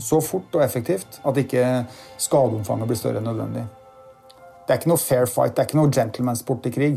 så 0.00 0.20
fort 0.24 0.54
og 0.56 0.62
effektivt 0.64 1.20
at 1.26 1.40
ikke 1.40 1.64
skadeomfanget 2.22 2.88
blir 2.88 2.98
større 2.98 3.20
enn 3.20 3.28
nødvendig. 3.28 3.66
Det 4.66 4.74
er 4.74 4.80
ikke 4.80 4.90
noe 4.90 5.02
fair 5.02 5.28
fight, 5.30 5.54
det 5.54 5.62
er 5.62 5.68
ikke 5.68 5.78
noe 5.78 5.92
gentleman-sport 5.92 6.66
i 6.66 6.72
krig. 6.74 6.96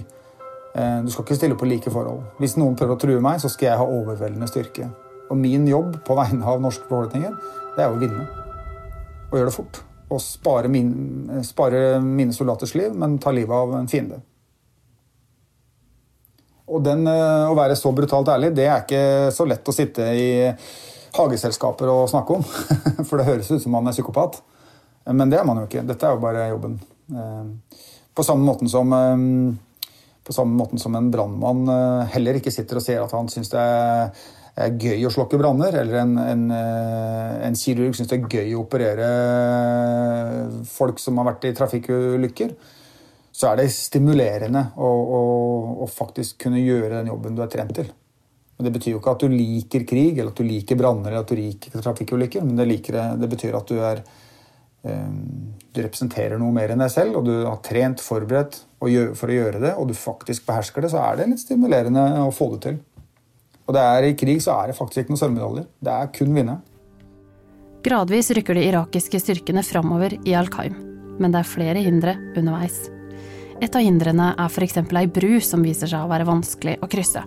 Eh, 0.75 1.01
du 1.03 1.11
skal 1.11 1.25
ikke 1.25 1.37
stille 1.37 1.57
på 1.59 1.67
like 1.69 1.91
forhold. 1.93 2.23
Hvis 2.41 2.55
noen 2.57 2.77
prøver 2.79 2.95
å 2.95 3.01
true 3.01 3.21
meg, 3.23 3.41
så 3.43 3.51
skal 3.51 3.71
jeg 3.71 3.81
ha 3.81 3.85
overveldende 3.85 4.49
styrke. 4.49 4.87
Og 5.29 5.37
min 5.37 5.67
jobb 5.69 5.99
på 6.07 6.17
vegne 6.17 6.47
av 6.47 6.63
norske 6.63 6.87
befolkninger, 6.89 7.35
det 7.75 7.85
er 7.85 7.93
å 7.93 7.99
vinne. 8.01 8.25
Og 9.29 9.37
gjøre 9.37 9.51
det 9.51 9.57
fort. 9.57 9.83
Og 10.09 10.21
spare, 10.23 10.71
min, 10.73 10.91
spare 11.45 11.99
mine 12.01 12.33
soldaters 12.33 12.73
liv, 12.77 12.95
men 12.97 13.19
ta 13.21 13.33
livet 13.35 13.53
av 13.53 13.75
en 13.77 13.91
fiende. 13.91 14.23
Og 16.69 16.83
den, 16.85 17.05
eh, 17.07 17.49
å 17.49 17.57
være 17.57 17.77
så 17.77 17.91
brutalt 17.93 18.29
ærlig, 18.29 18.53
det 18.55 18.65
er 18.65 18.81
ikke 18.81 19.33
så 19.33 19.45
lett 19.45 19.69
å 19.69 19.73
sitte 19.73 20.05
i 20.13 20.29
hageselskaper 21.17 21.89
å 21.91 22.03
snakke 22.09 22.37
om. 22.37 22.45
For 23.07 23.19
det 23.19 23.27
høres 23.29 23.51
ut 23.51 23.63
som 23.63 23.75
man 23.75 23.89
er 23.89 23.95
psykopat. 23.95 24.41
Men 25.09 25.31
det 25.31 25.39
er 25.39 25.47
man 25.47 25.61
jo 25.61 25.67
ikke. 25.69 25.85
Dette 25.87 26.07
er 26.07 26.15
jo 26.15 26.23
bare 26.23 26.49
jobben. 26.51 26.79
Eh, 27.09 27.77
på 28.13 28.25
samme 28.25 28.45
måten 28.45 28.69
som, 28.69 28.93
eh, 28.93 29.53
på 30.23 30.33
samme 30.33 30.57
måten 30.57 30.79
som 30.79 30.95
en 30.95 31.11
brannmann 31.11 31.69
eh, 31.69 32.09
heller 32.15 32.37
ikke 32.37 32.53
sitter 32.53 32.77
og 32.77 32.85
sier 32.85 33.01
at 33.03 33.15
han 33.15 33.29
syns 33.31 33.49
det 33.53 33.63
er 34.59 34.75
gøy 34.75 35.05
å 35.07 35.13
slokke 35.13 35.39
branner, 35.39 35.71
eller 35.81 36.01
en, 36.01 36.17
en, 36.19 36.41
en 36.51 37.55
kirurg 37.55 37.95
syns 37.95 38.09
det 38.11 38.17
er 38.17 38.33
gøy 38.41 38.57
å 38.57 38.65
operere 38.65 39.07
folk 40.67 40.99
som 40.99 41.21
har 41.21 41.29
vært 41.29 41.47
i 41.47 41.53
trafikkulykker, 41.55 42.51
så 43.31 43.53
er 43.53 43.61
det 43.61 43.69
stimulerende 43.71 44.65
å, 44.75 44.89
å, 44.89 45.21
å 45.85 45.87
faktisk 45.87 46.41
kunne 46.43 46.59
gjøre 46.59 46.97
den 46.97 47.13
jobben 47.13 47.39
du 47.39 47.45
er 47.45 47.53
trent 47.53 47.71
til. 47.77 47.87
Men 48.59 48.67
Det 48.67 48.75
betyr 48.75 48.91
jo 48.91 48.99
ikke 48.99 49.15
at 49.15 49.23
du 49.23 49.31
liker 49.31 49.85
krig, 49.87 50.17
eller 50.17 50.33
at 50.33 50.39
du 50.39 50.43
liker 50.43 50.75
branner 50.75 51.13
eller 51.13 51.23
at 51.23 51.31
du 51.31 51.39
liker 51.39 51.79
trafikkulykker, 51.79 52.43
men 52.43 52.59
det, 52.59 52.67
liker, 52.67 52.97
det 53.15 53.29
betyr 53.31 53.55
at 53.55 53.71
du 53.71 53.79
er 53.79 54.03
du 54.79 55.81
representerer 55.83 56.39
noe 56.39 56.53
mer 56.55 56.71
enn 56.71 56.79
deg 56.79 56.91
selv, 56.93 57.19
og 57.19 57.25
du 57.27 57.33
har 57.43 57.57
trent, 57.65 57.99
forberedt 57.99 58.61
for 58.79 59.27
å 59.27 59.35
gjøre 59.35 59.59
det, 59.59 59.73
og 59.75 59.89
du 59.89 59.95
faktisk 59.97 60.45
behersker 60.47 60.85
det, 60.85 60.91
så 60.93 61.01
er 61.03 61.19
det 61.19 61.27
litt 61.33 61.41
stimulerende 61.43 62.03
å 62.23 62.29
få 62.31 62.53
det 62.53 62.59
til. 62.63 62.77
Og 63.67 63.75
det 63.75 63.81
er 63.85 64.07
I 64.07 64.13
krig 64.17 64.39
så 64.41 64.55
er 64.55 64.71
det 64.71 64.77
faktisk 64.77 65.03
ikke 65.03 65.13
noen 65.13 65.21
sølvmedaljer. 65.21 65.65
Det 65.83 65.95
er 65.95 66.13
kun 66.15 66.31
vinne. 66.33 66.55
Gradvis 67.85 68.31
rykker 68.35 68.57
de 68.57 68.63
irakiske 68.69 69.19
styrkene 69.21 69.63
framover 69.67 70.15
i 70.27 70.33
Al-Qaim, 70.35 70.79
men 71.19 71.35
det 71.35 71.43
er 71.43 71.51
flere 71.51 71.83
hindre 71.83 72.15
underveis. 72.39 72.87
Et 73.59 73.75
av 73.75 73.83
hindrene 73.83 74.31
er 74.39 74.47
f.eks. 74.47 74.79
ei 74.79 75.05
bru 75.11 75.35
som 75.43 75.63
viser 75.63 75.91
seg 75.91 76.07
å 76.07 76.11
være 76.11 76.27
vanskelig 76.27 76.79
å 76.79 76.89
krysse. 76.91 77.25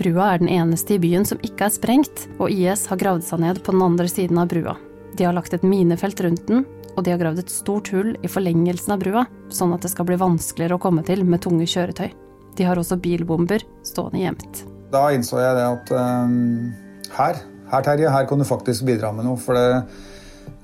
Brua 0.00 0.30
er 0.32 0.40
den 0.40 0.48
eneste 0.48 0.94
i 0.96 1.00
byen 1.02 1.26
som 1.28 1.40
ikke 1.44 1.66
er 1.66 1.72
sprengt, 1.74 2.22
og 2.40 2.48
IS 2.48 2.86
har 2.88 2.96
gravd 3.00 3.26
seg 3.26 3.42
ned 3.42 3.58
på 3.60 3.74
den 3.74 3.82
andre 3.84 4.08
siden 4.08 4.38
av 4.40 4.48
brua. 4.48 4.72
De 5.12 5.26
har 5.26 5.34
lagt 5.36 5.52
et 5.52 5.66
minefelt 5.66 6.22
rundt 6.24 6.46
den, 6.48 6.62
og 6.94 7.04
de 7.04 7.12
har 7.12 7.20
gravd 7.20 7.42
et 7.42 7.52
stort 7.52 7.90
hull 7.92 8.14
i 8.24 8.30
forlengelsen 8.30 8.94
av 8.94 9.02
brua, 9.02 9.26
sånn 9.52 9.74
at 9.76 9.84
det 9.84 9.90
skal 9.92 10.08
bli 10.08 10.16
vanskeligere 10.20 10.78
å 10.78 10.80
komme 10.80 11.04
til 11.04 11.26
med 11.28 11.42
tunge 11.44 11.68
kjøretøy. 11.68 12.08
De 12.56 12.64
har 12.64 12.80
også 12.80 12.96
bilbomber 13.02 13.66
stående 13.84 14.22
gjemt. 14.22 14.62
Da 14.90 15.04
innså 15.12 15.42
jeg 15.42 15.58
det 15.58 15.66
at 15.68 15.92
um, 15.92 16.72
her, 17.18 17.42
her, 17.68 17.84
Terje, 17.84 18.14
her 18.16 18.30
kan 18.30 18.40
du 18.40 18.48
faktisk 18.48 18.88
bidra 18.88 19.12
med 19.12 19.28
noe. 19.28 19.36
For 19.40 19.58
det, 19.58 19.84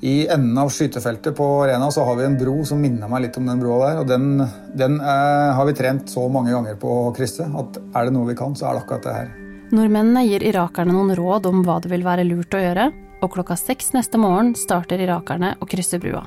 i 0.00 0.26
enden 0.28 0.58
av 0.58 0.68
skytefeltet 0.70 1.36
på 1.36 1.44
Arena 1.62 1.90
så 1.90 2.04
har 2.04 2.16
vi 2.18 2.24
en 2.26 2.36
bro 2.38 2.64
som 2.68 2.80
minner 2.80 3.08
meg 3.08 3.22
litt 3.24 3.38
om 3.40 3.46
den 3.48 3.60
broa 3.62 3.78
der. 3.86 4.00
Og 4.02 4.10
den, 4.10 4.44
den 4.76 5.00
eh, 5.00 5.56
har 5.56 5.66
vi 5.68 5.74
trent 5.78 6.12
så 6.12 6.26
mange 6.28 6.52
ganger 6.52 6.76
på 6.80 6.90
å 7.06 7.14
krysse 7.16 7.48
at 7.48 7.80
er 7.80 8.08
det 8.08 8.14
noe 8.16 8.28
vi 8.28 8.36
kan, 8.36 8.54
så 8.56 8.68
er 8.68 8.76
det 8.76 8.84
akkurat 8.84 9.08
det 9.08 9.16
her. 9.16 9.32
Nordmennene 9.72 10.26
gir 10.28 10.44
irakerne 10.46 10.94
noen 10.94 11.16
råd 11.18 11.48
om 11.48 11.64
hva 11.66 11.80
det 11.82 11.90
vil 11.90 12.04
være 12.06 12.26
lurt 12.28 12.54
å 12.54 12.60
gjøre, 12.62 12.90
og 13.24 13.32
klokka 13.32 13.56
seks 13.58 13.94
neste 13.96 14.20
morgen 14.20 14.52
starter 14.58 15.00
irakerne 15.00 15.54
å 15.58 15.68
krysse 15.68 15.98
brua. 16.02 16.26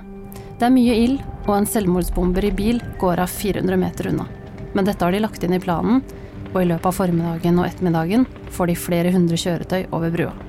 Det 0.59 0.67
er 0.67 0.75
mye 0.75 0.97
ild, 1.05 1.21
og 1.45 1.53
en 1.55 1.69
selvmordsbomber 1.69 2.49
i 2.49 2.51
bil 2.51 2.81
går 2.99 3.21
av 3.23 3.31
400 3.31 3.79
meter 3.79 4.09
unna. 4.11 4.25
Men 4.73 4.89
dette 4.89 5.05
har 5.05 5.15
de 5.15 5.21
lagt 5.23 5.45
inn 5.45 5.55
i 5.55 5.61
planen, 5.61 6.01
og 6.49 6.59
i 6.59 6.67
løpet 6.67 6.89
av 6.89 6.97
formiddagen 6.97 7.61
og 7.61 7.69
ettermiddagen 7.69 8.27
får 8.51 8.73
de 8.73 8.79
flere 8.89 9.13
hundre 9.13 9.37
kjøretøy 9.39 9.83
over 9.93 10.11
brua. 10.11 10.48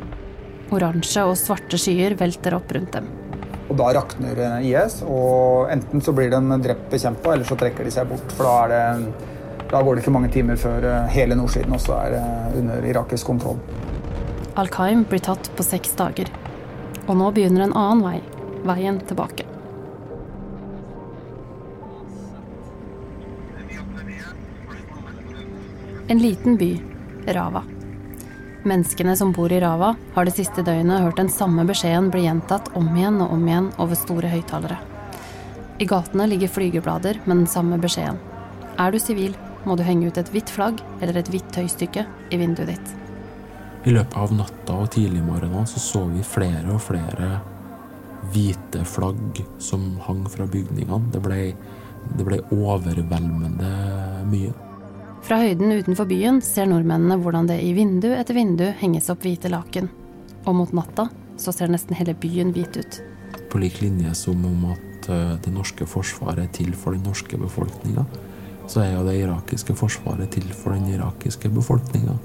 Oransje 0.71 1.25
og 1.27 1.35
svarte 1.39 1.79
skyer 1.81 2.15
velter 2.19 2.55
opp 2.55 2.71
rundt 2.77 2.95
dem. 2.95 3.09
Og 3.71 3.77
Da 3.79 3.91
rakner 3.95 4.39
IS, 4.67 5.01
og 5.07 5.71
enten 5.71 6.03
så 6.03 6.15
blir 6.15 6.31
de 6.33 6.41
drept 6.63 6.89
bekjempa, 6.91 7.35
eller 7.35 7.47
så 7.47 7.59
trekker 7.59 7.87
de 7.87 7.93
seg 7.95 8.09
bort. 8.11 8.35
For 8.35 8.47
da, 8.47 8.71
det, 8.71 9.69
da 9.71 9.83
går 9.83 9.97
det 9.97 10.05
ikke 10.05 10.15
mange 10.15 10.33
timer 10.35 10.59
før 10.59 10.89
hele 11.15 11.39
nordsiden 11.39 11.79
også 11.79 11.95
er 12.01 12.19
eh, 12.19 12.59
under 12.63 12.91
irakisk 12.91 13.31
kontroll. 13.31 13.61
Al-Qaim 14.59 15.07
blir 15.07 15.23
tatt 15.23 15.53
på 15.57 15.67
seks 15.67 15.95
dager. 15.99 16.31
Og 17.07 17.17
nå 17.19 17.31
begynner 17.35 17.69
en 17.69 17.77
annen 17.79 18.03
vei. 18.05 18.19
Veien 18.67 18.99
tilbake. 19.09 19.47
En 26.11 26.19
liten 26.19 26.59
by, 26.59 26.73
Rava. 27.31 27.63
Menneskene 28.63 29.17
som 29.17 29.33
bor 29.33 29.53
i 29.53 29.61
Rava, 29.61 29.95
har 30.15 30.27
det 30.29 30.35
siste 30.37 30.61
døgnet 30.61 31.01
hørt 31.01 31.17
den 31.17 31.31
samme 31.33 31.65
beskjeden 31.65 32.11
bli 32.13 32.27
gjentatt 32.27 32.69
om 32.77 32.91
igjen 32.93 33.17
og 33.25 33.33
om 33.33 33.47
igjen 33.49 33.71
over 33.81 33.97
store 33.97 34.29
høyttalere. 34.29 34.77
I 35.81 35.87
gatene 35.89 36.27
ligger 36.29 36.53
flygeblader 36.53 37.23
med 37.25 37.39
den 37.39 37.49
samme 37.49 37.79
beskjeden. 37.81 38.21
Er 38.77 38.93
du 38.93 39.01
sivil, 39.01 39.33
må 39.65 39.77
du 39.77 39.85
henge 39.85 40.09
ut 40.09 40.21
et 40.21 40.29
hvitt 40.33 40.53
flagg 40.53 40.81
eller 41.01 41.17
et 41.17 41.33
hvitt 41.33 41.49
tøystykke 41.57 42.05
i 42.05 42.41
vinduet 42.41 42.75
ditt. 42.75 42.93
I 43.89 43.95
løpet 43.97 44.17
av 44.21 44.33
natta 44.37 44.77
og 44.77 44.91
tidligmorgenen 44.93 45.69
så, 45.69 45.81
så 45.81 46.05
vi 46.13 46.21
flere 46.25 46.75
og 46.75 46.83
flere 46.85 47.39
hvite 48.35 48.85
flagg 48.85 49.41
som 49.57 49.95
hang 50.05 50.27
fra 50.29 50.45
bygningene. 50.45 51.09
Det 51.15 51.23
ble, 51.25 51.55
det 52.13 52.29
ble 52.29 52.43
overveldende 52.53 53.73
mye. 54.29 54.53
Fra 55.21 55.37
høyden 55.43 55.75
utenfor 55.77 56.09
byen 56.09 56.41
ser 56.45 56.69
nordmennene 56.71 57.19
hvordan 57.21 57.49
det 57.51 57.59
i 57.61 57.75
vindu 57.77 58.09
etter 58.17 58.37
vindu 58.39 58.65
henges 58.81 59.11
opp 59.13 59.27
hvite 59.27 59.51
laken. 59.53 59.91
Og 60.49 60.57
mot 60.57 60.73
natta 60.75 61.11
så 61.41 61.53
ser 61.53 61.73
nesten 61.73 61.97
hele 61.99 62.15
byen 62.17 62.55
hvit 62.57 62.79
ut. 62.81 63.01
På 63.53 63.61
lik 63.61 63.81
linje 63.83 64.15
som 64.17 64.41
om 64.49 64.71
at 64.73 65.09
eh, 65.13 65.37
det 65.45 65.53
norske 65.53 65.87
forsvaret 65.89 66.47
er 66.47 66.53
til 66.57 66.73
for 66.73 66.97
den 66.97 67.05
norske 67.05 67.37
befolkninga, 67.41 68.07
så 68.71 68.85
er 68.85 68.95
jo 68.95 69.05
det 69.07 69.19
irakiske 69.21 69.77
forsvaret 69.77 70.33
til 70.33 70.47
for 70.57 70.77
den 70.77 70.89
irakiske 70.95 71.51
befolkninga. 71.53 72.17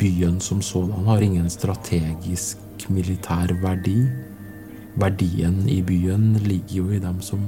Byen 0.00 0.40
som 0.42 0.62
sådan 0.62 1.06
har 1.06 1.22
ingen 1.22 1.50
strategisk 1.52 2.88
militær 2.90 3.54
verdi. 3.62 4.00
Verdien 4.98 5.60
i 5.68 5.78
byen 5.84 6.32
ligger 6.42 6.80
jo 6.80 6.90
i 6.90 7.02
dem 7.02 7.20
som 7.22 7.42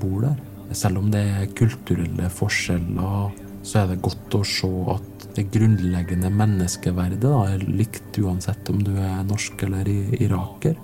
bor 0.00 0.20
der. 0.22 0.36
Selv 0.76 1.00
om 1.00 1.08
det 1.10 1.22
er 1.26 1.54
kulturelle 1.58 2.28
forskjeller, 2.30 3.32
så 3.62 3.82
er 3.82 3.90
det 3.90 4.02
godt 4.04 4.36
å 4.38 4.42
se 4.46 4.70
at 4.92 5.26
det 5.36 5.46
grunnleggende 5.54 6.30
menneskeverdet 6.32 7.20
da, 7.22 7.34
er 7.52 7.64
likt 7.64 8.18
uansett 8.18 8.70
om 8.72 8.80
du 8.84 8.94
er 8.96 9.22
norsk 9.28 9.62
eller 9.68 9.88
iraker. 10.18 10.78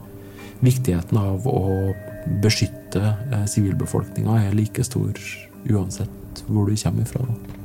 Viktigheten 0.65 1.19
av 1.21 1.47
å 1.49 1.93
beskytte 2.43 3.03
eh, 3.33 3.45
er 3.45 4.57
like 4.57 4.85
stor 4.85 5.19
uansett 5.67 6.45
hvor 6.47 6.69
du 6.69 6.77
kommer 6.77 7.03
ifra. 7.03 7.27
Da. 7.27 7.57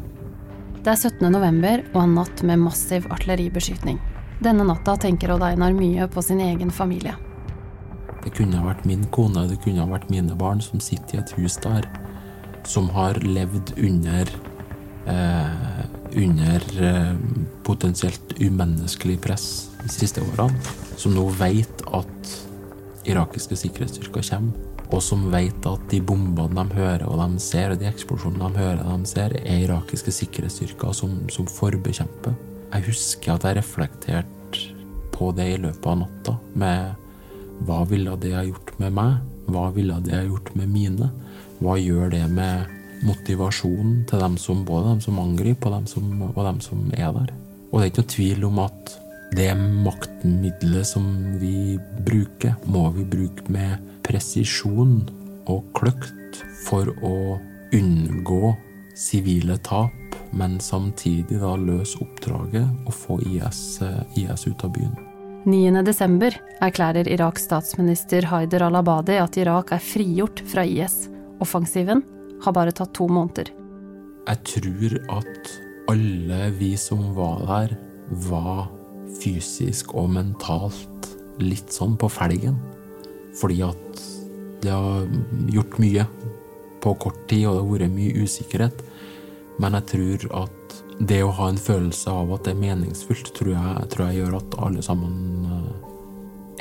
Det 0.81 0.93
er 0.93 0.97
17. 0.97 1.27
november 1.29 1.83
og 1.93 1.99
en 2.03 2.15
natt 2.17 2.41
med 2.47 2.63
massiv 2.63 3.05
artilleribeskytning. 3.13 3.99
Denne 4.41 4.65
natta 4.65 4.95
tenker 4.97 5.35
Odd 5.35 5.43
Einar 5.45 5.75
mye 5.77 6.07
på 6.09 6.23
sin 6.25 6.39
egen 6.41 6.71
familie. 6.73 7.13
Det 8.23 8.31
kunne 8.37 8.57
ha 8.57 8.65
vært 8.65 8.87
min 8.89 9.03
kone, 9.13 9.47
det 9.49 9.59
kunne 9.61 9.83
ha 9.83 9.89
vært 9.89 10.09
mine 10.13 10.33
barn 10.37 10.61
som 10.61 10.81
sitter 10.81 11.19
i 11.19 11.21
et 11.21 11.33
hus 11.37 11.57
der, 11.61 11.85
som 12.65 12.89
har 12.93 13.17
levd 13.25 13.73
under 13.77 14.29
eh, 15.09 15.85
under 16.21 16.65
eh, 16.83 17.13
potensielt 17.63 18.35
umenneskelig 18.39 19.19
press 19.21 19.47
de 19.81 19.89
siste 19.89 20.23
årene, 20.33 20.59
som 20.97 21.15
nå 21.15 21.27
vet 21.39 21.85
at 21.91 22.35
irakiske 23.09 23.57
sikkerhetsstyrker 23.57 24.27
kommer 24.29 24.67
og 24.91 24.99
som 25.03 25.23
vet 25.31 25.65
at 25.67 25.83
de 25.91 26.01
bombene 26.03 26.65
de 26.67 26.75
hører 26.75 27.05
og 27.07 27.19
de 27.21 27.39
ser, 27.43 27.71
og 27.71 27.79
de 27.79 27.87
eksplosjonene 27.87 28.49
de 28.51 28.59
hører 28.59 28.81
og 28.83 29.03
de 29.03 29.11
ser, 29.11 29.35
er 29.39 29.63
irakiske 29.63 30.11
sikkerhetsstyrker 30.17 30.95
som, 30.95 31.15
som 31.31 31.47
forbekjemper. 31.47 32.35
Jeg 32.71 32.87
husker 32.89 33.35
at 33.35 33.47
jeg 33.47 33.59
reflekterte 33.61 34.65
på 35.15 35.31
det 35.37 35.47
i 35.53 35.61
løpet 35.63 35.87
av 35.87 36.01
natta, 36.01 36.35
med 36.59 37.63
hva 37.67 37.81
ville 37.87 38.17
det 38.19 38.33
ha 38.35 38.43
gjort 38.43 38.73
med 38.81 38.95
meg? 38.97 39.17
Hva 39.51 39.67
ville 39.75 39.99
det 40.03 40.15
ha 40.15 40.23
gjort 40.25 40.51
med 40.57 40.71
mine? 40.71 41.11
Hva 41.61 41.77
gjør 41.79 42.11
det 42.11 42.23
med 42.31 42.80
motivasjonen 43.05 44.01
til 44.09 44.21
dem 44.23 44.37
som, 44.41 44.65
både 44.65 44.95
dem 44.95 45.01
som 45.03 45.19
angriper, 45.21 45.71
og 45.71 45.81
dem 45.81 45.87
som, 45.89 46.11
og 46.31 46.43
dem 46.45 46.59
som 46.63 46.83
er 46.97 47.13
der? 47.15 47.31
Og 47.71 47.79
det 47.79 47.85
er 47.85 47.91
ikke 47.91 48.03
noe 48.03 48.15
tvil 48.15 48.45
om 48.49 48.61
at 48.65 48.97
det 49.31 49.51
maktmiddelet 49.55 50.87
som 50.87 51.05
vi 51.39 51.77
bruker, 52.03 52.57
må 52.67 52.89
vi 52.97 53.05
bruke 53.07 53.47
med 53.53 53.79
presisjon 54.03 54.99
og 55.49 55.63
kløkt 55.77 56.41
for 56.65 56.91
å 57.01 57.39
unngå 57.71 58.51
sivile 58.99 59.55
tap, 59.63 60.17
men 60.35 60.59
samtidig 60.63 61.39
da 61.41 61.55
løse 61.59 61.99
oppdraget 62.03 62.67
og 62.85 62.93
få 62.95 63.19
IS, 63.23 63.79
IS 64.19 64.47
ut 64.47 64.67
av 64.67 64.75
byen. 64.75 64.93
9.12. 65.47 66.35
erklærer 66.61 67.07
Iraks 67.09 67.47
statsminister 67.47 68.27
Haider 68.29 68.67
al-Abadi 68.67 69.15
at 69.17 69.39
Irak 69.41 69.71
er 69.73 69.81
frigjort 69.81 70.43
fra 70.51 70.67
IS. 70.67 71.07
Offensiven 71.41 72.03
har 72.43 72.55
bare 72.55 72.73
tatt 72.75 72.93
to 72.97 73.07
måneder. 73.11 73.51
Jeg 74.27 74.43
tror 74.47 74.97
at 75.17 75.51
alle 75.91 76.51
vi 76.59 76.75
som 76.79 77.11
var 77.17 77.41
der, 77.47 77.75
var 78.27 78.67
fysisk 79.21 79.93
og 79.97 80.11
mentalt 80.15 81.09
litt 81.41 81.71
sånn 81.73 81.97
på 81.99 82.09
felgen. 82.11 82.57
Fordi 83.39 83.61
at 83.65 84.03
det 84.61 84.71
har 84.73 85.07
gjort 85.51 85.77
mye 85.81 86.05
på 86.81 86.95
kort 87.01 87.21
tid, 87.29 87.47
og 87.47 87.55
det 87.55 87.61
har 87.61 87.71
vært 87.71 87.95
mye 87.95 88.25
usikkerhet. 88.25 88.83
Men 89.61 89.77
jeg 89.77 89.89
tror 89.93 90.27
at 90.43 90.77
det 91.01 91.21
å 91.25 91.33
ha 91.33 91.49
en 91.49 91.61
følelse 91.61 92.13
av 92.13 92.33
at 92.35 92.45
det 92.45 92.53
er 92.53 92.61
meningsfullt, 92.61 93.33
tror 93.37 93.53
jeg, 93.55 93.89
tror 93.93 94.09
jeg 94.09 94.21
gjør 94.21 94.37
at 94.37 94.57
alle 94.67 94.83
sammen 94.85 95.47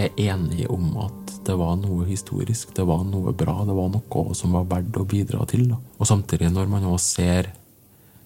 er 0.05 0.21
enige 0.31 0.69
om 0.73 0.93
at 1.03 1.35
det 1.47 1.57
var 1.59 1.77
noe 1.81 2.05
historisk, 2.09 2.75
det 2.77 2.85
var 2.89 3.05
noe 3.09 3.33
bra, 3.37 3.61
det 3.67 3.77
var 3.77 3.91
noe 3.93 4.37
som 4.37 4.55
var 4.57 4.69
verdt 4.71 4.99
å 5.01 5.07
bidra 5.09 5.45
til. 5.51 5.69
Da. 5.73 5.81
Og 5.99 6.09
samtidig, 6.09 6.51
når 6.53 6.71
man 6.71 6.87
også 6.91 7.21
ser 7.21 7.51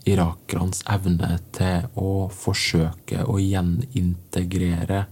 irakernes 0.05 0.83
evne 0.93 1.39
til 1.57 1.87
å 1.97 2.29
forsøke 2.33 3.25
å 3.25 3.39
gjenintegrere 3.41 5.05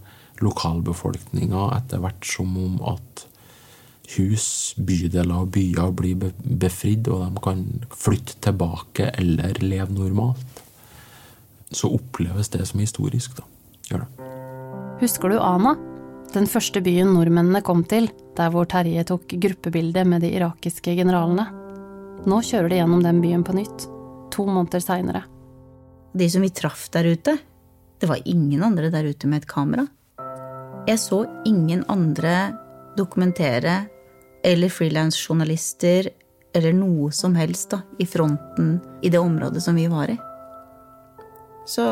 lokalbefolkninga 0.42 1.68
etter 1.78 2.02
hvert 2.02 2.26
som 2.26 2.56
om 2.58 2.80
at 2.92 3.26
hus, 4.16 4.74
bydeler 4.76 5.44
og 5.44 5.52
byer 5.54 5.94
blir 5.96 6.32
befridd, 6.42 7.08
og 7.08 7.22
de 7.24 7.44
kan 7.44 7.62
flytte 7.96 8.36
tilbake 8.44 9.08
eller 9.14 9.62
leve 9.62 9.94
normalt, 9.94 10.62
så 11.72 11.88
oppleves 11.94 12.52
det 12.52 12.66
som 12.68 12.82
historisk. 12.82 13.38
da. 13.38 13.48
Gjør 13.88 14.04
det. 14.04 14.28
Husker 15.00 15.32
du 15.32 15.40
Ana? 15.40 15.91
Den 16.33 16.47
første 16.49 16.80
byen 16.80 17.11
nordmennene 17.12 17.61
kom 17.61 17.83
til, 17.85 18.07
der 18.39 18.49
hvor 18.55 18.64
Terje 18.64 19.03
tok 19.05 19.35
gruppebilde 19.37 20.07
med 20.09 20.22
de 20.24 20.30
irakiske 20.33 20.95
generalene. 20.97 21.45
Nå 22.24 22.39
kjører 22.49 22.72
de 22.72 22.78
gjennom 22.78 23.03
den 23.05 23.20
byen 23.20 23.43
på 23.45 23.53
nytt, 23.53 23.85
to 24.33 24.47
måneder 24.49 24.80
seinere. 24.80 25.26
De 26.16 26.28
som 26.33 26.45
vi 26.45 26.49
traff 26.57 26.87
der 26.95 27.11
ute, 27.12 27.37
det 28.01 28.09
var 28.09 28.24
ingen 28.24 28.64
andre 28.64 28.89
der 28.95 29.11
ute 29.12 29.28
med 29.28 29.43
et 29.43 29.51
kamera. 29.51 29.85
Jeg 30.89 31.03
så 31.05 31.20
ingen 31.45 31.85
andre 31.93 32.55
dokumentere 32.97 33.83
eller 34.43 34.72
frilansjournalister 34.72 36.09
eller 36.57 36.72
noe 36.76 37.12
som 37.12 37.37
helst 37.37 37.74
da, 37.76 37.83
i 38.01 38.09
fronten 38.09 38.78
i 39.05 39.12
det 39.12 39.20
området 39.20 39.61
som 39.64 39.76
vi 39.76 39.85
var 39.93 40.11
i. 40.12 40.16
Så 41.68 41.85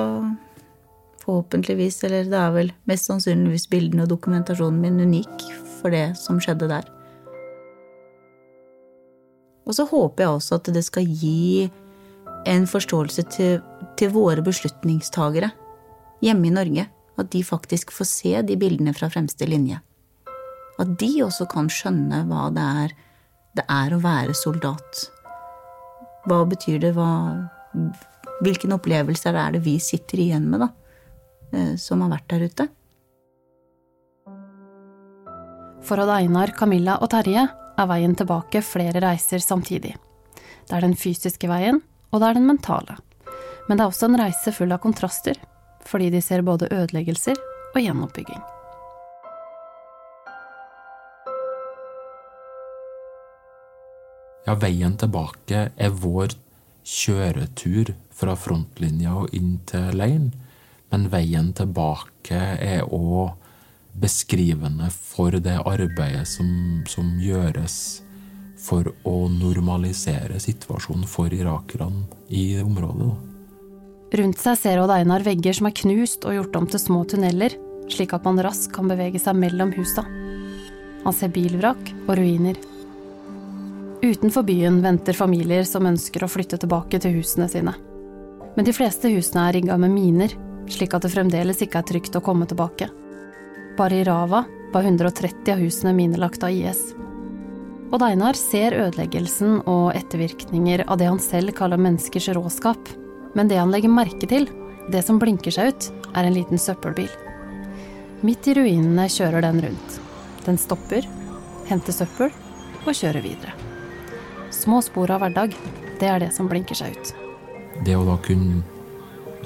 forhåpentligvis, 1.21 2.03
eller 2.09 2.29
det 2.31 2.39
er 2.39 2.55
vel 2.55 2.73
mest 2.89 3.11
sannsynligvis 3.11 3.69
bildene 3.73 4.07
og 4.07 4.13
dokumentasjonen 4.15 4.81
min 4.83 5.01
unik 5.09 5.45
for 5.81 5.93
det 5.95 6.15
som 6.21 6.41
skjedde 6.43 6.69
der. 6.71 6.89
Og 9.69 9.77
så 9.77 9.87
håper 9.87 10.25
jeg 10.25 10.35
også 10.35 10.59
at 10.59 10.73
det 10.75 10.83
skal 10.87 11.07
gi 11.07 11.69
en 12.49 12.65
forståelse 12.67 13.27
til, 13.31 13.61
til 14.01 14.11
våre 14.15 14.43
beslutningstagere 14.43 15.53
hjemme 16.25 16.49
i 16.49 16.57
Norge. 16.57 16.87
At 17.21 17.29
de 17.35 17.43
faktisk 17.45 17.91
får 17.93 18.07
se 18.09 18.31
de 18.49 18.57
bildene 18.57 18.95
fra 18.97 19.11
fremste 19.13 19.45
linje. 19.45 19.77
At 20.81 20.95
de 21.01 21.11
også 21.27 21.45
kan 21.51 21.69
skjønne 21.69 22.23
hva 22.31 22.49
det 22.55 22.67
er 22.85 22.95
det 23.59 23.65
er 23.67 23.95
å 23.95 24.03
være 24.03 24.35
soldat. 24.39 25.07
Hva 26.29 26.45
betyr 26.49 26.79
det? 26.83 26.93
Hva, 26.97 27.11
hvilken 28.45 28.77
opplevelser 28.77 29.37
er 29.37 29.57
det 29.57 29.65
vi 29.67 29.77
sitter 29.83 30.23
igjen 30.23 30.47
med, 30.51 30.63
da? 30.65 30.71
Eh, 31.53 31.75
som 31.77 32.03
har 32.05 32.13
vært 32.13 32.29
der 32.31 32.47
ute. 32.47 32.69
For 35.83 35.99
Odd 35.99 36.13
Einar, 36.15 36.53
Camilla 36.55 36.99
og 37.03 37.11
Terje 37.11 37.47
er 37.51 37.89
veien 37.91 38.15
tilbake 38.15 38.63
flere 38.63 39.01
reiser 39.03 39.43
samtidig. 39.43 39.97
Det 40.69 40.77
er 40.77 40.85
den 40.85 40.95
fysiske 40.95 41.49
veien, 41.51 41.81
og 42.13 42.21
det 42.21 42.29
er 42.29 42.39
den 42.39 42.47
mentale. 42.47 42.99
Men 43.67 43.79
det 43.79 43.85
er 43.85 43.91
også 43.91 44.11
en 44.11 44.21
reise 44.21 44.53
full 44.55 44.71
av 44.75 44.83
kontraster, 44.85 45.41
fordi 45.87 46.11
de 46.15 46.21
ser 46.23 46.45
både 46.47 46.69
ødeleggelser 46.71 47.39
og 47.75 47.81
gjenoppbygging. 47.81 48.43
Ja, 54.47 54.55
veien 54.59 54.97
tilbake 54.99 55.67
er 55.75 55.99
vår 56.03 56.37
kjøretur 56.87 57.93
fra 58.15 58.37
frontlinja 58.39 59.17
og 59.23 59.35
inn 59.37 59.59
til 59.69 59.91
leiren. 59.97 60.31
Men 60.91 61.07
veien 61.13 61.53
tilbake 61.55 62.39
er 62.59 62.83
òg 62.87 63.37
beskrivende 64.01 64.91
for 64.95 65.35
det 65.43 65.57
arbeidet 65.67 66.27
som, 66.29 66.49
som, 66.89 67.17
gjøres 67.23 68.03
for 68.61 68.87
å 69.09 69.17
normalisere 69.33 70.39
situasjonen 70.43 71.07
for 71.09 71.33
irakerne 71.35 72.07
i 72.29 72.61
området. 72.63 73.11
Rundt 74.21 74.41
seg 74.43 74.59
ser 74.59 74.81
Odd 74.83 74.93
Einar 74.95 75.23
vegger 75.27 75.55
som 75.57 75.69
er 75.71 75.77
knust 75.83 76.27
og 76.27 76.35
gjort 76.35 76.57
om 76.59 76.67
til 76.71 76.83
små 76.83 77.05
tunneler, 77.09 77.55
slik 77.91 78.15
at 78.15 78.27
man 78.27 78.41
raskt 78.43 78.73
kan 78.75 78.91
bevege 78.91 79.23
seg 79.23 79.39
mellom 79.39 79.73
husa. 79.77 80.05
Han 81.05 81.17
ser 81.17 81.33
bilvrak 81.35 81.95
og 82.07 82.17
ruiner. 82.19 82.59
Utenfor 84.01 84.45
byen 84.49 84.81
venter 84.83 85.17
familier 85.17 85.65
som 85.69 85.87
ønsker 85.87 86.25
å 86.25 86.31
flytte 86.31 86.59
tilbake 86.61 87.01
til 87.03 87.19
husene 87.19 87.49
sine. 87.53 87.75
Men 88.57 88.67
de 88.67 88.75
fleste 88.75 89.11
husene 89.13 89.47
er 89.47 89.59
rigga 89.59 89.77
med 89.81 89.93
miner, 89.95 90.35
slik 90.73 90.95
at 90.97 91.05
det 91.05 91.13
fremdeles 91.13 91.61
ikke 91.65 91.81
er 91.81 91.89
trygt 91.89 92.17
å 92.17 92.25
komme 92.25 92.49
tilbake. 92.49 92.91
Bare 93.79 94.01
i 94.01 94.05
Rava 94.05 94.45
var 94.73 94.87
130 94.87 95.53
av 95.53 95.63
husene 95.63 95.95
minelagt 95.97 96.45
av 96.47 96.55
IS. 96.55 96.93
Odd 97.91 98.05
Einar 98.07 98.39
ser 98.39 98.77
ødeleggelsen 98.79 99.65
og 99.67 99.97
ettervirkninger 99.99 100.85
av 100.87 101.01
det 101.01 101.09
han 101.11 101.19
selv 101.23 101.57
kaller 101.59 101.81
menneskers 101.81 102.29
råskap. 102.37 102.91
Men 103.35 103.51
det 103.51 103.59
han 103.59 103.73
legger 103.75 103.91
merke 103.91 104.29
til, 104.31 104.47
det 104.91 105.03
som 105.07 105.19
blinker 105.19 105.55
seg 105.55 105.73
ut, 105.73 105.89
er 106.15 106.27
en 106.27 106.37
liten 106.37 106.59
søppelbil. 106.59 107.11
Midt 108.27 108.47
i 108.51 108.55
ruinene 108.55 109.09
kjører 109.11 109.43
den 109.43 109.63
rundt. 109.65 109.99
Den 110.47 110.59
stopper, 110.59 111.07
henter 111.71 111.95
søppel 111.95 112.31
og 112.85 112.95
kjører 112.95 113.25
videre. 113.27 113.55
Små 114.55 114.81
spor 114.87 115.11
av 115.15 115.25
hverdag, 115.25 115.55
det 116.01 116.11
er 116.11 116.23
det 116.23 116.31
som 116.37 116.51
blinker 116.51 116.79
seg 116.79 116.95
ut. 116.95 117.15
Det 117.87 117.97
å 117.97 118.07
da 118.07 118.19
kunne 118.23 118.61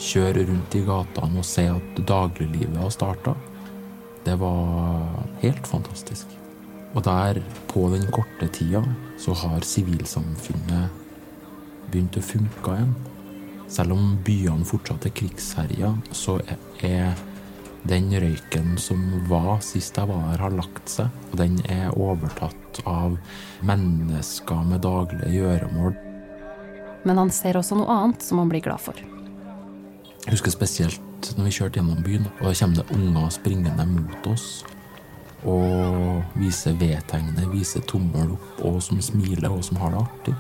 kjøre 0.00 0.46
rundt 0.48 0.74
i 0.74 0.82
gatene 0.86 1.40
og 1.40 1.46
se 1.48 1.66
at 1.70 2.00
dagliglivet 2.08 2.78
har 2.80 2.92
starta, 2.94 3.34
det 4.24 4.36
var 4.40 5.04
helt 5.42 5.66
fantastisk. 5.68 6.26
Og 6.94 7.02
der, 7.04 7.40
på 7.68 7.88
den 7.92 8.06
korte 8.14 8.48
tida, 8.54 8.82
så 9.18 9.34
har 9.36 9.66
sivilsamfunnet 9.66 11.02
begynt 11.90 12.16
å 12.18 12.24
funke 12.24 12.76
igjen. 12.76 12.94
Selv 13.70 13.96
om 13.96 14.14
byene 14.24 14.66
fortsatt 14.68 15.06
er 15.08 15.14
krigsherja, 15.16 15.90
så 16.14 16.38
er 16.84 17.16
den 17.84 18.08
røyken 18.12 18.78
som 18.80 19.00
var 19.28 19.58
sist 19.64 19.98
jeg 19.98 20.08
var 20.08 20.22
her, 20.30 20.44
har 20.46 20.54
lagt 20.56 20.88
seg, 20.88 21.10
og 21.32 21.40
den 21.40 21.58
er 21.68 21.92
overtatt 21.92 22.80
av 22.88 23.18
mennesker 23.66 24.62
med 24.70 24.84
daglige 24.86 25.32
gjøremål. 25.34 25.96
Men 27.04 27.20
han 27.20 27.34
ser 27.34 27.58
også 27.60 27.76
noe 27.76 27.92
annet 27.92 28.24
som 28.24 28.40
han 28.40 28.52
blir 28.52 28.64
glad 28.64 28.80
for. 28.80 28.96
Jeg 30.24 30.38
husker 30.38 30.54
spesielt 30.54 31.26
når 31.36 31.44
vi 31.44 31.52
kjørte 31.52 31.80
gjennom 31.80 32.00
byen, 32.04 32.24
og 32.38 32.46
da 32.46 32.54
kommer 32.56 32.80
det 32.80 32.96
unger 32.96 33.32
springende 33.34 33.84
mot 33.90 34.28
oss. 34.32 34.46
Og 35.44 36.22
viser 36.40 36.76
V-tegnet, 36.80 37.44
viser 37.52 37.84
tommel 37.84 38.32
opp, 38.32 38.62
og 38.64 38.78
som 38.86 39.02
smiler, 39.04 39.52
og 39.52 39.60
som 39.66 39.82
har 39.82 39.92
det 39.92 40.00
artig. 40.00 40.34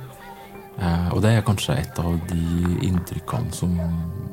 Eh, 0.80 1.10
og 1.12 1.20
det 1.20 1.34
er 1.34 1.44
kanskje 1.44 1.76
et 1.82 2.00
av 2.00 2.16
de 2.30 2.78
inntrykkene 2.88 3.52
som, 3.52 3.76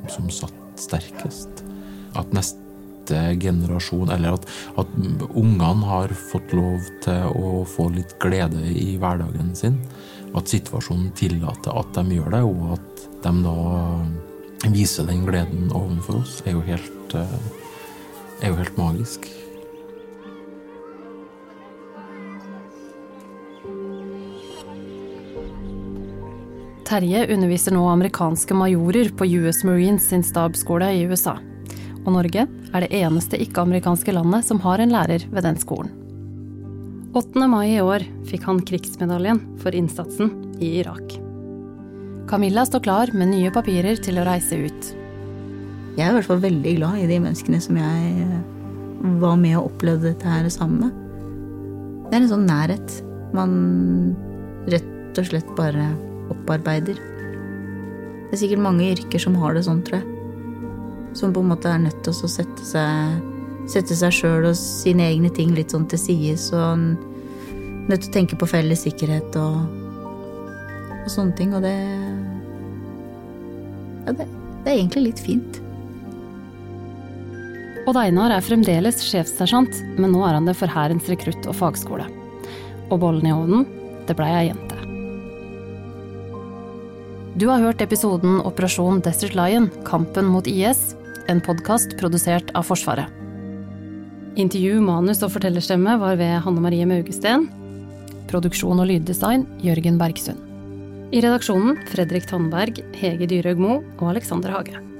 som 0.07 0.31
satt 0.31 0.55
sterkest. 0.79 1.65
At 2.15 2.31
neste 2.31 3.21
generasjon, 3.43 4.07
eller 4.15 4.39
at, 4.39 4.47
at 4.79 4.95
ungene 5.35 5.91
har 5.91 6.15
fått 6.31 6.55
lov 6.55 6.87
til 7.03 7.27
å 7.35 7.61
få 7.67 7.91
litt 7.91 8.15
glede 8.23 8.63
i 8.71 8.95
hverdagen 9.01 9.51
sin. 9.59 9.81
At 10.31 10.47
situasjonen 10.47 11.11
tillater 11.19 11.75
at 11.75 11.91
de 11.99 12.21
gjør 12.21 12.37
det, 12.37 12.43
og 12.47 12.75
at 12.79 13.07
de 13.27 13.39
da 13.43 13.59
viser 14.69 15.07
den 15.09 15.25
gleden 15.25 15.71
overfor 15.73 16.21
oss, 16.21 16.41
er 16.45 16.53
jo 16.53 16.61
helt, 16.61 17.15
eh, 17.17 17.37
er 18.41 18.53
jo 18.53 18.59
helt 18.61 18.77
magisk. 18.77 19.25
Terje 26.85 27.23
underviser 27.33 27.71
nå 27.71 27.85
amerikanske 27.87 28.53
majorer 28.53 29.09
på 29.15 29.25
US 29.39 29.63
Marines 29.63 30.09
sin 30.11 30.23
stabsskole 30.23 30.91
i 30.93 31.07
USA 31.07 31.39
og 32.05 32.13
Norge 32.15 32.45
er 32.71 32.85
det 32.85 32.91
eneste 32.97 33.39
ikke-amerikanske 33.41 34.13
landet 34.15 34.47
som 34.47 34.61
har 34.63 34.81
en 34.81 34.93
lærer 34.93 35.25
ved 35.31 35.45
den 35.45 35.59
skolen. 35.61 35.91
8. 37.11 37.47
mai 37.51 37.73
i 37.75 37.81
år 37.83 38.05
fikk 38.29 38.47
han 38.47 38.61
krigsmedaljen 38.63 39.41
for 39.59 39.75
innsatsen 39.75 40.31
i 40.63 40.77
Irak. 40.79 41.30
Camilla 42.31 42.63
står 42.65 42.83
klar 42.85 43.11
med 43.13 43.33
nye 43.33 43.51
papirer 43.51 43.99
til 43.99 44.21
å 44.21 44.25
reise 44.27 44.55
ut. 44.63 44.91
Jeg 45.97 46.05
er 46.05 46.13
i 46.13 46.15
hvert 46.15 46.29
fall 46.29 46.43
veldig 46.45 46.75
glad 46.77 47.01
i 47.01 47.09
de 47.09 47.19
menneskene 47.19 47.59
som 47.63 47.75
jeg 47.75 48.13
eh, 48.23 48.37
var 49.19 49.35
med 49.41 49.57
og 49.59 49.73
opplevde 49.73 50.13
dette 50.13 50.31
her 50.31 50.47
sammen 50.53 50.85
med. 50.85 50.95
Det 52.07 52.15
er 52.15 52.23
en 52.23 52.31
sånn 52.31 52.47
nærhet 52.47 52.95
man 53.35 53.51
rett 54.71 55.19
og 55.19 55.27
slett 55.27 55.51
bare 55.59 55.91
opparbeider. 56.31 56.95
Det 56.95 58.39
er 58.39 58.43
sikkert 58.45 58.63
mange 58.63 58.87
yrker 58.93 59.19
som 59.19 59.35
har 59.43 59.55
det 59.55 59.67
sånn, 59.67 59.83
tror 59.83 59.99
jeg 59.99 60.17
som 61.13 61.33
på 61.33 61.39
en 61.43 61.51
måte 61.51 61.69
er 61.69 61.81
nødt 61.83 62.01
til 62.05 62.13
å 62.15 62.31
sette 62.31 62.65
seg 62.67 63.27
Sette 63.69 63.93
sjøl 64.11 64.47
og 64.49 64.55
sine 64.57 65.05
egne 65.05 65.29
ting 65.31 65.51
litt 65.53 65.71
sånn 65.71 65.85
til 65.87 65.99
side. 66.01 66.33
og 66.57 66.79
nødt 67.87 68.01
til 68.01 68.09
å 68.09 68.13
tenke 68.15 68.35
på 68.35 68.47
felles 68.49 68.81
sikkerhet 68.83 69.35
og, 69.37 69.69
og 71.05 71.07
sånne 71.07 71.35
ting. 71.37 71.53
Og 71.55 71.61
det 71.61 71.75
ja, 74.05 74.15
det, 74.17 74.27
det 74.63 74.71
er 74.71 74.77
egentlig 74.77 75.05
litt 75.09 75.21
fint. 75.23 75.61
Odd 77.89 77.97
Einar 77.97 78.33
er 78.35 78.45
fremdeles 78.45 79.01
sjefssersjant, 79.03 79.79
men 79.97 80.13
nå 80.13 80.21
er 80.27 80.37
han 80.37 80.45
det 80.49 80.53
for 80.59 80.69
Hærens 80.69 81.07
rekrutt 81.09 81.47
og 81.49 81.57
fagskole. 81.57 82.05
Og 82.91 82.99
bollen 83.01 83.25
i 83.25 83.33
ovnen 83.33 83.65
det 84.07 84.17
blei 84.17 84.29
ei 84.35 84.49
jente. 84.51 84.77
Du 87.41 87.47
har 87.47 87.63
hørt 87.63 87.81
episoden 87.81 88.41
Operasjon 88.43 88.99
Desert 89.05 89.37
Lion 89.39 89.69
kampen 89.87 90.27
mot 90.29 90.47
IS, 90.49 90.91
en 91.31 91.41
podkast 91.41 91.95
produsert 92.01 92.51
av 92.57 92.67
Forsvaret. 92.67 93.07
Intervju, 94.39 94.77
manus 94.83 95.23
og 95.25 95.33
fortellerstemme 95.33 95.97
var 95.99 96.19
ved 96.19 96.37
Hanne 96.45 96.63
Marie 96.63 96.85
Maugesten. 96.87 97.49
Produksjon 98.31 98.79
og 98.83 98.87
lyddesign 98.91 99.47
Jørgen 99.63 99.99
Bergsund. 99.99 100.50
I 101.11 101.19
redaksjonen 101.19 101.81
Fredrik 101.91 102.23
Tandberg, 102.23 102.77
Hege 102.95 103.27
Dyrhaug 103.27 103.59
Moe 103.59 103.81
og 103.99 104.13
Alexander 104.13 104.55
Hage. 104.55 104.90